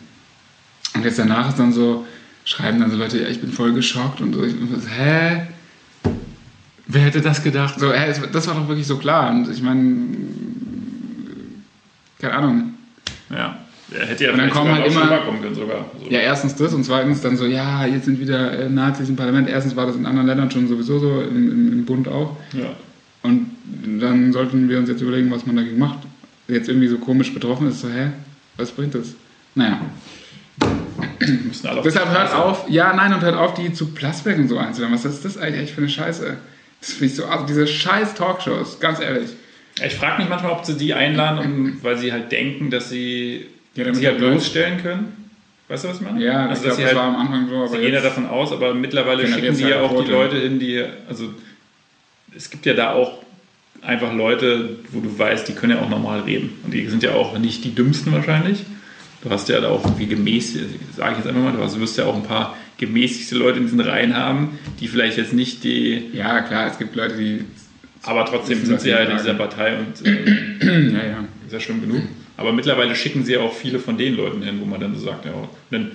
[0.94, 2.06] und jetzt danach ist dann so,
[2.44, 4.44] schreiben dann so Leute, ja, ich bin voll geschockt und so.
[4.44, 5.42] Ich bin so, hä?
[6.86, 7.78] Wer hätte das gedacht?
[7.78, 9.30] So, hä, das war doch wirklich so klar.
[9.30, 10.06] Und ich meine,
[12.18, 12.74] keine Ahnung.
[13.30, 13.58] Ja.
[13.90, 15.86] Er hätte ja Und dann vielleicht kommen halt immer- schlimmer kommen können sogar.
[16.02, 16.10] So.
[16.10, 19.48] Ja, erstens das und zweitens dann so, ja, jetzt sind wieder äh, Nazis im Parlament.
[19.48, 22.36] Erstens war das in anderen Ländern schon sowieso so, im, im, im Bund auch.
[22.52, 22.66] Ja.
[23.22, 23.50] Und
[24.00, 25.98] dann sollten wir uns jetzt überlegen, was man dagegen macht.
[26.46, 28.10] Jetzt irgendwie so komisch betroffen ist, so, hä,
[28.56, 29.14] was bringt das?
[29.54, 29.80] Naja,
[31.18, 34.58] Müssen alle deshalb hört auf, ja, nein, und hört auf, die zu Plasberg und so
[34.58, 34.94] einzuladen.
[34.94, 36.36] Was ist das eigentlich echt für eine Scheiße?
[36.80, 39.30] Das finde ich so, also diese scheiß Talkshows, ganz ehrlich.
[39.84, 43.46] Ich frage mich manchmal, ob sie die einladen, um, weil sie halt denken, dass sie
[43.74, 45.30] Ja, damit sie halt bloßstellen können.
[45.68, 46.24] Weißt du, was ich meine?
[46.24, 48.26] Ja, also, ich sie das halt, war am Anfang so, aber sie gehen ja davon
[48.26, 50.10] aus, aber mittlerweile schicken sie ja ja auch die.
[50.10, 51.34] Leute hin, die, also
[52.36, 53.18] es gibt ja da auch
[53.82, 56.50] einfach Leute, wo du weißt, die können ja auch normal reden.
[56.64, 58.60] Und die sind ja auch nicht die dümmsten wahrscheinlich.
[59.22, 60.64] Du hast ja da auch irgendwie gemäßigt,
[60.96, 63.58] sage ich jetzt einfach mal, du hast- du wirst ja auch ein paar gemäßigte Leute
[63.58, 67.40] in diesen Reihen haben, die vielleicht jetzt nicht die, ja, klar, es gibt Leute, die,
[68.04, 71.24] aber trotzdem sind sie halt in dieser Partei und äh, ja, ja.
[71.46, 72.02] ist ja schlimm genug.
[72.36, 75.04] Aber mittlerweile schicken sie ja auch viele von den Leuten hin, wo man dann so
[75.06, 75.32] sagt, ja,
[75.72, 75.90] dann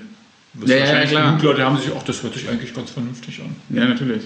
[0.56, 1.30] wirst Ja, du ja, wahrscheinlich klar.
[1.32, 3.56] genug Leute haben sich, ach, das hört sich eigentlich ganz vernünftig an.
[3.78, 4.24] Ja, natürlich.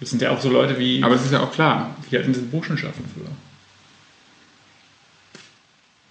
[0.00, 1.94] Das sind ja auch so Leute wie, Aber das ist ja auch klar.
[2.10, 3.28] die in diesen Burschenschaften früher.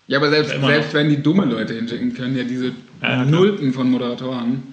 [0.07, 2.71] Ja, aber selbst, Ja, selbst wenn die dumme Leute hinschicken, können ja diese
[3.01, 3.23] Ja.
[3.25, 4.63] Nullten von Moderatoren,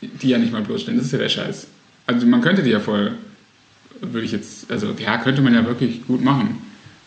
[0.00, 0.98] die ja nicht mal bloßstellen.
[0.98, 1.66] Das ist ja der Scheiß.
[2.06, 3.12] Also man könnte die ja voll,
[4.00, 6.60] würde ich jetzt, also ja, könnte man ja wirklich gut machen.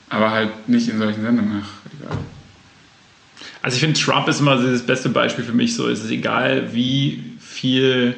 [0.09, 1.63] Aber halt nicht in solchen Sendungen.
[1.63, 1.69] Ach,
[1.99, 2.17] egal.
[3.61, 5.88] Also ich finde, Trump ist immer das beste Beispiel für mich so.
[5.89, 8.15] Es ist egal, wie viel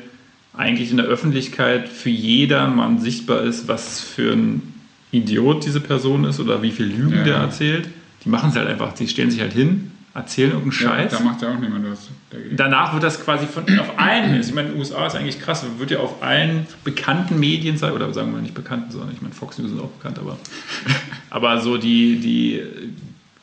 [0.58, 4.62] eigentlich in der Öffentlichkeit für jedermann sichtbar ist, was für ein
[5.12, 7.24] Idiot diese Person ist oder wie viel Lügen Ja.
[7.24, 7.89] der erzählt.
[8.24, 8.93] Die machen es halt einfach.
[8.93, 11.12] Die stellen sich halt hin, erzählen irgendeinen Scheiß.
[11.12, 12.56] Ja, da macht ja auch niemand was dagegen.
[12.58, 15.66] Danach wird das quasi von auf allen, ich meine, in den USA ist eigentlich krass,
[15.78, 19.34] wird ja auf allen bekannten Medien, sein- oder sagen wir nicht bekannten, sondern ich meine,
[19.34, 20.38] Fox News ist auch bekannt, aber,
[21.30, 22.62] aber so die, die,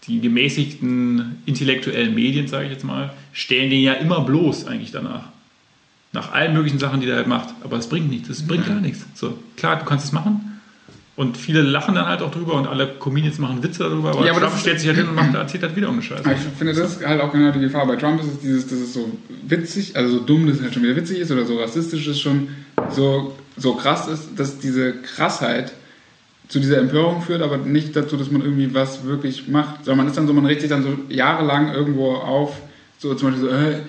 [0.09, 5.32] die gemäßigten intellektuellen Medien, sage ich jetzt mal, stellen den ja immer bloß eigentlich danach.
[6.13, 7.55] Nach allen möglichen Sachen, die der halt macht.
[7.65, 9.05] Aber es bringt nichts, es bringt gar nichts.
[9.15, 10.53] So, klar, du kannst es machen.
[11.15, 14.33] Und viele lachen dann halt auch drüber und alle Comedians machen Witze darüber, aber, Ja,
[14.33, 16.25] aber Trump stellt sich halt hin und macht, erzählt halt wieder irgendeine Scheiße.
[16.25, 17.87] Aber ich finde, das ist halt auch genau die Gefahr.
[17.87, 19.11] Bei Trump ist es dieses, dass es so
[19.47, 22.21] witzig, also so dumm, dass es halt schon wieder witzig ist oder so rassistisch ist
[22.21, 22.49] schon
[22.91, 25.75] so, so krass ist, dass diese Krassheit
[26.49, 29.85] zu dieser Empörung führt, aber nicht dazu, dass man irgendwie was wirklich macht.
[29.85, 32.57] Sondern man ist dann so, man regt sich dann so jahrelang irgendwo auf,
[32.99, 33.81] so zum Beispiel so, äh,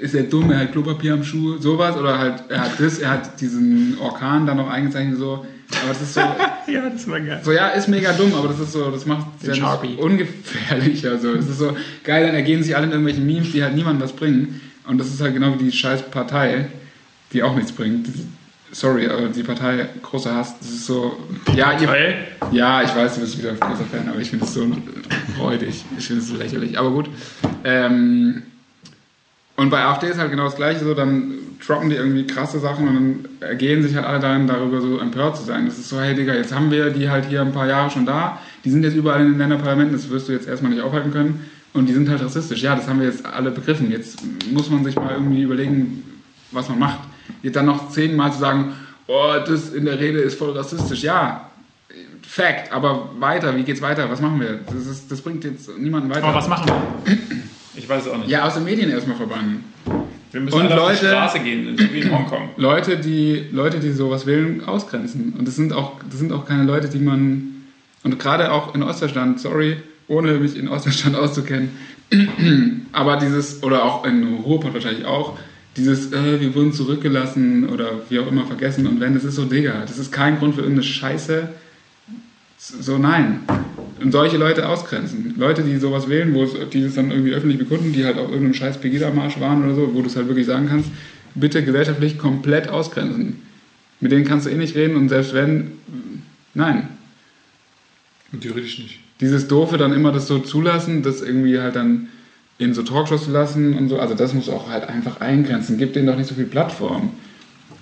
[0.00, 3.10] ist er dumm, er hat Klopapier am Schuh, sowas, oder halt, er hat das, er
[3.10, 5.44] hat diesen Orkan da noch eingezeichnet, so.
[5.82, 6.20] Aber das ist so,
[6.66, 7.40] Ja, das war geil.
[7.44, 9.88] so, ja, ist mega dumm, aber das ist so, das macht es ja Sharpie.
[9.88, 11.06] nicht ungefährlich.
[11.06, 14.02] Also, es ist so geil, dann ergehen sich alle in irgendwelchen Memes, die halt niemandem
[14.02, 14.60] was bringen.
[14.86, 16.66] Und das ist halt genau wie die scheiß Partei,
[17.32, 18.08] die auch nichts bringt.
[18.72, 21.16] Sorry, aber die Partei, großer Hass, das ist so.
[21.56, 22.14] Ja, ihr,
[22.52, 24.64] ja, ich weiß, du bist wieder ein großer Fan, aber ich finde es so
[25.36, 25.84] freudig.
[25.98, 26.78] Ich finde es so lächerlich.
[26.78, 27.08] Aber gut.
[27.64, 28.42] Ähm,
[29.60, 32.88] und bei AfD ist halt genau das Gleiche so, dann droppen die irgendwie krasse Sachen
[32.88, 35.66] und dann ergehen sich halt alle darin, darüber so empört zu sein.
[35.66, 38.06] Das ist so, hey Digga, jetzt haben wir die halt hier ein paar Jahre schon
[38.06, 41.10] da, die sind jetzt überall in den Länderparlamenten, das wirst du jetzt erstmal nicht aufhalten
[41.10, 41.44] können
[41.74, 42.62] und die sind halt rassistisch.
[42.62, 43.90] Ja, das haben wir jetzt alle begriffen.
[43.90, 46.04] Jetzt muss man sich mal irgendwie überlegen,
[46.52, 47.00] was man macht.
[47.42, 48.72] Jetzt dann noch zehnmal zu sagen,
[49.08, 51.02] oh, das in der Rede ist voll rassistisch.
[51.02, 51.50] Ja,
[52.22, 54.10] Fact, aber weiter, wie geht's weiter?
[54.10, 54.60] Was machen wir?
[54.72, 56.24] Das, ist, das bringt jetzt niemanden weiter.
[56.24, 57.16] aber was machen wir?
[57.82, 58.28] Ich weiß es auch nicht.
[58.28, 59.64] Ja, aus den Medien erstmal verbannen.
[60.32, 62.50] Wir müssen Und alle auf die Leute- Straße gehen, wie in Hongkong.
[62.56, 65.34] Leute, die Leute, die sowas wählen, ausgrenzen.
[65.38, 67.46] Und das sind auch, das sind auch keine Leute, die man
[68.02, 69.76] und gerade auch in Ostdeutschland, sorry,
[70.08, 71.70] ohne mich in Ostdeutschland auszukennen,
[72.92, 75.38] aber dieses oder auch in Ruhrpott wahrscheinlich auch
[75.76, 79.44] dieses, äh, wir wurden zurückgelassen oder wie auch immer vergessen und wenn, das ist so,
[79.46, 81.48] Digga, das ist kein Grund für irgendeine Scheiße.
[82.58, 83.40] So, nein.
[84.00, 85.34] Und solche Leute ausgrenzen.
[85.36, 88.28] Leute, die sowas wählen, wo es, die das dann irgendwie öffentlich bekunden, die halt auf
[88.30, 90.90] irgendeinem scheiß Pegida-Marsch waren oder so, wo du es halt wirklich sagen kannst,
[91.34, 93.42] bitte gesellschaftlich komplett ausgrenzen.
[94.00, 95.72] Mit denen kannst du eh nicht reden und selbst wenn,
[96.54, 96.88] nein.
[98.40, 99.00] Theoretisch nicht.
[99.20, 102.08] Dieses Doofe dann immer das so zulassen, das irgendwie halt dann
[102.56, 105.76] in so Talkshows zu lassen und so, also das muss auch halt einfach eingrenzen.
[105.76, 107.10] Gib denen doch nicht so viel Plattform.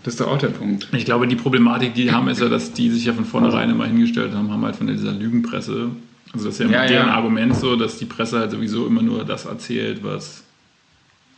[0.03, 0.89] Das ist doch auch der Punkt.
[0.93, 3.71] Ich glaube, die Problematik, die die haben, ist ja, dass die sich ja von vornherein
[3.71, 5.91] immer hingestellt haben, haben halt von dieser Lügenpresse.
[6.33, 7.15] Also das ist ja immer Ja, deren ja.
[7.15, 10.43] Argument so, dass die Presse halt sowieso immer nur das erzählt, was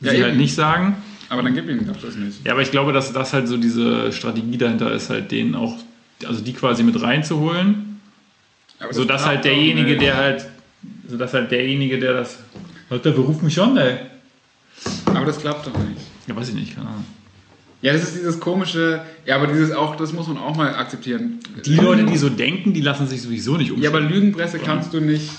[0.01, 0.25] Ja, sie eben.
[0.27, 0.97] halt nicht sagen.
[1.29, 2.45] Aber dann gib ihnen doch das nicht.
[2.45, 5.77] Ja, aber ich glaube, dass das halt so diese Strategie dahinter ist, halt denen auch,
[6.27, 8.01] also die quasi mit reinzuholen,
[8.81, 10.47] Aber so dass halt derjenige, der halt,
[11.09, 12.39] so dass halt derjenige, der das,
[12.89, 13.99] Alter, beruf mich an, ey.
[15.05, 16.01] Aber das klappt doch nicht.
[16.27, 17.05] Ja, weiß ich nicht, keine Ahnung.
[17.83, 21.39] Ja, das ist dieses komische, ja, aber dieses auch, das muss man auch mal akzeptieren.
[21.65, 23.95] Die Leute, die so denken, die lassen sich sowieso nicht Ja, umstellen.
[23.97, 25.31] aber Lügenpresse kannst du nicht,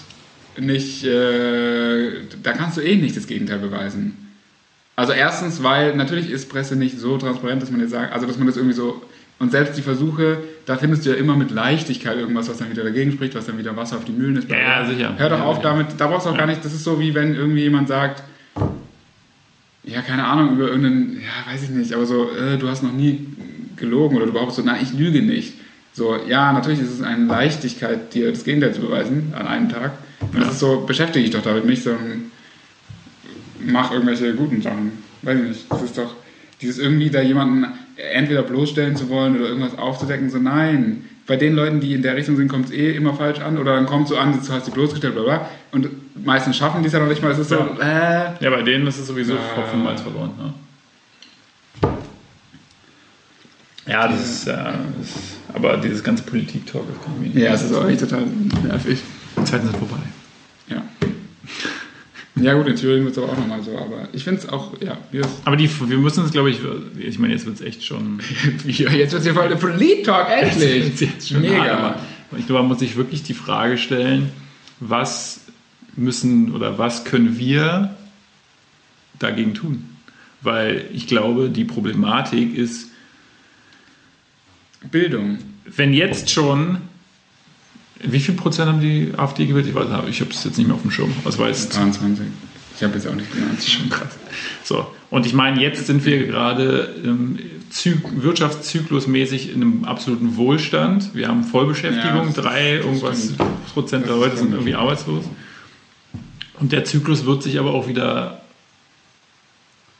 [0.59, 2.11] nicht äh,
[2.41, 4.17] da kannst du eh nicht das Gegenteil beweisen.
[4.95, 8.37] Also erstens, weil natürlich ist Presse nicht so transparent, dass man jetzt sagt, also dass
[8.37, 9.01] man das irgendwie so,
[9.39, 12.83] und selbst die Versuche, da findest du ja immer mit Leichtigkeit irgendwas, was dann wieder
[12.83, 14.49] dagegen spricht, was dann wieder Wasser auf die Mühlen ist.
[14.49, 15.13] Ja, ja, sicher.
[15.17, 15.69] Hör doch Ja, auf sicher.
[15.69, 18.23] damit, da brauchst du auch gar nicht, das ist so wie wenn irgendwie jemand sagt,
[19.83, 22.93] ja, keine Ahnung, über irgendeinen, ja, weiß ich nicht, aber so, äh, du hast noch
[22.93, 23.27] nie
[23.77, 25.55] gelogen oder du behauptest so, nein, ich lüge nicht.
[25.93, 29.93] So, ja, natürlich ist es eine Leichtigkeit, dir das Gegenteil zu beweisen an einem Tag.
[30.21, 32.31] Und das ist so, beschäftige dich doch damit nicht, sondern
[33.59, 34.91] mach irgendwelche guten Sachen.
[35.23, 36.15] Weiß ich nicht, das ist doch,
[36.61, 37.65] dieses irgendwie da jemanden
[38.13, 41.05] entweder bloßstellen zu wollen oder irgendwas aufzudecken, so nein.
[41.31, 43.75] Bei den Leuten, die in der Richtung sind, kommt es eh immer falsch an oder
[43.75, 45.49] dann kommt es so an, du hast sie bloßgestellt, bla bla.
[45.71, 45.87] Und
[46.25, 48.85] meistens schaffen die es ja noch nicht mal, es ist so, äh, Ja, bei denen
[48.85, 49.39] ist es sowieso Ja.
[49.55, 50.31] Hopfen Malz verloren.
[50.37, 50.53] Ne?
[53.87, 54.55] Ja, das ist, äh,
[54.99, 57.45] das ist aber dieses ganze Politik-Talk, das kann ich mir nicht.
[57.45, 58.23] Ja, es ist auch echt total
[58.65, 58.99] nervig.
[59.37, 60.03] Die Zeiten sind vorbei.
[60.67, 60.83] Ja.
[62.35, 64.73] Ja gut, in Thüringen wird es aber auch nochmal so, aber ich finde es auch,
[64.81, 64.97] ja,
[65.43, 66.59] Aber die, wir müssen es, glaube ich,
[66.97, 68.21] ich meine, jetzt wird es echt schon.
[68.65, 70.87] jetzt wird hier voll der Polit-Talk, endlich!
[70.87, 71.65] Jetzt wird's schon Mega.
[71.65, 71.99] hart,
[72.37, 74.31] ich glaube, man muss sich wirklich die Frage stellen,
[74.79, 75.41] was
[75.95, 77.95] müssen oder was können wir
[79.19, 79.89] dagegen tun?
[80.41, 82.89] Weil ich glaube, die Problematik ist,
[84.89, 85.37] Bildung.
[85.65, 86.77] wenn jetzt schon,
[88.03, 89.67] wie viel Prozent haben die AfD gewählt?
[89.67, 91.13] Ich weiß nicht, ich habe es jetzt nicht mehr auf dem Schirm.
[91.23, 92.25] War jetzt 23.
[92.77, 93.63] Ich habe jetzt auch nicht genannt.
[93.63, 94.09] schon krass.
[94.63, 97.37] So, und ich meine, jetzt sind wir gerade ähm,
[97.69, 101.13] zyk wirtschaftszyklusmäßig in einem absoluten Wohlstand.
[101.13, 103.73] Wir haben Ja, Vollbeschäftigung, das- drei das irgendwas stimmt.
[103.73, 105.25] Prozent der Das Leute sind irgendwie arbeitslos.
[106.59, 108.41] Und der Zyklus wird sich aber auch wieder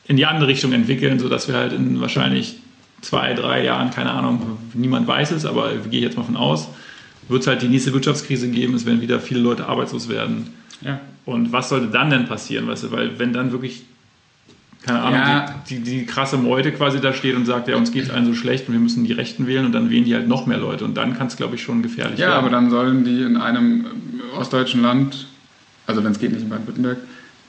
[0.08, 2.58] in die andere Richtung entwickeln, sodass wir halt in wahrscheinlich
[3.02, 6.68] zwei, drei Jahren, keine Ahnung, niemand weiß es, aber gehe ich jetzt mal von aus,
[7.32, 10.48] wird es halt die nächste Wirtschaftskrise geben, es werden wieder viele Leute arbeitslos werden.
[10.82, 11.00] Ja.
[11.26, 12.92] Und was sollte dann denn passieren, weißt du?
[12.92, 13.84] Weil wenn dann wirklich,
[14.86, 15.56] keine Ahnung, Ja.
[15.70, 18.26] die, die, die krasse Meute quasi da steht und sagt, ja, uns geht es allen
[18.26, 20.58] so schlecht und wir müssen die Rechten wählen und dann wählen die halt noch mehr
[20.58, 22.40] Leute und dann kann es, glaube ich, schon gefährlich Ja, werden.
[22.40, 25.28] aber dann sollen die in einem äh, ostdeutschen Land,
[25.86, 26.98] also wenn es geht nicht in Baden-Württemberg,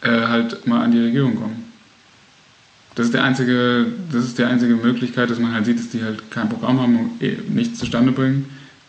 [0.02, 1.64] äh, halt mal an die Regierung kommen.
[2.94, 6.02] Das ist, der einzige, das ist die einzige Möglichkeit, dass man halt sieht, dass die
[6.02, 8.44] halt kein Programm haben und eh nichts zustande bringen.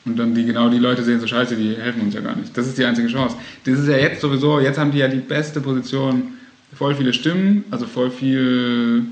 [0.06, 2.58] Und dann die genau die Leute sehen, so scheiße, die helfen uns ja gar nicht.
[2.58, 3.38] Das ist die einzige Chance.
[3.66, 6.34] Das ist ja jetzt sowieso, jetzt haben die ja die beste Position,
[6.76, 9.06] voll viele Stimmen, also voll viel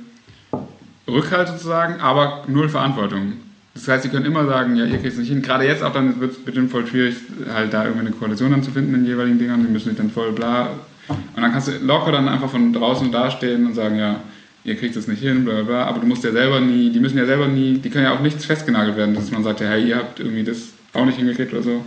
[1.07, 3.33] Rückhalt sozusagen, aber null Verantwortung.
[3.73, 5.41] Das heißt, sie können immer sagen, ja, ihr kriegt es nicht hin.
[5.41, 7.15] Gerade jetzt auch dann wird es bestimmt voll schwierig,
[7.53, 9.65] halt da irgendwie eine Koalition dann zu finden in den jeweiligen Dingern.
[9.65, 10.71] Die müssen sich dann voll bla.
[11.07, 14.19] Und dann kannst du locker dann einfach von draußen dastehen und sagen, ja,
[14.65, 15.85] ihr kriegt es nicht hin, bla bla.
[15.85, 18.19] Aber du musst ja selber nie, die müssen ja selber nie, die können ja auch
[18.19, 21.53] nichts festgenagelt werden, dass man sagt, ja, hey, ihr habt irgendwie das auch nicht hingekriegt
[21.53, 21.85] oder so.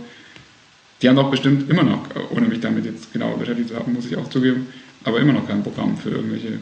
[1.01, 4.05] Die haben doch bestimmt immer noch, ohne mich damit jetzt genauer beschäftigt zu haben, muss
[4.05, 4.67] ich auch zugeben,
[5.03, 6.59] aber immer noch kein Programm für irgendwelche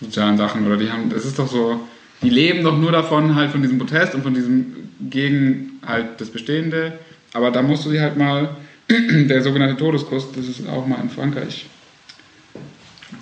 [0.00, 1.80] sozialen Sachen oder die haben, das ist doch so,
[2.22, 4.74] die leben doch nur davon, halt von diesem Protest und von diesem
[5.08, 6.92] gegen halt das Bestehende,
[7.32, 8.56] aber da musst du sie halt mal,
[8.90, 11.66] der sogenannte Todeskuss, das ist auch mal in Frankreich.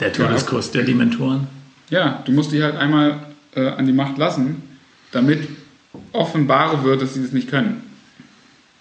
[0.01, 1.47] der Todeskurs der Dementoren.
[1.91, 4.63] Ja, du musst die halt einmal äh, an die Macht lassen,
[5.13, 5.49] damit
[6.13, 7.83] offenbar wird, dass sie das nicht können.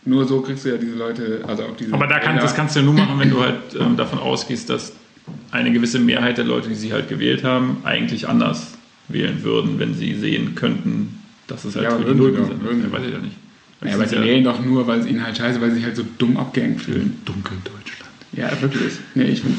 [0.10, 1.94] Nur so kriegst du ja diese Leute, also auch diese.
[1.94, 4.70] Aber da kann, das kannst du ja nur machen, wenn du halt ähm, davon ausgehst,
[4.70, 4.94] dass
[5.52, 8.72] eine gewisse Mehrheit der Leute, die sie halt gewählt haben, eigentlich anders
[9.08, 12.46] wählen würden, wenn sie sehen könnten, dass es halt Ja, für die sie würden
[12.82, 13.36] sie Ja, weiß ich ja nicht.
[13.86, 15.86] Ja, aber sie ist wählen doch nur, weil es ihnen halt scheiße, weil sie sich
[15.86, 17.22] halt so dumm abgehängt fühlen.
[17.26, 18.12] dunkel Deutschland.
[18.34, 18.94] Ja, wirklich.
[19.16, 19.58] Nee, ich finde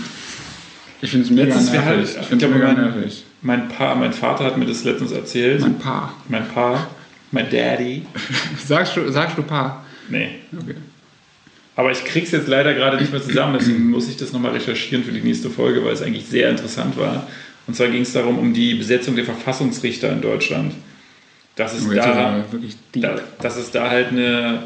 [1.03, 1.80] ich finde es mega nervig.
[1.84, 3.24] halt- ich finde es mega nervig.
[3.42, 5.61] Mein Pa, mein Vater hat mir das letztens erzählt.
[5.62, 6.14] Mein Paar.
[6.28, 6.86] Mein Pa,
[7.30, 8.03] mein Daddy.
[8.66, 9.84] Sagst du, sagst du Paar?
[10.11, 10.30] Nee.
[10.56, 10.74] Okay.
[11.76, 15.04] Aber ich krieg's jetzt leider gerade nicht mehr zusammen, deswegen muss ich das nochmal recherchieren
[15.04, 17.26] für die nächste Folge, weil es eigentlich sehr interessant war.
[17.66, 20.74] Und zwar ging es darum, um die Besetzung der Verfassungsrichter in Deutschland.
[21.56, 22.44] Dass es, Oh, da,
[22.92, 24.64] da, dass es da halt eine,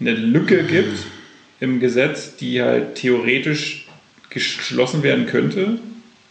[0.00, 0.98] eine Lücke gibt
[1.60, 3.86] im Gesetz, die halt theoretisch
[4.30, 5.78] geschlossen werden könnte,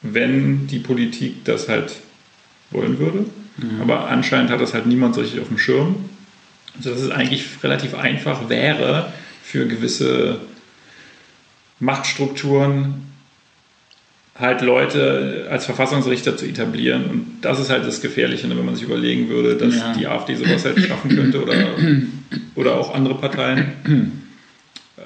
[0.01, 1.93] wenn die Politik das halt
[2.71, 3.25] wollen würde.
[3.81, 5.95] Aber anscheinend hat das halt niemand so richtig auf dem Schirm.
[6.80, 9.11] Sodass es eigentlich relativ einfach wäre,
[9.43, 10.39] für gewisse
[11.80, 13.03] Machtstrukturen
[14.38, 17.05] halt Leute als Verfassungsrichter zu etablieren.
[17.09, 19.93] Und das ist halt das Gefährliche, ne, wenn man sich überlegen würde, dass Ja.
[19.93, 21.55] die AfD sowas halt schaffen könnte oder,
[22.55, 24.21] oder auch andere Parteien.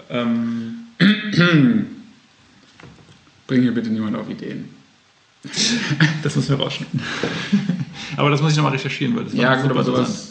[0.09, 0.74] ähm,
[3.47, 4.65] Bring hier bitte niemand auf Ideen.
[6.24, 7.01] das müssen wir rausschneiden.
[8.17, 10.30] aber das muss ich nochmal recherchieren, weil das war Ja, gut, aber sowas.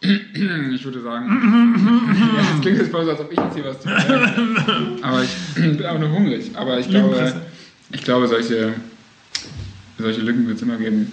[0.74, 2.34] Ich würde sagen.
[2.52, 5.30] das klingt jetzt voll so, als ob ich jetzt hier was zu sagen Aber ich
[5.54, 6.52] bin auch nur hungrig.
[6.54, 7.42] Aber ich glaube,
[7.90, 8.74] ich glaube solche,
[9.98, 11.12] solche Lücken wird es immer geben.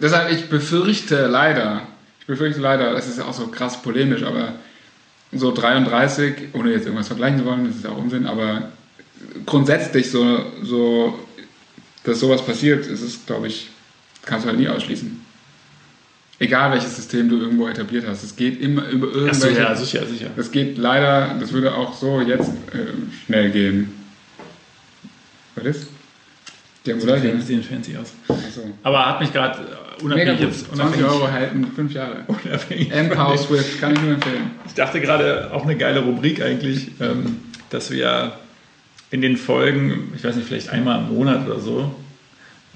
[0.00, 1.82] Deshalb, ich befürchte leider,
[2.20, 4.54] ich befürchte leider, das ist ja auch so krass polemisch, aber
[5.32, 8.70] so 33, ohne jetzt irgendwas vergleichen zu wollen, das ist ja auch Unsinn, aber
[9.46, 11.18] grundsätzlich so, so
[12.04, 13.70] dass sowas passiert, ist es, glaube ich,
[14.24, 15.21] kannst du halt nie ausschließen.
[16.42, 19.60] Egal welches System du irgendwo etabliert hast, es geht immer über irgendwelche.
[19.60, 20.26] ja, sicher, sicher.
[20.34, 23.92] Das geht leider, das würde auch so jetzt äh, schnell gehen.
[25.54, 25.86] Was ist?
[26.84, 27.20] Die haben oder?
[27.20, 28.14] Die sehen fancy aus.
[28.26, 28.62] Achso.
[28.82, 32.24] Aber hat mich gerade äh, unabhängig jetzt 20 Euro halten, 5 Jahre.
[32.26, 34.50] unabhängig Empower Swift, kann ich nur empfehlen.
[34.66, 37.36] Ich dachte gerade auch eine geile Rubrik eigentlich, ähm,
[37.70, 38.32] dass wir
[39.12, 41.94] in den Folgen, ich weiß nicht, vielleicht einmal im Monat oder so,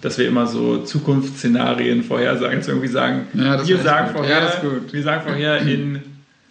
[0.00, 5.02] dass wir immer so Zukunftsszenarien vorhersagen, wir irgendwie sagen, Ja, wir, sagen vorher, Ja, wir
[5.02, 6.02] sagen vorher, in,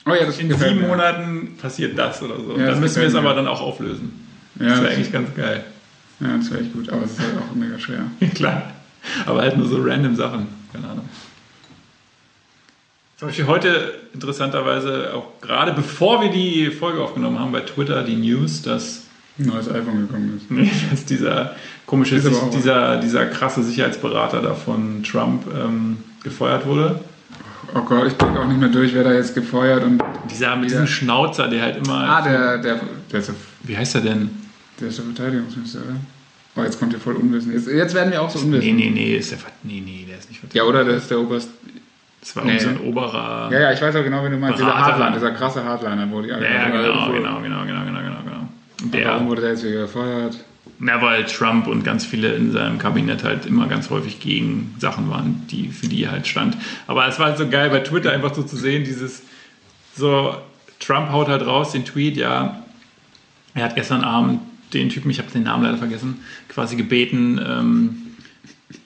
[0.07, 0.87] Oh ja, in sieben mir.
[0.87, 2.55] Monaten passiert das oder so.
[2.57, 4.11] Dann müssen wir es aber dann auch auflösen.
[4.59, 5.63] Ja, das wäre eigentlich ganz geil.
[6.19, 8.05] Ja, das wäre echt gut, aber es ist halt auch mega schwer.
[8.35, 8.71] Klar.
[9.25, 10.47] Aber halt nur so random Sachen.
[10.71, 11.09] Keine Ahnung.
[13.17, 18.15] Zum Beispiel heute interessanterweise auch gerade bevor wir die Folge aufgenommen haben bei Twitter die
[18.15, 19.04] News, dass,
[19.37, 20.49] neues iPhone gekommen ist.
[20.51, 21.55] nee, dass dieser
[21.85, 26.99] komische, Ist dieser, dieser krasse Sicherheitsberater da von Trump ähm, gefeuert wurde.
[27.73, 30.01] Oh Gott, ich blicke auch nicht mehr durch, wer da jetzt gefeuert und.
[30.29, 31.93] Dieser mit diesem Schnauzer, der halt immer.
[32.09, 32.79] Ah, der, der,
[33.11, 34.29] der, ist der, Wie heißt er denn?
[34.79, 35.95] der ist der Verteidigungsminister, oder?
[36.57, 37.53] Oh, jetzt kommt ihr voll unwissend.
[37.53, 38.77] Jetzt, jetzt werden wir auch so Nee, unwissend.
[38.77, 41.49] nee, nee, ist der, nee, nee, der ist nicht Ja, oder der ist der Oberst.
[42.21, 42.57] Das war Nee.
[42.57, 43.49] so ein oberer.
[43.51, 44.57] Ja, ja, ich weiß auch genau, wen du meinst.
[44.59, 44.73] Dieser.
[44.75, 46.81] Hardliner, dieser krasse Hardliner, wo die Ja, ja, genau,
[47.11, 48.34] genau, genau, genau, genau, genau, genau.
[48.91, 50.37] Der, Warum wurde der jetzt wieder gefeuert?
[50.79, 55.09] Na, weil Trump und ganz viele in seinem Kabinett halt immer ganz häufig gegen Sachen
[55.09, 56.57] waren, die für die er halt stand.
[56.87, 59.21] Aber es war halt so geil bei Twitter einfach so zu sehen, dieses
[59.95, 60.35] so,
[60.79, 62.61] Trump haut halt raus den Tweet, ja,
[63.53, 64.41] er hat gestern Abend
[64.73, 66.19] den Typen, ich habe den Namen leider vergessen,
[66.49, 67.97] quasi gebeten, ähm,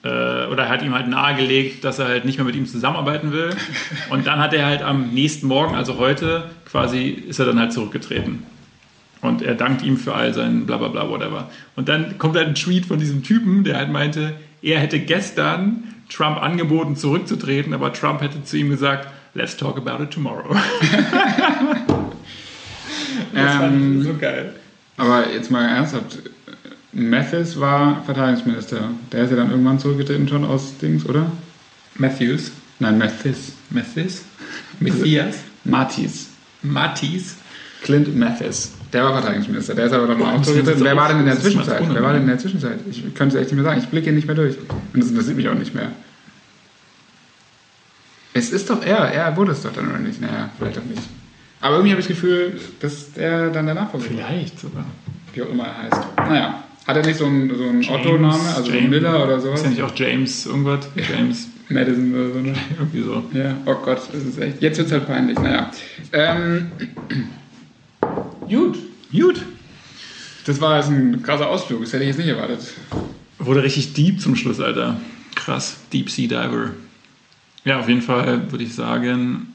[0.04, 3.32] äh, oder er hat ihm halt nahegelegt, dass er halt nicht mehr mit ihm zusammenarbeiten
[3.32, 3.50] will.
[4.10, 7.72] Und dann hat er halt am nächsten Morgen, also heute, quasi ist er dann halt
[7.72, 8.44] zurückgetreten.
[9.20, 11.50] Und er dankt ihm für all sein Blablabla, whatever.
[11.76, 15.84] Und dann kommt halt ein Tweet von diesem Typen, der halt meinte, er hätte gestern
[16.08, 20.54] Trump angeboten, zurückzutreten, aber Trump hätte zu ihm gesagt, let's talk about it tomorrow.
[23.34, 24.54] das fand Ähm, ich so geil.
[24.96, 26.18] Aber jetzt mal ernsthaft.
[26.92, 28.90] Mathis war Verteidigungsminister.
[29.12, 31.30] Der ist ja dann irgendwann zurückgetreten schon aus Dings, oder?
[31.94, 33.52] Matthews, Nein, Mathis.
[33.70, 34.24] Mathis,
[34.80, 36.28] Matthias, Mathis.
[36.62, 37.36] Mattis.
[37.82, 38.72] Clint Mathis.
[38.92, 39.74] Der war Verteidigungsminister.
[39.74, 40.06] Der ist aber
[40.42, 40.68] zurückgetreten.
[40.68, 41.82] ist Wer war denn in der Zwischenzeit?
[41.88, 42.14] Wer war ne?
[42.14, 42.78] denn in der Zwischenzeit?
[42.90, 43.80] Ich könnte es echt nicht mehr sagen.
[43.80, 44.56] Ich blicke hier nicht mehr durch.
[44.58, 45.92] Und das interessiert mich auch nicht mehr.
[48.32, 49.12] Es ist doch er.
[49.12, 50.20] Er wurde es doch dann oder nicht?
[50.20, 51.02] Naja, vielleicht auch nicht.
[51.60, 54.12] Aber irgendwie habe ich das Gefühl, dass der dann der Nachfolger war.
[54.16, 54.84] Vielleicht sogar.
[55.34, 56.02] Wie auch immer er heißt.
[56.16, 56.64] Naja.
[56.86, 58.48] Hat er nicht so einen, so einen Otto-Name?
[58.56, 59.60] Also so James- Miller oder sowas?
[59.60, 60.88] Ist ja nicht auch James irgendwas?
[60.96, 62.54] James, Madison oder so, ne?
[62.78, 63.22] irgendwie so.
[63.32, 64.62] Ja, oh Gott, das ist echt.
[64.62, 65.38] Jetzt wird es halt peinlich.
[65.38, 65.70] Naja.
[66.12, 66.72] Ähm,
[68.50, 68.78] gut.
[69.12, 69.42] Gut.
[70.46, 71.80] Das war jetzt ein krasser Ausflug.
[71.82, 72.60] Das hätte ich jetzt nicht erwartet.
[73.38, 75.00] Wurde richtig deep zum Schluss, Alter.
[75.34, 75.78] Krass.
[75.92, 76.70] Deep Sea Diver.
[77.64, 79.50] Ja, auf jeden Fall würde ich sagen,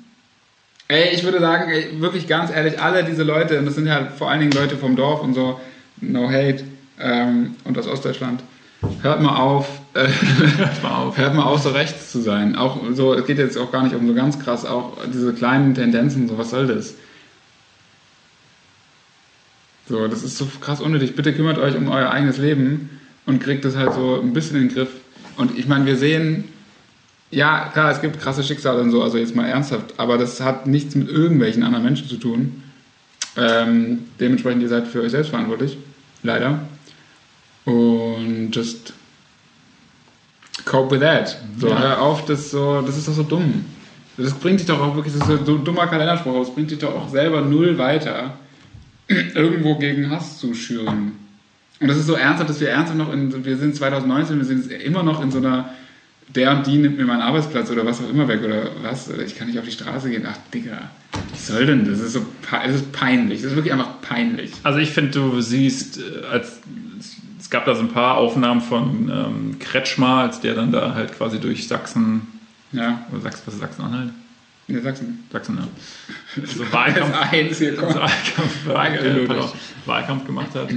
[0.87, 4.05] Ey, ich würde sagen, ey, wirklich ganz ehrlich, alle diese Leute, und das sind ja
[4.05, 5.59] vor allen Dingen Leute vom Dorf und so,
[5.99, 6.63] no hate,
[6.99, 8.43] ähm, und aus Ostdeutschland,
[9.01, 10.07] hört mal auf, äh,
[10.57, 11.17] hört mal auf.
[11.17, 12.55] Hört mal auf, so rechts zu sein.
[12.55, 15.73] Auch so, es geht jetzt auch gar nicht um so ganz krass, auch diese kleinen
[15.73, 16.93] Tendenzen, so was soll das?
[19.87, 21.15] So, das ist so krass unnötig.
[21.15, 22.89] Bitte kümmert euch um euer eigenes Leben
[23.25, 24.89] und kriegt das halt so ein bisschen in den Griff.
[25.37, 26.45] Und ich meine, wir sehen,
[27.31, 30.67] ja, klar, es gibt krasse Schicksale und so, also jetzt mal ernsthaft, aber das hat
[30.67, 32.63] nichts mit irgendwelchen anderen Menschen zu tun.
[33.37, 35.77] Ähm, dementsprechend, ihr seid für euch selbst verantwortlich,
[36.23, 36.59] leider.
[37.65, 38.93] Und just
[40.63, 41.37] cope with that.
[41.59, 41.79] So, ja.
[41.79, 43.65] hör auf, das, so, das ist doch so dumm.
[44.17, 46.79] Das bringt dich doch auch wirklich, das ist so ein dummer Kalenderspruch, das bringt dich
[46.79, 48.37] doch auch selber null weiter,
[49.35, 51.13] irgendwo gegen Hass zu schüren.
[51.79, 54.71] Und das ist so ernsthaft, dass wir ernsthaft noch in, wir sind 2019, wir sind
[54.71, 55.69] immer noch in so einer,
[56.33, 59.23] der und die nimmt mir meinen Arbeitsplatz oder was auch immer weg oder was, oder
[59.23, 60.25] ich kann nicht auf die Straße gehen.
[60.27, 60.89] Ach, Digga,
[61.31, 61.99] was soll denn das?
[61.99, 64.51] Das ist so, das ist peinlich, das ist wirklich einfach peinlich.
[64.63, 66.61] Also ich finde, du siehst, äh, als
[67.39, 71.15] es gab da so ein paar Aufnahmen von ähm, Kretschmer, als der dann da halt
[71.15, 72.21] quasi durch Sachsen,
[72.71, 73.05] ja.
[73.11, 74.09] oder Sachsen, was ist Sachsen-Anhalt?
[74.67, 75.23] Ja, Sachsen.
[75.31, 75.67] Sachsen, ja.
[76.45, 77.13] So Wahlkampf,
[77.55, 79.53] so Wahlkampf, Wahlkampf,
[79.85, 80.69] Wahlkampf gemacht hat.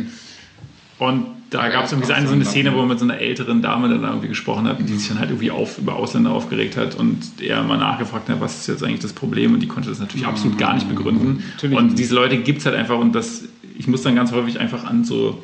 [0.99, 3.63] Und da gab es irgendwie eine, so eine Szene, wo er mit so einer älteren
[3.63, 6.95] Dame dann irgendwie gesprochen hat, die sich dann halt irgendwie auf, über Ausländer aufgeregt hat
[6.95, 9.99] und er mal nachgefragt hat, was ist jetzt eigentlich das Problem und die konnte das
[9.99, 11.43] natürlich absolut gar nicht begründen.
[11.55, 11.79] Natürlich.
[11.79, 13.45] Und diese Leute gibt es halt einfach und das,
[13.79, 15.43] ich muss dann ganz häufig einfach an so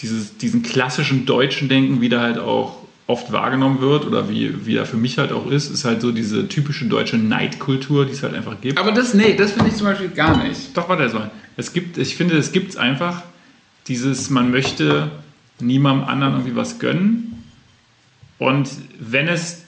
[0.00, 2.76] dieses, diesen klassischen deutschen Denken, wie der halt auch
[3.10, 6.12] oft wahrgenommen wird oder wie, wie er für mich halt auch ist, ist halt so
[6.12, 8.78] diese typische deutsche Neidkultur, die es halt einfach gibt.
[8.78, 10.76] Aber das, nee, das finde ich zum Beispiel gar nicht.
[10.76, 11.30] Doch, warte erstmal.
[11.56, 13.22] Es gibt, ich finde, es gibt einfach
[13.88, 15.10] dieses, man möchte
[15.58, 17.44] niemandem anderen irgendwie was gönnen.
[18.38, 18.70] Und
[19.00, 19.64] wenn es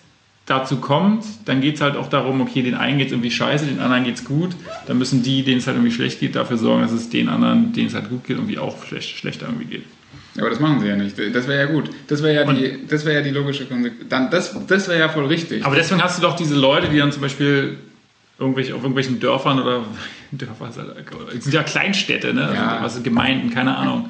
[0.46, 3.66] dazu kommt, dann geht es halt auch darum, okay, den einen geht es irgendwie scheiße,
[3.66, 4.54] den anderen geht es gut.
[4.86, 7.72] Dann müssen die, denen es halt irgendwie schlecht geht, dafür sorgen, dass es den anderen,
[7.72, 9.84] denen es halt gut geht, irgendwie auch schlecht, schlechter irgendwie geht.
[10.38, 11.18] Aber das machen sie ja nicht.
[11.18, 11.90] Das wäre ja gut.
[12.08, 14.30] Das wäre ja, die, das wär ja die logische Konsequenz.
[14.30, 15.64] Das, das wäre ja voll richtig.
[15.64, 17.76] Aber deswegen hast du doch diese Leute, die dann zum Beispiel
[18.38, 19.84] irgendwelche, auf irgendwelchen Dörfern oder
[20.32, 22.50] Dörfer sind ja Kleinstädte, ne?
[22.54, 22.78] Ja.
[22.78, 24.08] Also, was Gemeinden, keine Ahnung,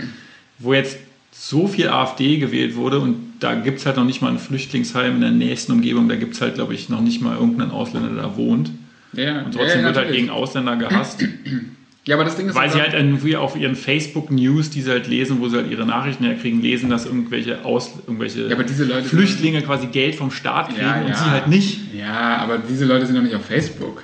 [0.59, 0.99] wo jetzt
[1.33, 5.17] so viel AfD gewählt wurde und da gibt es halt noch nicht mal ein Flüchtlingsheim
[5.17, 8.11] in der nächsten Umgebung, da gibt es halt, glaube ich, noch nicht mal irgendeinen Ausländer,
[8.11, 8.71] der da wohnt.
[9.15, 11.25] Ja, und trotzdem ja, wird halt gegen Ausländer gehasst.
[12.05, 15.07] Ja, aber das Ding ist Weil sie halt irgendwie auf ihren Facebook-News, die sie halt
[15.07, 18.57] lesen, wo sie halt ihre Nachrichten herkriegen, lesen, dass irgendwelche, Aus, irgendwelche ja,
[19.03, 21.95] Flüchtlinge quasi Geld vom Staat kriegen ja, und sie halt nicht.
[21.95, 24.03] Ja, aber diese Leute sind doch nicht auf Facebook.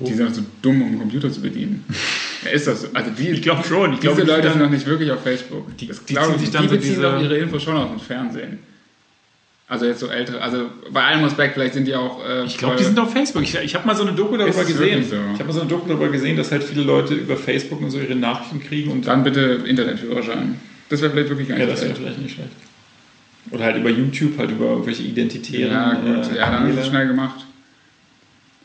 [0.00, 1.84] Die sind doch so dumm, um einen Computer zu bedienen.
[2.44, 2.88] ja, ist das so?
[2.94, 3.94] Also die, ich glaube schon.
[3.94, 5.76] Ich diese glaub, Leute sind noch nicht wirklich auf Facebook.
[5.76, 8.58] Die, das die, glaub, sich dann die beziehen doch ihre Infos schon aus dem Fernsehen.
[9.68, 12.24] Also jetzt so ältere, also bei allem Respekt, vielleicht sind die auch.
[12.24, 13.42] Äh, ich glaube, die sind auf Facebook.
[13.42, 15.02] Ich, ich habe mal so eine Doku darüber gesehen.
[15.02, 15.16] So?
[15.16, 17.90] Ich habe mal so eine Doku darüber gesehen, dass halt viele Leute über Facebook und
[17.90, 19.06] so ihre Nachrichten kriegen und.
[19.08, 20.60] Dann bitte Internetführerschein.
[20.88, 22.50] Das wäre vielleicht wirklich nicht Ja, das wäre vielleicht nicht schlecht.
[23.50, 25.72] Oder halt über YouTube, halt über irgendwelche Identitären.
[25.72, 27.44] Ja, gut, äh, ja, dann ist es schnell gemacht.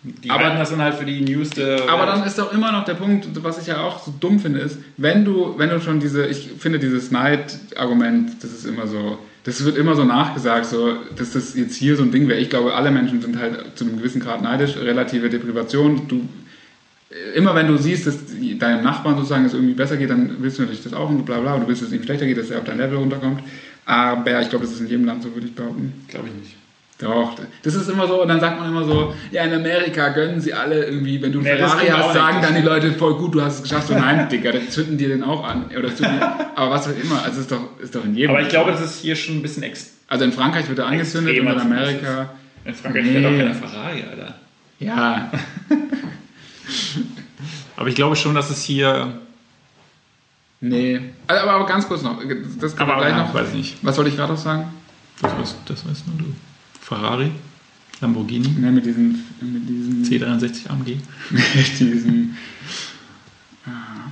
[0.04, 2.86] Die aber das dann halt für die News der Aber dann ist doch immer noch
[2.86, 6.00] der Punkt, was ich ja auch so dumm finde, ist, wenn du, wenn du schon
[6.00, 10.98] diese, ich finde dieses Neid-Argument, das ist immer so, das wird immer so nachgesagt, so,
[11.16, 12.40] dass das jetzt hier so ein Ding wäre.
[12.40, 16.08] Ich glaube, alle Menschen sind halt zu einem gewissen Grad neidisch, relative Deprivation.
[16.08, 16.28] Du,
[17.34, 18.18] immer wenn du siehst, dass
[18.60, 21.40] deinem Nachbarn sozusagen es irgendwie besser geht, dann willst du natürlich das auch und bla
[21.40, 23.42] bla, und du willst, dass es ihm schlechter geht, dass er auf dein Level runterkommt.
[23.86, 25.94] Aber ich glaube, das ist in jedem Land so, würde ich behaupten.
[26.08, 26.61] Glaube ich nicht.
[27.02, 30.40] Doch, das ist immer so, und dann sagt man immer so, ja, in Amerika gönnen
[30.40, 33.34] sie alle irgendwie, wenn du einen nee, Ferrari hast, sagen dann die Leute voll gut,
[33.34, 35.66] du hast es geschafft, so nein, Digga, dann zünden die den auch an.
[35.78, 38.32] Oder zünden, aber was auch immer, also ist doch, ist doch in jedem.
[38.32, 40.86] Aber ich glaube, das ist hier schon ein bisschen ex Also in Frankreich wird er
[40.86, 42.30] angezündet und in Amerika.
[42.66, 43.14] In Frankreich nee.
[43.14, 44.36] fährt auch keiner Ferrari, Alter.
[44.80, 45.32] Ja.
[47.78, 49.14] aber ich glaube schon, dass es hier.
[50.60, 51.02] Nee.
[51.26, 52.20] Also, aber, aber ganz kurz noch.
[52.60, 53.34] Das kann aber gleich ja, noch.
[53.34, 53.78] Weiß ich nicht.
[53.82, 54.66] Was wollte ich gerade noch sagen?
[55.22, 56.26] Das weißt, das weißt nur du.
[56.92, 57.32] Ferrari,
[58.02, 58.50] Lamborghini.
[58.62, 60.98] Ja, mit diesen, mit diesen C63 AMG.
[61.30, 62.36] Mit diesen.
[63.66, 64.12] Ah.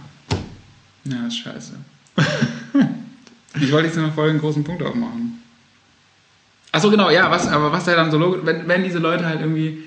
[1.03, 1.73] Ja, ist scheiße.
[3.60, 5.43] ich wollte jetzt noch voll einen großen Punkt aufmachen.
[6.72, 9.41] Achso, genau, ja, was, aber was da dann so logisch, wenn, wenn diese Leute halt
[9.41, 9.80] irgendwie,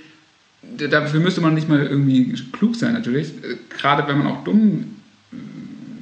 [0.77, 3.33] dafür müsste man nicht mal irgendwie klug sein natürlich,
[3.71, 4.97] gerade wenn man auch dumm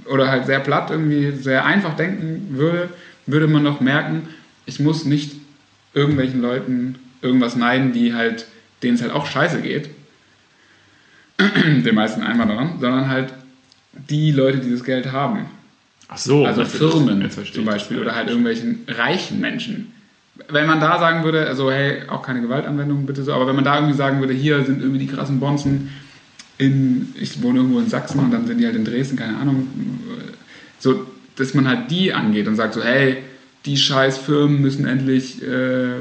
[0.06, 2.88] oder halt sehr platt irgendwie, sehr einfach denken würde,
[3.26, 4.22] würde man doch merken,
[4.66, 5.39] ich muss nicht
[5.94, 8.46] irgendwelchen Leuten irgendwas neiden, die halt,
[8.82, 9.90] denen es halt auch scheiße geht,
[11.38, 13.32] den meisten Einwanderern, sondern halt
[13.92, 15.46] die Leute, die das Geld haben.
[16.08, 19.92] Ach so, also Firmen zum Beispiel oder halt irgendwelchen reichen Menschen.
[20.48, 23.64] Wenn man da sagen würde, also hey, auch keine Gewaltanwendung bitte so, aber wenn man
[23.64, 25.90] da irgendwie sagen würde, hier sind irgendwie die krassen Bonzen
[26.58, 29.68] in, ich wohne irgendwo in Sachsen und dann sind die halt in Dresden, keine Ahnung,
[30.78, 31.06] so,
[31.36, 33.18] dass man halt die angeht und sagt so, hey,
[33.66, 35.96] die scheiß Firmen müssen endlich äh,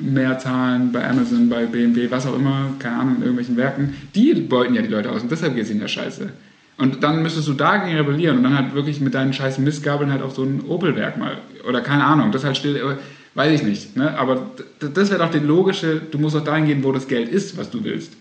[0.00, 3.94] mehr zahlen bei Amazon, bei BMW, was auch immer, keine Ahnung, in irgendwelchen Werken.
[4.14, 6.30] Die beuten ja die Leute aus und deshalb geht es ihnen ja scheiße.
[6.78, 10.22] Und dann müsstest du dagegen rebellieren und dann halt wirklich mit deinen scheiß Mistgabeln halt
[10.22, 11.38] auf so ein Opel-Werk mal.
[11.66, 12.98] Oder keine Ahnung, das halt still,
[13.34, 13.96] weiß ich nicht.
[13.96, 14.18] Ne?
[14.18, 14.50] Aber
[14.80, 17.70] das wäre doch die logische, du musst doch dahin gehen, wo das Geld ist, was
[17.70, 18.12] du willst.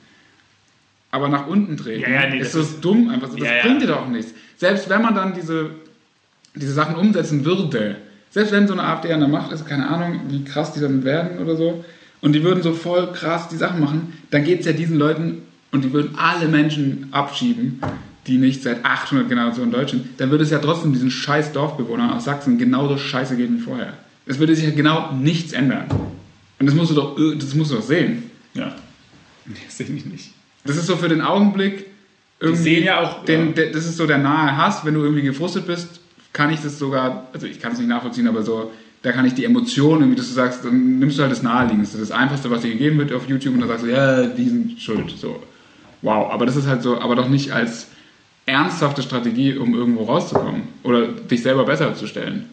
[1.12, 3.38] Aber nach unten drehen, Ja, ja, nee, ist das das dumm einfach so.
[3.38, 4.34] Das Ja, bringt dir doch auch nichts.
[4.58, 5.72] Selbst wenn man dann diese,
[6.54, 7.98] diese Sachen umsetzen würde,
[8.36, 11.06] selbst wenn so eine AfD an der Macht ist, keine Ahnung, wie krass die dann
[11.06, 11.86] werden oder so,
[12.20, 15.44] und die würden so voll krass die Sachen machen, dann geht es ja diesen Leuten
[15.72, 17.80] und die würden alle Menschen abschieben,
[18.28, 22.10] die nicht seit 800 Generationen Deutsch sind, dann würde es ja trotzdem diesen scheiß Dorfbewohnern
[22.10, 23.94] aus Sachsen genauso scheiße gehen wie vorher.
[24.26, 25.86] Es würde sich ja genau nichts ändern.
[26.60, 28.24] Und das musst du doch, das musst du doch sehen.
[28.54, 28.76] Ja.
[29.66, 30.32] Das sehe ich nicht.
[30.66, 31.86] Das ist so für den Augenblick
[32.42, 32.64] irgendwie.
[32.64, 33.68] sehen ja auch- Den, ja.
[33.72, 36.02] das ist so der nahe Hass, wenn du irgendwie gefrustet bist,
[36.36, 38.72] kann ich das sogar, also ich kann es nicht nachvollziehen, aber so,
[39.02, 42.12] da kann ich die Emotionen, dass du sagst, dann nimmst du halt das Naheliegendste, das
[42.12, 45.10] Einfachste, was dir gegeben wird auf YouTube und dann sagst du, ja, die sind schuld.
[45.18, 45.42] So,
[46.02, 47.88] wow, aber das ist halt so, aber doch nicht als
[48.46, 52.46] ernsthafte Strategie, um irgendwo rauszukommen oder dich selber besser zu stellen.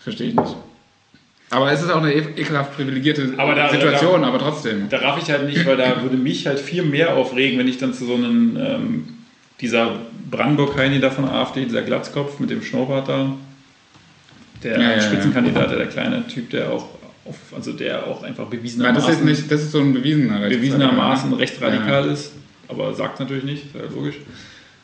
[0.00, 0.56] Verstehe ich nicht.
[1.50, 4.88] Aber es ist auch eine e- ekelhaft privilegierte Aber da- Situation, da- aber trotzdem.
[4.90, 7.78] Da raff ich halt nicht, weil da würde mich halt viel mehr aufregen, wenn ich
[7.78, 9.08] dann zu so einem, ähm,
[9.60, 9.98] dieser
[10.30, 13.32] Brandenburg-Heini da von AfD, dieser Glatzkopf mit dem Schnurrbart da,
[14.62, 15.00] der Ja, ja, ja.
[15.00, 16.88] Spitzenkandidat, der kleine Typ, der auch,
[17.24, 21.30] auf, also der auch einfach bewiesenermaßen, das ist nicht, das ist so ein bewiesener bewiesenermaßen
[21.30, 21.36] Ja.
[21.36, 22.32] rechtsradikal ist,
[22.68, 24.16] aber sagt natürlich nicht, ist ja logisch.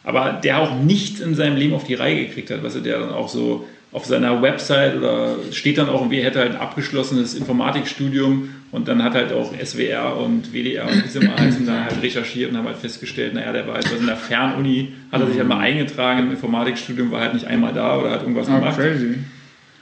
[0.04, 3.00] Aber der auch nichts in seinem Leben auf die Reihe gekriegt hat, weißt du, der
[3.00, 3.66] dann auch so
[3.96, 8.88] auf seiner Website oder steht dann auch irgendwie, er hätte halt ein abgeschlossenes Informatikstudium und
[8.88, 12.50] dann hat halt auch SWR und WDR und wie sie mal heißen, da halt recherchiert
[12.50, 15.38] und haben halt festgestellt, naja, der war halt was in der Fernuni, hat er sich
[15.38, 18.76] halt mal eingetragen im Informatikstudium, war halt nicht einmal da oder hat irgendwas Ah, gemacht.
[18.76, 19.14] crazy.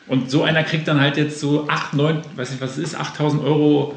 [0.07, 2.95] Und so einer kriegt dann halt jetzt so 8, 9, weiß nicht, was es ist,
[3.01, 3.97] 8000 Euro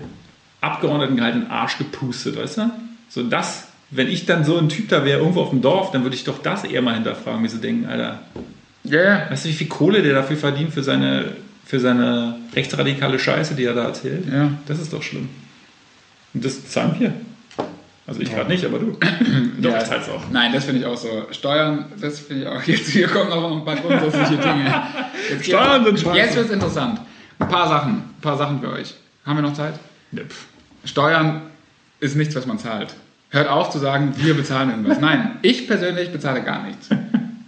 [0.61, 2.71] Abgeordnetengehalt in den Arsch gepustet, weißt du?
[3.09, 6.01] So das, wenn ich dann so ein Typ da wäre, irgendwo auf dem Dorf, dann
[6.03, 8.21] würde ich doch das eher mal hinterfragen, mir so denken, Alter,
[8.89, 9.31] Ja, ja.
[9.31, 11.25] weißt du, wie viel Kohle der dafür verdient für seine,
[11.65, 14.25] für seine rechtsradikale Scheiße, die er da erzählt?
[14.31, 14.51] Ja.
[14.65, 15.29] Das ist doch schlimm.
[16.33, 17.13] Und das zahlen wir.
[18.05, 18.97] Also ich gerade nicht, aber du.
[19.59, 19.79] Doch, Ja.
[19.79, 20.23] ich zahl's auch.
[20.31, 21.27] Nein, das finde ich auch so.
[21.31, 22.63] Steuern, das finde ich auch.
[22.65, 24.73] Jetzt hier kommen noch ein paar grundsätzliche Dinge.
[25.29, 26.17] Jetzt Steuern sind scheiße.
[26.17, 27.01] Jetzt wird es interessant.
[27.39, 27.95] Ein paar Sachen.
[27.95, 28.93] Ein paar Sachen für euch.
[29.25, 29.73] Haben wir noch Zeit?
[30.13, 30.21] Ja.
[30.85, 31.41] Steuern
[31.99, 32.93] ist nichts, was man zahlt.
[33.29, 35.01] Hört auf zu sagen, wir bezahlen irgendwas.
[35.01, 36.87] Nein, ich persönlich bezahle gar nichts.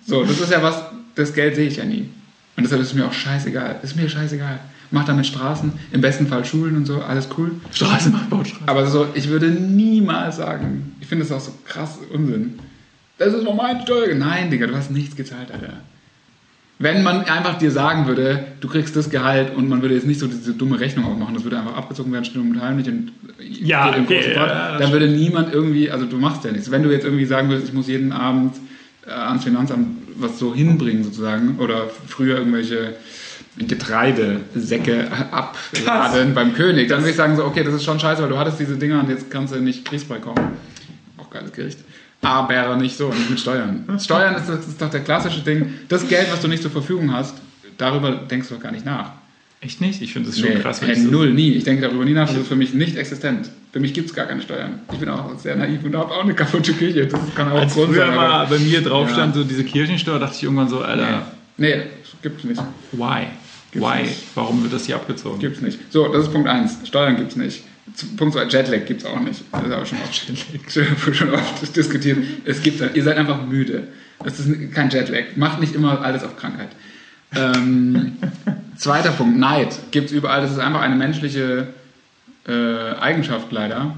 [0.06, 0.84] So, das ist ja was,
[1.20, 2.10] das Geld sehe ich ja nie.
[2.56, 3.78] Und deshalb ist es mir auch scheißegal.
[3.84, 4.60] Ist mir scheißegal.
[4.92, 7.52] Mach damit Straßen, im besten Fall Schulen und so, alles cool.
[7.72, 8.68] Straßen macht Baustraßen.
[8.68, 12.58] Aber so, ich würde niemals sagen, ich finde das auch so krass Unsinn.
[13.18, 14.16] Das ist noch mein Steuer.
[14.16, 15.74] Nein, Digga, du hast nichts gezahlt, Alter.
[16.82, 20.22] Wenn man einfach dir sagen würde, du kriegst das Gehalt und man würde jetzt nicht
[20.22, 23.94] so diese dumme Rechnung aufmachen, das würde einfach abgezogen werden, still und heimlich und Ja,
[24.02, 26.72] okay, ja, dann würde niemand irgendwie, also du machst ja nichts.
[26.72, 28.56] Wenn du jetzt irgendwie sagen würdest, ich muss jeden Abend
[29.10, 32.96] ans Finanzamt was so hinbringen sozusagen oder früher irgendwelche
[33.58, 38.30] Getreidesäcke abladen beim König, dann würde ich sagen so, okay, das ist schon scheiße, weil
[38.30, 40.58] du hattest diese Dinger und jetzt kannst du nicht kriegsfrei kommen.
[41.18, 41.80] Auch geiles Gericht.
[42.22, 43.86] Aber nicht so, nicht mit Steuern.
[44.00, 45.74] Steuern ist, das ist doch der klassische Ding.
[45.88, 47.36] Das Geld, was du nicht zur Verfügung hast,
[47.78, 49.12] darüber denkst du doch gar nicht nach.
[49.62, 50.02] Echt nicht?
[50.02, 50.82] Ich finde das schon Nee, krass.
[50.82, 51.52] ich so- null, nie.
[51.52, 53.50] Ich denke darüber nie nach, das ist für mich nicht existent.
[53.74, 54.80] Für mich gibt es gar keine Steuern.
[54.94, 57.08] Ich bin auch sehr naiv und habe auch eine kaputte Küche.
[57.08, 58.16] Das kann auch Als Grund früher sein.
[58.16, 59.16] mal aber- bei mir drauf Ja.
[59.16, 61.82] stand, so diese Kirchensteuer, dachte ich irgendwann so, Alter, Nee, nee
[62.22, 62.62] gibt es nicht.
[62.94, 63.26] why?
[63.72, 64.02] Gibt's why?
[64.04, 64.16] nicht.
[64.34, 65.40] Warum wird das hier abgezogen?
[65.40, 65.78] Gibt's nicht.
[65.92, 66.78] So, das ist Punkt 1.
[66.86, 67.64] Steuern gibt's nicht.
[67.94, 69.42] Z- Punkt 2, Jetlag gibt's auch nicht.
[69.52, 72.18] Das ist auch schon oft, schon oft diskutiert.
[72.46, 73.88] Es gibt, ihr seid einfach müde.
[74.24, 75.36] Das ist kein Jetlag.
[75.36, 76.70] Macht nicht immer alles auf Krankheit.
[77.36, 78.18] Ähm,
[78.76, 80.42] zweiter Punkt, Neid gibt's überall.
[80.42, 81.68] Das ist einfach eine menschliche
[82.48, 83.96] äh, Eigenschaft leider.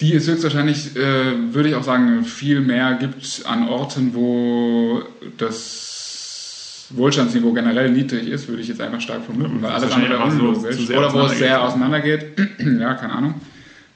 [0.00, 5.02] Die es höchstwahrscheinlich, äh, würde ich auch sagen, viel mehr gibt an Orten, wo
[5.38, 10.48] das Wohlstandsniveau generell niedrig ist, würde ich jetzt einfach stark vermuten, weil alles andere so
[10.48, 12.38] unlogisch sehr Oder wo es sehr auseinandergeht.
[12.38, 12.80] auseinandergeht.
[12.80, 13.34] ja, keine Ahnung.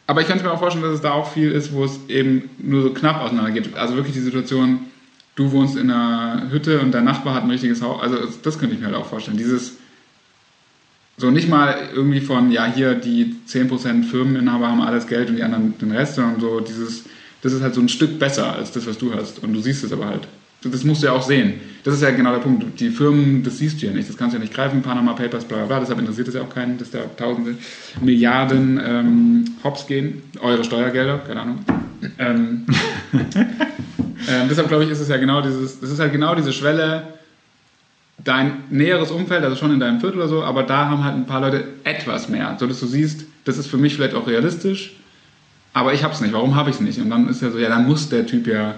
[0.06, 2.48] Aber ich könnte mir auch vorstellen, dass es da auch viel ist, wo es eben
[2.58, 3.76] nur so knapp auseinandergeht.
[3.76, 4.80] Also wirklich die Situation,
[5.36, 8.02] du wohnst in einer Hütte und dein Nachbar hat ein richtiges Haus.
[8.02, 9.36] Also das könnte ich mir halt auch vorstellen.
[9.36, 9.76] Dieses,
[11.18, 15.42] so nicht mal irgendwie von, ja, hier die 10% Firmeninhaber haben alles Geld und die
[15.42, 17.04] anderen den Rest, sondern so dieses,
[17.42, 19.42] das ist halt so ein Stück besser als das, was du hast.
[19.42, 20.26] Und du siehst es aber halt.
[20.62, 21.54] Das musst du ja auch sehen.
[21.84, 22.80] Das ist ja genau der Punkt.
[22.80, 24.08] Die Firmen, das siehst du ja nicht.
[24.08, 24.82] Das kannst du ja nicht greifen.
[24.82, 25.80] Panama Papers, bla bla bla.
[25.80, 27.56] Deshalb interessiert es ja auch keinen, dass da tausende
[28.00, 30.22] Milliarden ähm, Hops gehen.
[30.40, 31.58] Eure Steuergelder, keine Ahnung.
[32.18, 32.66] Ähm,
[33.12, 37.02] ähm, deshalb glaube ich, ist es ja genau dieses, das ist halt genau diese Schwelle,
[38.22, 41.26] dein näheres Umfeld, also schon in deinem Viertel oder so, aber da haben halt ein
[41.26, 44.96] paar Leute etwas mehr, so dass du siehst, das ist für mich vielleicht auch realistisch,
[45.72, 46.32] aber ich hab's nicht.
[46.32, 46.98] Warum habe ich es nicht?
[46.98, 48.76] Und dann ist ja so, ja, dann muss der Typ ja,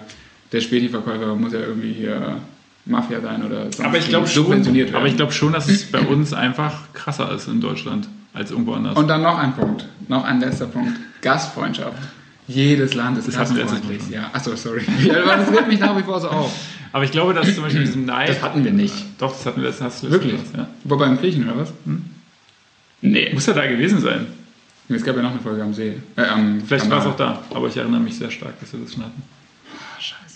[0.51, 2.39] der Späti-Verkäufer muss ja irgendwie hier
[2.85, 5.17] Mafia sein oder sonst Aber ich schon, subventioniert aber ich werden.
[5.17, 8.97] glaube schon, dass es bei uns einfach krasser ist in Deutschland als irgendwo anders.
[8.97, 11.99] Und dann noch ein Punkt, noch ein letzter Punkt, Gastfreundschaft.
[12.49, 14.03] Jedes Land ist Das hatten wir gastfreundlich.
[14.09, 14.83] Mal Ja, achso, sorry.
[15.05, 16.53] Ja, das regt mich nach wie vor so auf.
[16.93, 18.31] aber ich glaube, dass zum Beispiel diesen Neid.
[18.31, 18.95] Das hatten wir nicht.
[19.19, 20.33] Doch, das hatten wir letztes hast Wirklich?
[20.33, 20.69] Mal, Ja.
[20.85, 21.73] Wo beim Griechen oder was?
[23.03, 23.31] Nee.
[23.35, 24.27] Muss ja da gewesen sein.
[24.89, 25.99] Es gab ja noch eine Folge am See.
[26.17, 28.81] Äh, am Vielleicht war es auch da, aber ich erinnere mich sehr stark, dass wir
[28.81, 29.23] das schon hatten.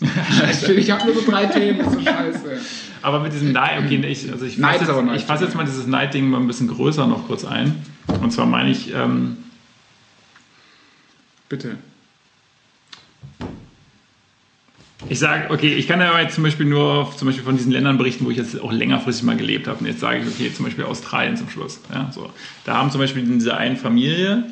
[0.05, 0.75] Scheiße.
[0.75, 2.61] ich habe nur so drei Themen, das ist so scheiße.
[3.03, 6.29] Aber mit diesem Neid, okay, ich, also ich fasse jetzt, fasse jetzt mal dieses Neid-Ding
[6.29, 7.83] mal ein bisschen größer noch kurz ein.
[8.21, 9.39] Und zwar meine ich, ähm,
[11.53, 11.77] Bitte.
[15.09, 17.99] Ich sage, okay, ich kann ja jetzt zum Beispiel nur zum Beispiel von diesen Ländern
[17.99, 19.79] berichten, wo ich jetzt auch längerfristig mal gelebt habe.
[19.81, 21.81] Und jetzt sage ich, okay, zum Beispiel Australien zum Schluss.
[21.93, 22.31] Ja, so.
[22.65, 24.45] Da haben zum Beispiel in dieser einen Familie,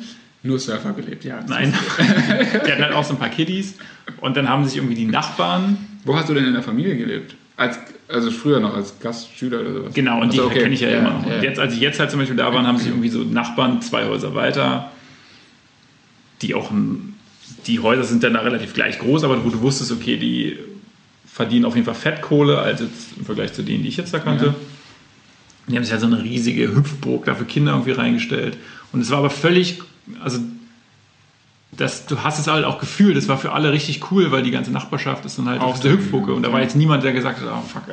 [0.43, 1.39] Nur Surfer gelebt, ja.
[1.47, 1.73] nein,
[2.65, 3.75] die hatten halt auch so ein paar Kiddies.
[4.19, 7.35] Und dann haben sich irgendwie die Nachbarn Wo hast du denn in der Familie gelebt?
[7.57, 9.93] Als, also früher noch als Gastschüler oder sowas?
[9.93, 10.61] Genau, und die Achso, okay.
[10.63, 11.27] kenne ich ja, immer noch.
[11.27, 11.35] ja.
[11.37, 13.81] Und jetzt, als ich jetzt halt zum Beispiel da war, haben sich irgendwie so Nachbarn
[13.81, 14.91] zwei Häuser weiter,
[16.41, 17.10] die auch, ein-
[17.67, 20.57] die Häuser sind dann da relativ gleich groß, aber wo du wusstest, okay, die
[21.25, 24.19] verdienen auf jeden Fall Fettkohle, als jetzt im Vergleich zu denen, die ich jetzt da
[24.19, 24.47] kannte.
[24.47, 24.55] Ja.
[25.67, 28.57] Die haben sich halt so eine riesige Hüpfburg da für Kinder irgendwie reingestellt.
[28.91, 29.81] Und es war aber völlig,
[30.21, 30.39] also
[31.71, 34.51] das, du hast es halt auch gefühlt, das war für alle richtig cool, weil die
[34.51, 36.27] ganze Nachbarschaft ist dann halt auf Aufregend, Hüpfburg.
[36.29, 37.83] Und da war jetzt niemand, der gesagt hat, ah, fuck,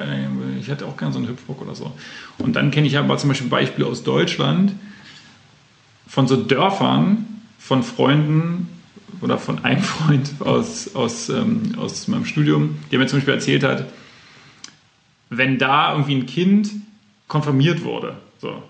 [0.60, 1.92] ich hätte auch gerne so eine Hüpfburg oder so.
[2.38, 4.72] Und dann kenne ich aber zum Beispiel Beispiele aus Deutschland
[6.08, 7.24] von so Dörfern
[7.58, 8.68] von Freunden
[9.20, 13.64] oder von einem Freund aus, aus, ähm, aus meinem Studium, der mir zum Beispiel erzählt
[13.64, 13.86] hat,
[15.30, 16.70] wenn da irgendwie ein Kind
[17.26, 18.62] konfirmiert wurde, so,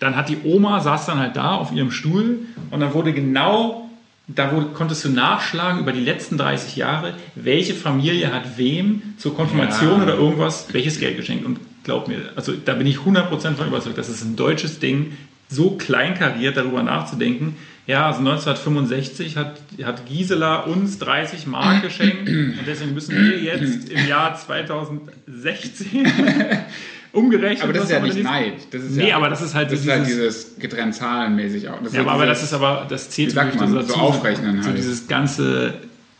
[0.00, 2.38] dann hat die Oma, saß dann halt da auf ihrem Stuhl
[2.70, 3.90] und dann wurde genau,
[4.28, 9.34] da wurde, konntest du nachschlagen über die letzten 30 Jahre, welche Familie hat wem zur
[9.34, 10.02] Konfirmation Ja.
[10.04, 11.44] oder irgendwas, welches Geld geschenkt.
[11.44, 15.12] Und glaub mir, also da bin ich 100% von überzeugt, das ist ein deutsches Ding,
[15.48, 17.56] so kleinkariert darüber nachzudenken.
[17.88, 23.88] Ja, also 1965 hat, hat Gisela uns 30 Mark geschenkt und deswegen müssen wir jetzt
[23.88, 26.06] im Jahr 2016
[27.12, 27.62] umgerechnet.
[27.64, 28.52] Aber das ist ja nicht Neid.
[28.70, 30.94] Das ist Nee, ja, aber das ist halt das so ist halt dieses- dieses getrennt
[30.94, 31.82] zahlenmäßig auch.
[31.82, 34.62] Das Ja, aber, aber das dieses- ist aber, das zählt sagt wirklich man, so aufrechnen
[34.62, 34.78] so halt.
[34.78, 35.74] dieses ganze,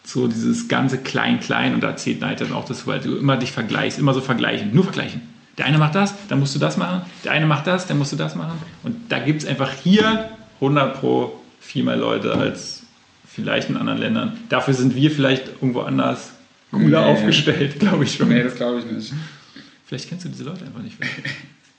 [0.04, 3.52] so dieses ganze Klein-Klein und da zählt Neid dann auch dazu, weil du immer dich
[3.52, 5.20] vergleichst, immer so vergleichen, nur vergleichen.
[5.58, 8.12] Der eine macht das, dann musst du das machen, der eine macht das, dann musst
[8.12, 10.30] du das machen und da gibt es einfach hier
[10.60, 12.82] 100 pro viel mehr Leute als
[13.26, 14.36] vielleicht in anderen Ländern.
[14.48, 16.32] Dafür sind wir vielleicht irgendwo anders
[16.70, 17.12] cooler Nee.
[17.12, 18.28] aufgestellt, glaube ich schon.
[18.28, 19.12] Nee, das glaube ich nicht.
[19.86, 20.96] Vielleicht kennst du diese Leute einfach nicht.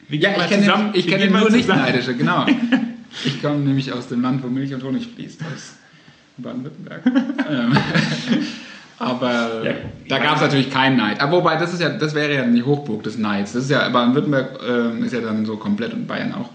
[0.08, 2.46] Wir Ja, ich kenne zusammen- ich kenne nur nicht neidische, genau.
[3.26, 5.74] Ich komme nämlich aus dem Land, wo Milch und Honig fließt, aus
[6.38, 7.02] Baden-Württemberg.
[7.50, 7.76] Ähm,
[9.00, 9.74] Aber Ja,
[10.10, 11.20] da gab es natürlich keinen Neid.
[11.22, 13.54] Aber wobei, das ist ja, das wäre ja die Hochburg des Neids.
[13.54, 16.50] Das ist ja, Baden-Württemberg ähm, ist ja dann so komplett und Bayern auch.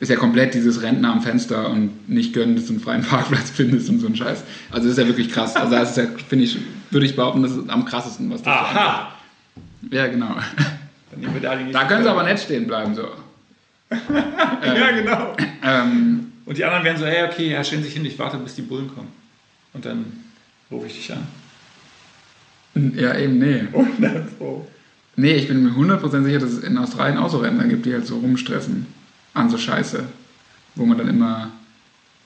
[0.00, 3.50] Ist ja komplett dieses Rentner am Fenster und nicht gönnen, dass du einen freien Parkplatz
[3.50, 4.44] findest und so ein Scheiß.
[4.70, 5.56] Also das ist ja wirklich krass.
[5.56, 6.58] Also das ist ja, finde ich,
[6.90, 9.12] würde ich behaupten, das ist am krassesten, was das Aha!
[9.82, 9.98] angeht.
[9.98, 10.36] Ja, genau.
[11.72, 13.08] Da, können sie aber nett stehen bleiben, so.
[14.00, 15.36] Ja, genau.
[15.64, 18.54] Ähm, Und die anderen werden so, hey, okay, ja, stellen sich hin, ich warte, bis
[18.54, 19.08] die Bullen kommen.
[19.72, 20.24] Und dann
[20.70, 21.26] rufe ich dich an.
[22.94, 23.62] ja, eben, nee.
[23.72, 24.66] Und dann so.
[25.16, 27.92] Nee, ich bin mir 100% sicher, dass es in Australien auch so Rentner gibt, die
[27.94, 28.86] halt so rumstressen
[29.38, 30.04] an so Scheiße.
[30.74, 31.50] Wo man dann immer,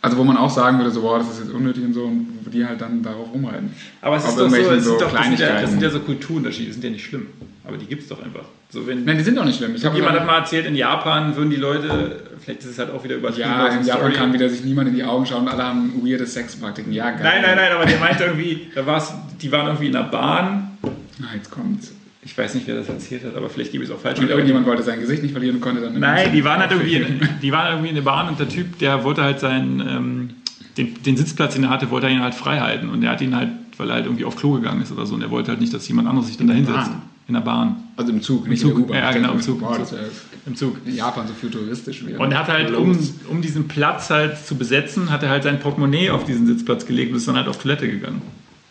[0.02, 2.40] also wo man auch sagen würde, so, boah, das ist jetzt unnötig und so, und
[2.44, 3.72] wo die halt dann darauf rumreiten.
[4.00, 5.90] Aber es ist doch so, es so sind doch, das, sind ja, das sind ja
[5.90, 7.28] so Kulturunterschiede, die sind ja nicht schlimm.
[7.64, 8.44] Aber die gibt es doch einfach.
[8.70, 9.74] So, wenn Nein, die sind doch nicht schlimm.
[9.74, 12.90] Ich habe jemand hat mal erzählt, in Japan würden die Leute, vielleicht ist es halt
[12.90, 13.48] auch wieder übertrieben.
[13.48, 14.12] ja, in Japan Story.
[14.14, 16.92] kann wieder sich niemand in die Augen schauen und alle haben weirde Sexpraktiken.
[16.92, 17.20] Ja, geil.
[17.22, 20.78] Nein, nein, nein, aber der meinte irgendwie, da war's, die waren irgendwie in der Bahn.
[20.82, 21.92] Ah, jetzt kommt's.
[22.24, 24.20] Ich weiß nicht, wer das erzählt hat, aber vielleicht gebe ich es auch falsch.
[24.20, 25.98] Und irgendjemand wollte sein Gesicht nicht verlieren und konnte dann...
[25.98, 28.78] Nein, die waren halt irgendwie, in, die waren irgendwie in der Bahn und der Typ,
[28.78, 30.30] der wollte halt seinen, ähm,
[30.76, 32.90] den, den Sitzplatz, den er hatte, wollte er ihn halt frei halten.
[32.90, 35.16] Und er hat ihn halt, weil er halt irgendwie auf Klo gegangen ist oder so,
[35.16, 36.90] und er wollte halt nicht, dass jemand anderes sich dann da hinsetzt.
[37.28, 38.70] In der Bahn, Also im Zug, nicht Zug.
[38.72, 38.96] in der U-Bahn.
[38.98, 39.60] Ja, genau, im Zug.
[39.60, 40.04] Boah, das wäre
[40.44, 40.76] im Zug.
[40.84, 42.20] in Japan so futuristisch wieder.
[42.20, 42.96] Und er hat halt, um,
[43.28, 47.10] um diesen Platz halt zu besetzen, hat er halt sein Portemonnaie auf diesen Sitzplatz gelegt
[47.12, 48.22] und ist dann halt auf Toilette gegangen.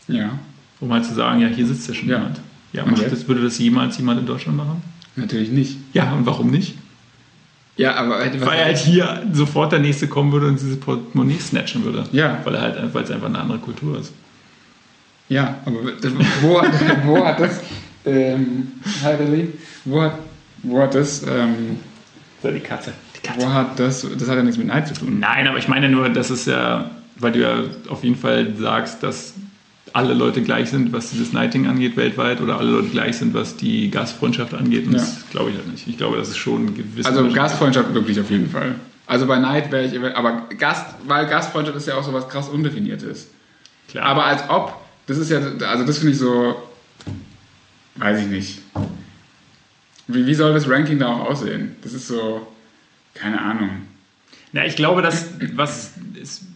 [0.07, 0.37] Ja,
[0.81, 2.17] Um halt zu sagen, ja, hier sitzt ja schon Ja.
[2.17, 2.39] jemand.
[2.73, 3.11] Ja, macht jetzt?
[3.11, 4.81] das, würde das jemals jemand in Deutschland machen?
[5.15, 5.77] natürlich nicht.
[5.93, 6.75] Ja, und warum nicht?
[7.77, 8.19] Ja, aber...
[8.19, 12.05] Weil halt hier sofort der Nächste kommen würde und dieses Portemonnaie snatchen würde.
[12.11, 12.39] Ja.
[12.43, 14.13] Weil, er halt, weil es einfach eine andere Kultur ist.
[15.29, 16.11] Ja, aber das,
[16.41, 16.71] wo, hat,
[17.05, 17.61] wo hat das,
[18.05, 18.73] ähm,
[19.03, 19.53] Heideli,
[19.85, 20.19] wo hat
[20.63, 21.77] Wo hat das, ähm,
[22.41, 22.93] So, die Katze.
[23.15, 23.45] Die Katze.
[23.45, 25.19] wo hat das, das hat ja nichts mit Neid zu tun.
[25.19, 29.03] Nein, aber ich meine nur, das ist ja, weil du ja auf jeden Fall sagst,
[29.03, 29.33] dass
[29.93, 33.57] alle Leute gleich sind, was dieses Nighting angeht weltweit oder alle Leute gleich sind, was
[33.57, 34.85] die Gastfreundschaft angeht.
[34.87, 34.99] Und Ja.
[34.99, 35.87] das glaube ich halt nicht.
[35.87, 37.05] Ich glaube, das ist schon ein gewisses.
[37.05, 38.75] Also Gastfreundschaft wirklich auf jeden Fall.
[39.07, 42.47] Also bei Neid wäre ich, aber Gast, weil Gastfreundschaft ist ja auch so was krass
[42.49, 43.27] Undefiniertes.
[43.89, 44.05] Klar.
[44.05, 44.73] Aber als ob,
[45.07, 46.55] das ist ja, also das finde ich so,
[47.95, 48.59] weiß ich nicht.
[50.07, 51.75] Wie, wie soll das Ranking da auch aussehen?
[51.81, 52.47] Das ist so,
[53.13, 53.69] keine Ahnung.
[54.53, 55.91] Na, ich glaube, dass was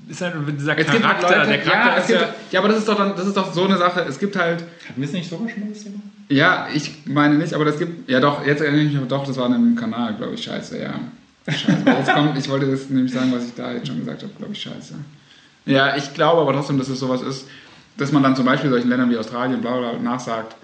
[0.07, 1.37] ist, halt dieser Es gibt halt Charakter.
[1.37, 2.35] Leute, der Charakter ja, ist gibt, ja.
[2.51, 4.05] ja, aber das ist doch dann, das ist doch so eine Sache.
[4.07, 5.99] Es gibt halt, Hatten wir es nicht sogar schon mal das Thema?
[6.29, 9.37] ja, ich meine nicht, aber das gibt, ja doch, jetzt erinnere ich mich, doch, das
[9.37, 10.99] war in einem Kanal, glaube ich, scheiße, ja.
[11.47, 11.83] Scheiße.
[11.85, 14.53] Jetzt kommt, ich wollte das nämlich sagen, was ich da jetzt schon gesagt habe, glaube
[14.53, 14.95] ich, scheiße.
[15.65, 17.47] Ja, ich glaube aber trotzdem, dass es sowas ist,
[17.97, 20.55] dass man dann zum Beispiel solchen Ländern wie Australien, bla bla, nachsagt,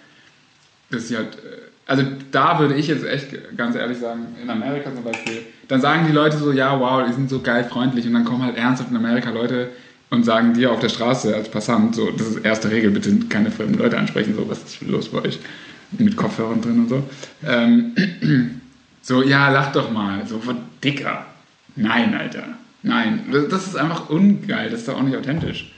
[0.90, 4.94] dass sie halt, äh, also da würde ich jetzt echt ganz ehrlich sagen, in Amerika
[4.94, 8.14] zum Beispiel, dann sagen die Leute so, ja, wow, die sind so geil freundlich und
[8.14, 9.70] dann kommen halt ernsthaft in Amerika Leute
[10.10, 13.52] und sagen dir auf der Straße als Passant, so, das ist erste Regel, bitte keine
[13.52, 15.40] fremden Leute ansprechen, so, was ist los bei euch?
[15.98, 17.04] Mit Kopfhörern drin und so.
[17.48, 17.96] Ähm,
[19.02, 21.26] so, ja, lach doch mal, so, von dicker.
[21.78, 22.44] Nein, Alter.
[22.84, 25.72] Nein, das- ist einfach ungeil, das ist doch auch nicht authentisch.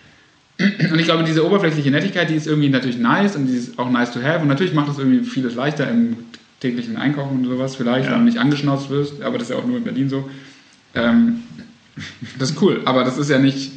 [0.59, 3.89] Und ich glaube, diese oberflächliche Nettigkeit, die ist irgendwie natürlich nice und die ist auch
[3.89, 4.39] nice to have.
[4.39, 6.15] Und natürlich macht das irgendwie vieles leichter im
[6.63, 8.13] täglichen Einkaufen und sowas, vielleicht, Ja.
[8.13, 10.27] wenn du nicht angeschnauzt wirst, aber das ist ja auch nur in Berlin so.
[10.95, 11.43] Ähm,
[12.39, 13.73] das ist cool, aber das ist ja nicht,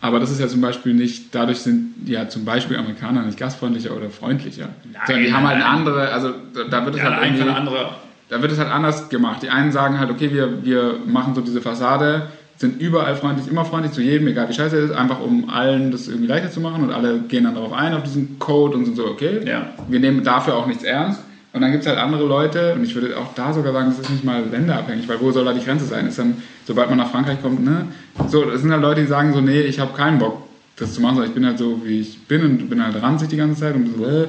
[0.00, 3.94] aber das ist ja zum Beispiel nicht, dadurch sind ja zum Beispiel Amerikaner nicht gastfreundlicher
[3.96, 4.70] oder freundlicher.
[5.06, 5.74] sondern die haben halt eine nein.
[5.78, 6.30] andere, also
[6.70, 7.90] da, wird es Ja, halt einfach eine andere.
[8.30, 9.42] da wird es halt anders gemacht.
[9.42, 13.64] Die einen sagen halt, okay, wir, wir machen so diese Fassade, sind überall freundlich, immer
[13.64, 16.60] freundlich zu jedem, egal wie scheiße er ist, einfach um allen das irgendwie leichter zu
[16.60, 19.70] machen und alle gehen dann darauf ein, auf diesen Code und sind so, okay, Ja.
[19.88, 21.20] wir nehmen dafür auch nichts ernst.
[21.52, 23.98] Und dann gibt es halt andere Leute, und ich würde auch da sogar sagen, das
[23.98, 26.06] ist nicht mal länderabhängig, weil wo soll da die Grenze sein?
[26.06, 27.88] Ist dann, sobald man nach Frankreich kommt, ne?
[28.28, 30.42] So, das sind halt Leute, die sagen so, nee, ich habe keinen Bock,
[30.76, 33.28] das zu machen, sondern ich bin halt so, wie ich bin und bin halt ranzig
[33.28, 34.28] die ganze Zeit und so, äh,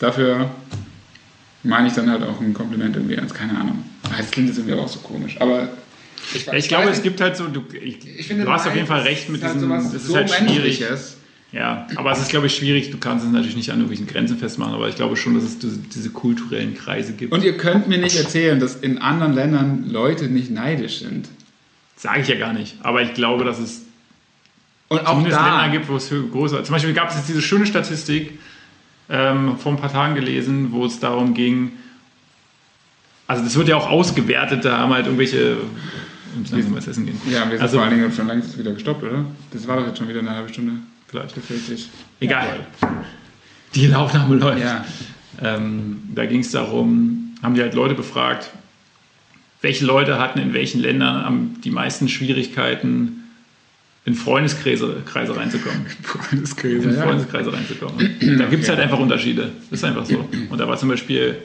[0.00, 0.50] dafür
[1.62, 3.84] meine ich dann halt auch ein Kompliment irgendwie ernst, keine Ahnung.
[4.04, 5.68] Ah, Das klingt jetzt irgendwie aber auch so komisch, aber
[6.34, 8.66] ich, Ja, ich glaube, weiß es gibt halt so, du, ich, ich finde, du hast
[8.66, 10.80] auf jeden Fall ist recht mit halt diesem, sowas es ist so halt schwierig.
[10.80, 11.18] Menschliches.
[11.54, 12.90] Ja, aber es ist, glaube ich, schwierig.
[12.90, 15.58] Du kannst es natürlich nicht an irgendwelchen Grenzen festmachen, aber ich glaube schon, dass es
[15.60, 17.32] diese, kulturellen Kreise gibt.
[17.32, 21.28] Und ihr könnt mir nicht erzählen, dass in anderen Ländern Leute nicht neidisch sind.
[21.96, 22.76] Sage ich ja gar nicht.
[22.82, 23.82] Aber ich glaube, dass es
[24.88, 27.40] Und auch zumindest da, Länder gibt, wo es größer Zum Beispiel gab es jetzt diese
[27.42, 28.36] schöne Statistik
[29.08, 31.70] ähm, vor ein paar Tagen gelesen, wo es darum ging,
[33.26, 35.58] also das wird ja auch ausgewertet, da haben halt irgendwelche.
[36.36, 37.20] Und langsam mal essen gehen.
[37.30, 39.24] Ja, wir sind Also- vor allen Dingen schon längst wieder gestoppt, oder?
[39.52, 40.72] Das war doch jetzt schon wieder eine halbe Stunde.
[41.34, 41.88] Gefällt dich.
[42.20, 42.66] Egal.
[43.74, 44.60] Die Aufnahme läuft.
[44.62, 44.84] Ja.
[45.42, 48.50] Ähm, da ging es darum, haben die halt Leute befragt,
[49.62, 53.22] welche Leute hatten in welchen Ländern am, die meisten Schwierigkeiten,
[54.04, 55.86] in Freundeskreise Kreise reinzukommen.
[56.02, 56.90] Freundeskrise.
[56.90, 57.02] In Ja.
[57.02, 58.16] Freundeskreise reinzukommen.
[58.20, 59.50] Und da gibt es halt einfach Unterschiede.
[59.70, 60.28] Das ist einfach so.
[60.50, 61.38] Und da war zum Beispiel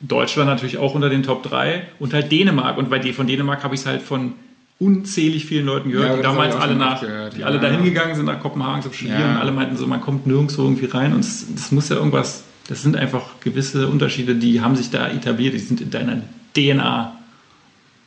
[0.00, 2.76] Deutschland natürlich auch unter den Top 3 und halt Dänemark.
[2.76, 4.34] Und bei die, von Dänemark habe ich es halt von
[4.78, 7.46] unzählig vielen Leuten gehört, Ja, die damals alle nach, gehört, die ja.
[7.46, 9.30] alle dahin gegangen sind nach Kopenhagen zum Studieren Ja.
[9.32, 12.42] und alle meinten so, man kommt nirgendwo irgendwie rein und es- das muss ja irgendwas,
[12.68, 16.22] das sind einfach gewisse Unterschiede, die haben sich da etabliert, die sind in deiner
[16.54, 17.12] DNA.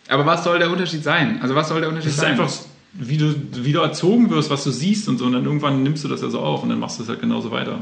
[0.09, 1.39] Aber was soll der Unterschied sein?
[1.41, 2.31] Also was soll der Unterschied Das ist sein?
[2.31, 2.51] einfach,
[2.93, 3.33] wie du,
[3.63, 6.21] wie du erzogen wirst, was du siehst und so und dann irgendwann nimmst du das
[6.21, 7.79] ja so auf und dann machst du es halt genauso weiter.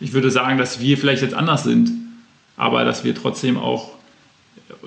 [0.00, 1.90] Ich würde sagen, dass wir vielleicht jetzt anders sind,
[2.56, 3.92] aber dass wir trotzdem auch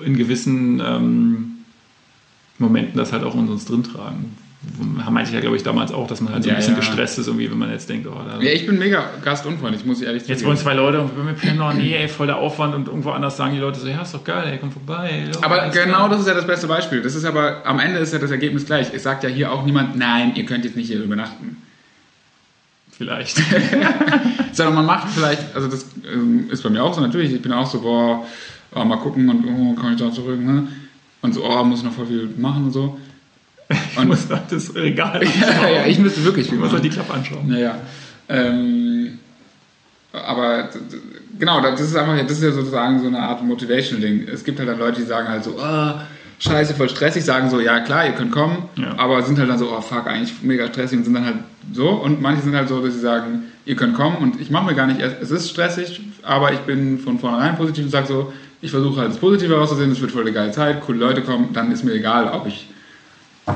[0.04, 1.52] in gewissen ähm,
[2.58, 4.36] Momenten das halt auch in uns drin tragen.
[5.10, 6.80] Meinte ich ja, glaube ich, damals auch, dass man halt so ein Ja, bisschen ja.
[6.80, 10.00] gestresst ist, irgendwie, wenn man jetzt denkt, oh, da, Ja, ich bin mega gastunfreundlich, muss
[10.00, 10.46] ich ehrlich jetzt zugeben.
[10.48, 13.36] wollen zwei Leute und wir pennen, oh nee, ey, voll der Aufwand und irgendwo anders
[13.36, 15.28] sagen die Leute so, ja, ist doch geil, ey, komm vorbei.
[15.32, 16.08] Ja, Aber genau klar.
[16.08, 17.00] das ist ja das beste Beispiel.
[17.00, 18.88] Das ist aber, am Ende ist ja das Ergebnis gleich.
[18.92, 21.58] Es sagt ja hier auch niemand, nein, ihr könnt jetzt nicht hier übernachten.
[22.90, 23.36] Vielleicht.
[24.52, 27.52] Sondern man macht vielleicht, also das ähm, ist bei mir auch so natürlich, ich bin
[27.52, 28.24] auch so, boah,
[28.74, 30.66] oh, mal gucken und oh, kann ich da zurück, ne?
[31.26, 32.98] Und so, oh, muss ich noch voll viel machen und so.
[33.68, 36.82] Ich muss da das Regal ja, ja, ich müsste wirklich viel Ich muss machen.
[36.82, 37.48] die Klappe anschauen.
[37.48, 37.74] Naja.
[38.28, 39.18] Ähm,
[40.12, 40.68] aber
[41.38, 44.28] genau, das ist einfach, das ist ja sozusagen so eine Art Motivation-Ding.
[44.32, 46.02] Es gibt halt dann Leute, die sagen halt so, ah,
[46.38, 48.94] scheiße, voll stressig, sagen so, ja klar, ihr könnt kommen, Ja.
[48.98, 51.36] aber sind halt dann so, oh fuck, eigentlich mega stressig und sind dann halt
[51.72, 51.88] so.
[51.90, 54.74] Und manche sind halt so, dass sie sagen, ihr könnt kommen und ich mache mir
[54.74, 58.70] gar nicht, es ist stressig, aber ich bin von vornherein positiv und sage so, ich
[58.70, 61.70] versuche halt das Positive herauszusehen, es wird voll eine geile Zeit, coole Leute kommen, dann
[61.72, 62.68] ist mir egal, ob ich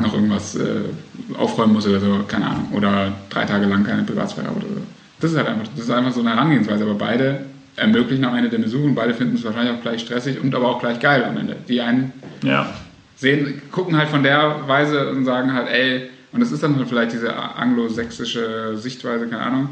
[0.00, 0.82] noch irgendwas äh,
[1.36, 2.68] aufräumen muss oder so, keine Ahnung.
[2.72, 4.80] Oder drei Tage lang keine Privatsphäre habe oder so.
[5.20, 7.40] Das ist halt einfach, das ist einfach so eine Herangehensweise, aber beide
[7.76, 10.68] ermöglichen am Ende den Besuch und beide finden es wahrscheinlich auch gleich stressig und aber
[10.68, 11.56] auch gleich geil am Ende.
[11.68, 12.12] Die einen
[12.44, 12.72] Ja.
[13.16, 16.88] sehen, gucken halt von der Weise und sagen halt, ey, und das ist dann halt
[16.88, 19.68] vielleicht diese anglosächsische Sichtweise, keine Ahnung,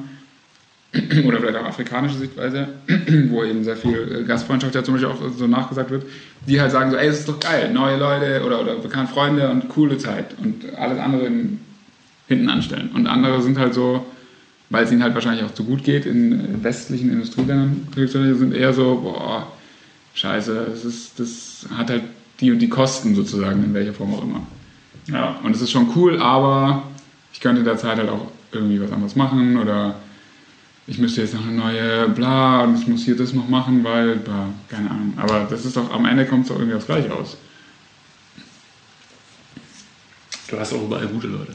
[1.26, 2.68] oder vielleicht auch afrikanische Sichtweise,
[3.28, 6.04] wo eben sehr viel äh, Gastfreundschaft ja zum Beispiel auch so nachgesagt wird,
[6.46, 9.50] die halt sagen so, ey, das ist doch geil, neue Leute oder, oder bekannte Freunde
[9.50, 11.60] und coole Zeit und alles andere in,
[12.26, 12.90] hinten anstellen.
[12.94, 14.06] Und andere sind halt so,
[14.70, 18.72] weil es ihnen halt wahrscheinlich auch zu gut geht in äh, westlichen Industrieländern, sind eher
[18.72, 19.46] so, boah,
[20.14, 22.02] scheiße, das, ist, das hat halt
[22.40, 24.40] die und die Kosten sozusagen, in welcher Form auch immer.
[25.06, 26.82] Ja, und es ist schon cool, aber
[27.32, 29.96] ich könnte in der Zeit halt auch irgendwie was anderes machen oder
[30.88, 34.16] ich müsste jetzt noch eine neue bla und ich muss hier das noch machen, weil,
[34.16, 35.12] bla, keine Ahnung.
[35.18, 37.36] Aber das ist doch, am Ende kommt es doch irgendwie aufs Gleiche aus.
[40.48, 41.52] Du hast auch überall gute Leute.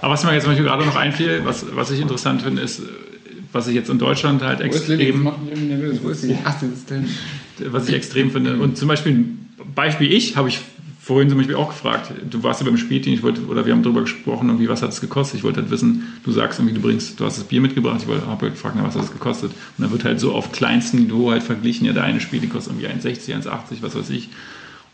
[0.00, 2.82] Aber was mir jetzt zum Beispiel gerade noch einfiel, was, was ich interessant finde, ist,
[3.52, 5.24] was ich jetzt in Deutschland halt extrem.
[6.02, 6.24] Wo ist
[6.90, 7.08] denn.
[7.70, 8.56] was ich extrem finde.
[8.56, 9.26] Und zum Beispiel,
[9.76, 10.60] Beispiel ich, habe ich
[11.04, 12.12] vorhin zum Beispiel auch gefragt.
[12.30, 14.88] Du warst ja beim Späti, ich wollte, oder wir haben darüber gesprochen, irgendwie, was hat
[14.88, 15.38] es gekostet?
[15.38, 18.08] Ich wollte halt wissen, du sagst irgendwie, du bringst, du hast das Bier mitgebracht, ich
[18.08, 19.50] habe halt gefragt, na, was hat es gekostet?
[19.50, 22.72] Und dann wird halt so auf kleinstem Niveau halt verglichen, ja, der eine Späti kostet
[22.72, 24.30] irgendwie 1,60, 1,80, was weiß ich.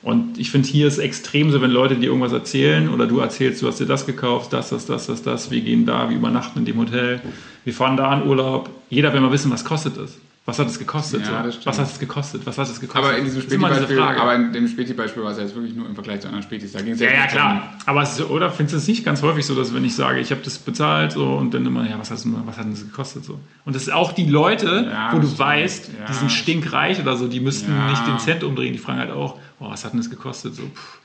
[0.02, 3.62] Und ich finde, hier ist extrem so, wenn Leute dir irgendwas erzählen oder du erzählst,
[3.62, 6.58] du hast dir das gekauft, das, das, das, das, das, wir gehen da, wir übernachten
[6.58, 7.20] in dem Hotel,
[7.64, 8.70] wir fahren da in Urlaub.
[8.88, 10.18] Jeder will mal wissen, was kostet es.
[10.46, 11.20] Was hat es gekostet?
[11.26, 11.58] Ja, so?
[11.64, 12.44] Was hat es gekostet?
[12.46, 13.04] Was hat es gekostet?
[13.04, 15.94] Aber in diesem Späti-Beispiel, aber in dem Späti-Beispiel war es ja jetzt wirklich nur im
[15.94, 16.72] Vergleich zu anderen Spätis.
[16.72, 17.74] Da ging es Ja, ja, nicht klar.
[17.86, 20.18] Aber es ist, oder findest du es nicht ganz häufig so, dass wenn ich sage,
[20.18, 22.72] ich habe das bezahlt so und dann immer, ja, was hat, es- was hat denn
[22.72, 23.38] das gekostet so?
[23.66, 25.38] Und das ist auch die Leute, Ja, wo du stimmt.
[25.38, 27.90] weißt, Ja, die sind stinkreich oder so, die müssten Ja.
[27.90, 30.54] nicht den Cent umdrehen, die fragen halt auch, oh, was hat denn das gekostet?
[30.56, 30.98] So, pff.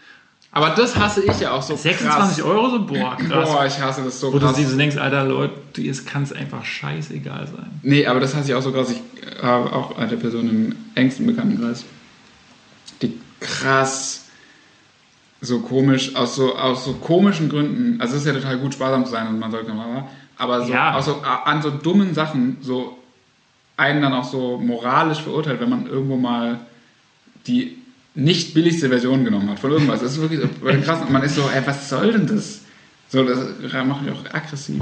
[0.55, 2.41] Aber das hasse ich ja auch so 26 krass.
[2.41, 3.49] Euro so, boah, krass.
[3.51, 4.55] Boah, ich hasse das so wo du krass.
[4.55, 5.53] dir so denkst, Alter, Leute,
[5.85, 7.69] es kann es einfach scheißegal sein.
[7.83, 8.89] Nee, aber das hasse ich auch so krass.
[8.89, 9.01] Ich
[9.43, 11.83] habe auch eine Person im engsten Bekanntenkreis,
[13.01, 14.27] die krass
[15.41, 19.03] so komisch, aus so, aus so komischen Gründen, also es ist ja total gut, sparsam
[19.05, 20.05] zu sein und man sollte mal,
[20.37, 20.99] aber so, Ja.
[21.01, 22.97] so an so dummen Sachen so
[23.75, 26.59] einen dann auch so moralisch verurteilt, wenn man irgendwo mal
[27.45, 27.77] die
[28.15, 30.01] nicht billigste Version genommen hat von irgendwas.
[30.01, 30.47] Das ist wirklich so
[30.83, 31.01] krass.
[31.01, 32.61] Und man ist so, ey, was soll denn das?
[33.09, 33.39] So, das
[33.85, 34.81] macht mich auch aggressiv.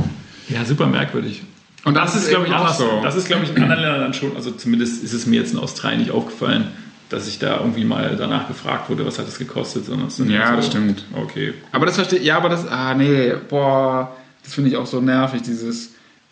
[0.50, 1.44] Ja, super merkwürdig.
[1.84, 2.82] Und Das, ist, glaube ich, anders.
[3.02, 5.54] Das ist, glaube ich, in anderen Ländern dann schon, also zumindest ist es mir jetzt
[5.54, 6.70] in Australien nicht aufgefallen,
[7.10, 10.50] dass ich da irgendwie mal danach gefragt wurde, was hat das gekostet, sondern es Ja,
[10.50, 11.04] so, das stimmt.
[11.14, 11.54] Okay.
[11.72, 15.42] Aber das verstehe ja, aber das, ah nee, boah, das finde ich auch so nervig,
[15.42, 15.92] dieses,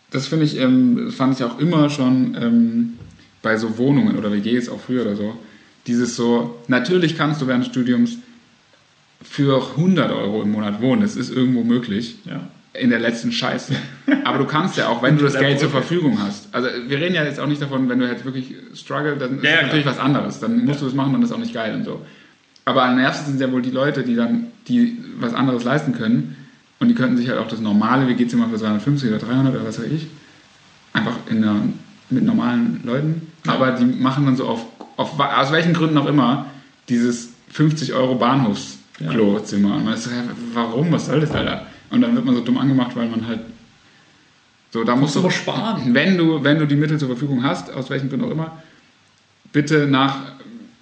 [0.10, 2.94] das finde ich, ähm, das fand ich auch immer schon ähm,
[3.42, 5.38] bei so Wohnungen oder WGs, auch früher oder so,
[5.88, 8.18] dieses so, natürlich kannst du während des Studiums
[9.24, 12.42] für 100 Euro im Monat wohnen, das ist irgendwo möglich, Ja.
[12.74, 13.74] in der letzten Scheiße.
[14.24, 15.70] Aber du kannst ja auch, wenn du das Geld zur.
[15.70, 16.54] Verfügung hast.
[16.54, 19.44] Also wir reden ja jetzt auch nicht davon, wenn du jetzt wirklich struggle, dann ist
[19.44, 19.96] Ja, ja, das natürlich klar.
[19.96, 20.40] was anderes.
[20.40, 22.02] Dann musst du das machen und das ist auch nicht geil und so.
[22.66, 26.36] Aber am nervigsten sind ja wohl die Leute, die dann, die was anderes leisten können
[26.80, 29.80] und die könnten sich halt auch das normale WG-Zimmer für 250 oder 300 oder was
[29.80, 30.08] weiß ich,
[30.94, 31.62] einfach in einer,
[32.10, 33.28] mit normalen Leuten.
[33.46, 33.54] Ja.
[33.54, 34.66] Aber die machen dann so auf,
[35.02, 36.46] auf, aus welchen Gründen auch immer,
[36.90, 39.76] dieses 50 Euro Bahnhofsklo-Zimmer.
[39.76, 40.12] Und man ist so,
[40.54, 41.66] warum, was soll das, Alter?
[41.90, 43.42] Und dann wird man so dumm angemacht, weil man halt
[44.72, 45.94] so, da musst du aber sparen.
[45.94, 48.62] wenn du, wenn du die Mittel zur Verfügung hast, aus welchen Gründen auch immer,
[49.52, 50.18] bitte nach,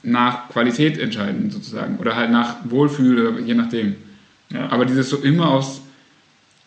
[0.03, 1.97] nach Qualität entscheiden, sozusagen.
[1.97, 3.95] Oder halt nach Wohlfühl, je nachdem.
[4.51, 4.69] Ja.
[4.69, 5.81] Aber dieses so immer aus.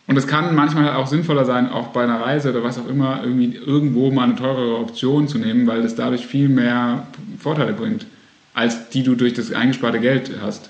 [0.05, 3.23] Und es kann manchmal auch sinnvoller sein, auch bei einer Reise oder was auch immer,
[3.23, 7.07] irgendwie irgendwo mal eine teurere Option zu nehmen, weil das dadurch viel mehr
[7.39, 8.05] Vorteile bringt,
[8.53, 10.69] als die du durch das eingesparte Geld hast.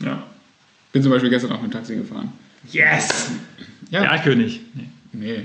[0.00, 0.22] ja.
[0.92, 2.32] Bin zum Beispiel gestern auch mit dem Taxi gefahren.
[2.72, 3.30] Yes!
[3.90, 4.00] Ja.
[4.00, 4.62] Der König.
[4.72, 4.88] Nee.
[5.12, 5.44] Nee.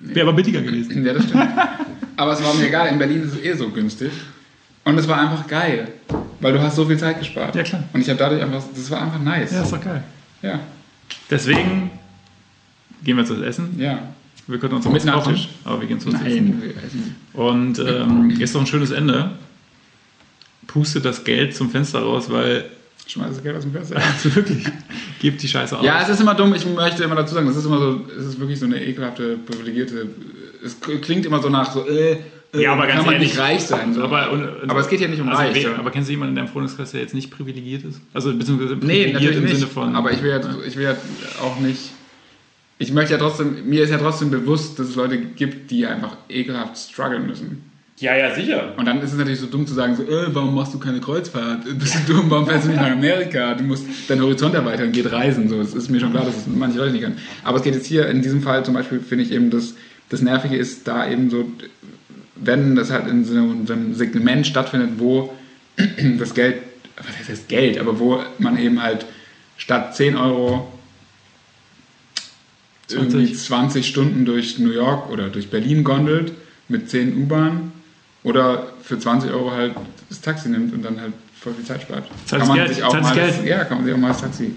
[0.00, 1.04] Wäre aber billiger gewesen.
[1.04, 1.46] Ja, das stimmt.
[2.16, 4.10] Aber es war mir egal, in Berlin ist es eh so günstig.
[4.84, 5.88] Und es war einfach geil,
[6.40, 7.54] weil du hast so viel Zeit gespart.
[7.54, 7.84] Ja, klar.
[7.92, 9.52] Und ich habe dadurch einfach, das war einfach nice.
[9.52, 10.02] Ja, ist doch geil.
[10.40, 10.60] Ja.
[11.30, 11.90] Deswegen
[13.02, 13.78] gehen wir was essen.
[13.78, 14.08] ja.
[14.48, 15.48] Wir können uns was kochen, Nachtisch?
[15.64, 16.60] aber wir gehen zu was essen.
[16.60, 16.62] Nein.
[16.62, 17.16] wir essen.
[17.32, 19.32] Und ähm, ist doch ein schönes Ende.
[20.68, 22.64] Pustet das Geld zum Fenster raus, weil
[23.06, 23.96] Schmeiß das Geld aus dem Fenster.
[24.14, 24.64] also wirklich,
[25.20, 25.84] gebt die Scheiße aus.
[25.84, 28.26] Ja, es ist immer dumm, ich möchte immer dazu sagen, das ist immer so, es
[28.26, 30.08] ist wirklich so eine ekelhafte, privilegierte,
[30.64, 32.18] es klingt immer so nach so, äh,
[32.60, 33.94] Ja, aber kann ganz man ehrlich, nicht reich sein.
[33.94, 34.02] So.
[34.02, 35.76] Aber, und, und Aber es geht hier nicht um also, reich, ja.
[35.76, 38.00] Aber kennst du jemanden in deinem Freundeskreis, der jetzt nicht privilegiert ist?
[38.14, 39.56] Also beziehungsweise nee, privilegiert natürlich im nicht.
[39.56, 39.96] Sinne von.
[39.96, 40.96] aber ich will, ja, ich will ja
[41.42, 41.90] auch nicht,
[42.78, 46.16] ich möchte ja trotzdem, mir ist ja trotzdem bewusst, dass es Leute gibt, die einfach
[46.28, 47.70] ekelhaft strugglen müssen.
[47.98, 48.74] ja, ja, sicher.
[48.76, 51.00] Und dann ist es natürlich so dumm zu sagen, so, äh, warum machst du keine
[51.00, 51.64] Kreuzfahrt?
[51.78, 53.54] Bist du dumm, warum fährst du nicht nach Amerika?
[53.54, 55.48] Du musst deinen Horizont erweitern, geht reisen.
[55.48, 57.16] So, es ist mir schon klar, dass es manche Leute nicht können.
[57.42, 59.74] Aber es geht jetzt hier, in diesem Fall zum Beispiel, finde ich eben, dass
[60.10, 61.50] das Nervige ist, da eben so
[62.36, 65.34] wenn das halt in so einem Segment stattfindet, wo
[66.18, 66.56] das Geld,
[66.96, 69.06] was heißt das Geld, aber wo man eben halt
[69.56, 70.72] statt 10 Euro
[72.88, 73.14] 20.
[73.14, 76.32] irgendwie 20 Stunden durch New York oder durch Berlin gondelt
[76.68, 77.72] mit 10 U-Bahn
[78.22, 79.74] oder für 20 Euro halt
[80.08, 82.04] das Taxi nimmt und dann halt voll viel Zeit spart.
[82.26, 83.38] Zahlt's kann man Geld, sich auch zahlt's mal Geld.
[83.38, 84.54] Das, ja, kann man sich auch mal das Taxi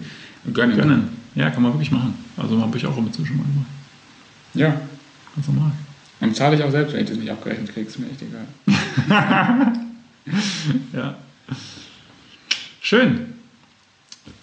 [0.53, 0.77] gönnen.
[0.77, 1.10] Gönnen.
[1.35, 2.14] Ja, kann man wirklich machen.
[2.38, 3.68] Also habe ich auch immer zwischen mal gemacht.
[4.53, 4.81] Ja.
[5.35, 5.72] Ganz normal.
[6.22, 9.74] Und zahle ich auch selbst, wenn ich das nicht abgerechnet kriege, ist mir echt egal.
[10.94, 11.16] Ja.
[12.82, 13.34] Schön.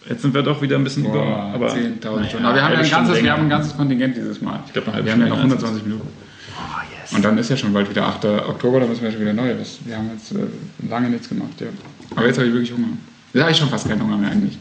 [0.08, 1.24] Jetzt sind wir doch wieder ein bisschen über.
[1.24, 2.44] Boah, Aber 10.000 naja, Stunden.
[2.44, 4.60] Aber wir haben, ja ein ganzes, wir haben ein ganzes Kontingent dieses Mal.
[4.66, 6.08] Ich glaube, eine halbe Wir haben ja noch länger als 120 Minuten.
[6.56, 7.12] Oh, yes.
[7.12, 8.24] Und dann ist ja schon bald wieder 8.
[8.24, 9.54] Oktober, da müssen wir schon wieder neu.
[9.54, 11.68] Das, wir haben jetzt äh, lange nichts gemacht, ja.
[12.14, 12.88] Aber jetzt habe ich wirklich Hunger.
[13.32, 14.58] Jetzt habe ich schon fast keinen Hunger mehr eigentlich.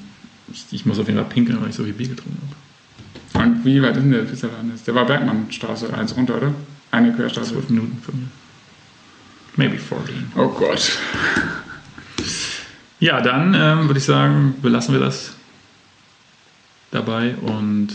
[0.71, 2.41] Ich, muss auf jeden Fall pinkeln, weil ich so viel Bier getrunken
[3.33, 3.47] habe.
[3.47, 4.71] Und wie weit ist denn der Pizzaladen?
[4.85, 6.53] Der war Bergmannstraße, eins runter, oder?
[6.95, 7.51] Eine Querstraße.
[7.51, 8.27] Zwölf Minuten von mir.
[9.57, 10.31] Maybe 14.
[10.37, 10.97] Oh Gott.
[13.01, 15.33] Ja, dann ähm, würde ich sagen, belassen wir das
[16.91, 17.89] dabei und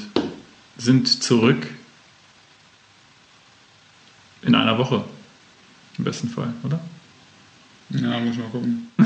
[0.76, 1.66] sind zurück
[4.42, 5.04] in einer Woche.
[5.96, 6.78] Im besten Fall, oder?
[7.88, 8.88] Ja, muss mal gucken.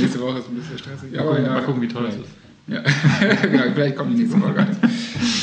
[0.00, 1.10] nächste Woche ist ein bisschen stressig.
[1.10, 2.45] Mal Aber gucken, ja, mal gucken wie toll es ist.
[2.68, 2.82] Ja, ja
[3.74, 4.66] vielleicht kommt die nächste Folge.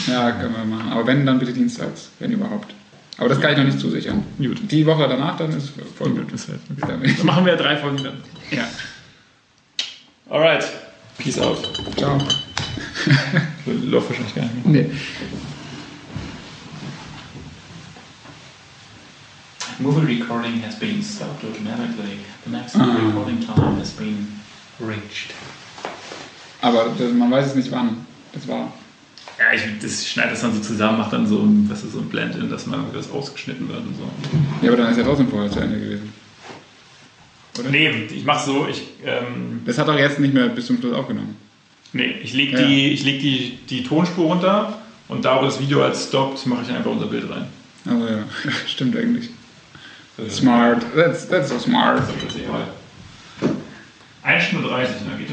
[0.07, 0.91] Ja, können wir machen.
[0.91, 2.73] Aber wenn, dann bitte dienstags, wenn überhaupt.
[3.17, 4.23] Aber das kann ich noch nicht zusichern.
[4.37, 4.59] Gut.
[4.71, 6.33] Die Woche danach, dann ist voll gut.
[6.33, 7.13] Das heißt, okay.
[7.17, 8.17] Dann machen wir drei Folgen dann.
[8.51, 8.67] Ja.
[10.29, 10.65] Alright.
[11.17, 11.57] Peace out.
[11.95, 12.17] Ciao.
[13.65, 14.83] Läuft wahrscheinlich gar nicht mehr.
[14.83, 14.91] Nee.
[19.79, 22.19] Movie recording has been stopped automatically.
[22.45, 23.07] The maximum Ah.
[23.07, 24.39] recording time has been
[24.79, 25.33] reached.
[26.63, 28.05] Aber das, man weiß es nicht wann.
[28.31, 28.71] Das war.
[29.37, 31.99] Ja, ich das schneide das dann so zusammen, mache dann so ein, was ist, so
[31.99, 34.03] ein Blend-In, dass irgendwie was ausgeschnitten wird und so.
[34.61, 36.13] Ja, aber dann ist ja trotzdem vorher zu Ende gewesen.
[37.59, 37.69] Oder?
[37.69, 40.93] Nee, ich mache so, ich, ähm, Das hat doch jetzt nicht mehr bis zum Schluss
[40.93, 41.35] aufgenommen.
[41.91, 42.65] nee, ich lege Ja.
[42.67, 44.77] die, ich leg die, die Tonspur runter
[45.09, 47.47] und da, wo das Video halt stoppt, mache ich einfach unser Bild rein.
[47.85, 48.23] Also ja,
[48.67, 49.29] stimmt eigentlich.
[50.29, 50.83] Smart.
[50.95, 51.99] That's, that's so smart.
[52.23, 52.41] Das ist.
[54.23, 55.31] 1 Stunde 30, dann geht das.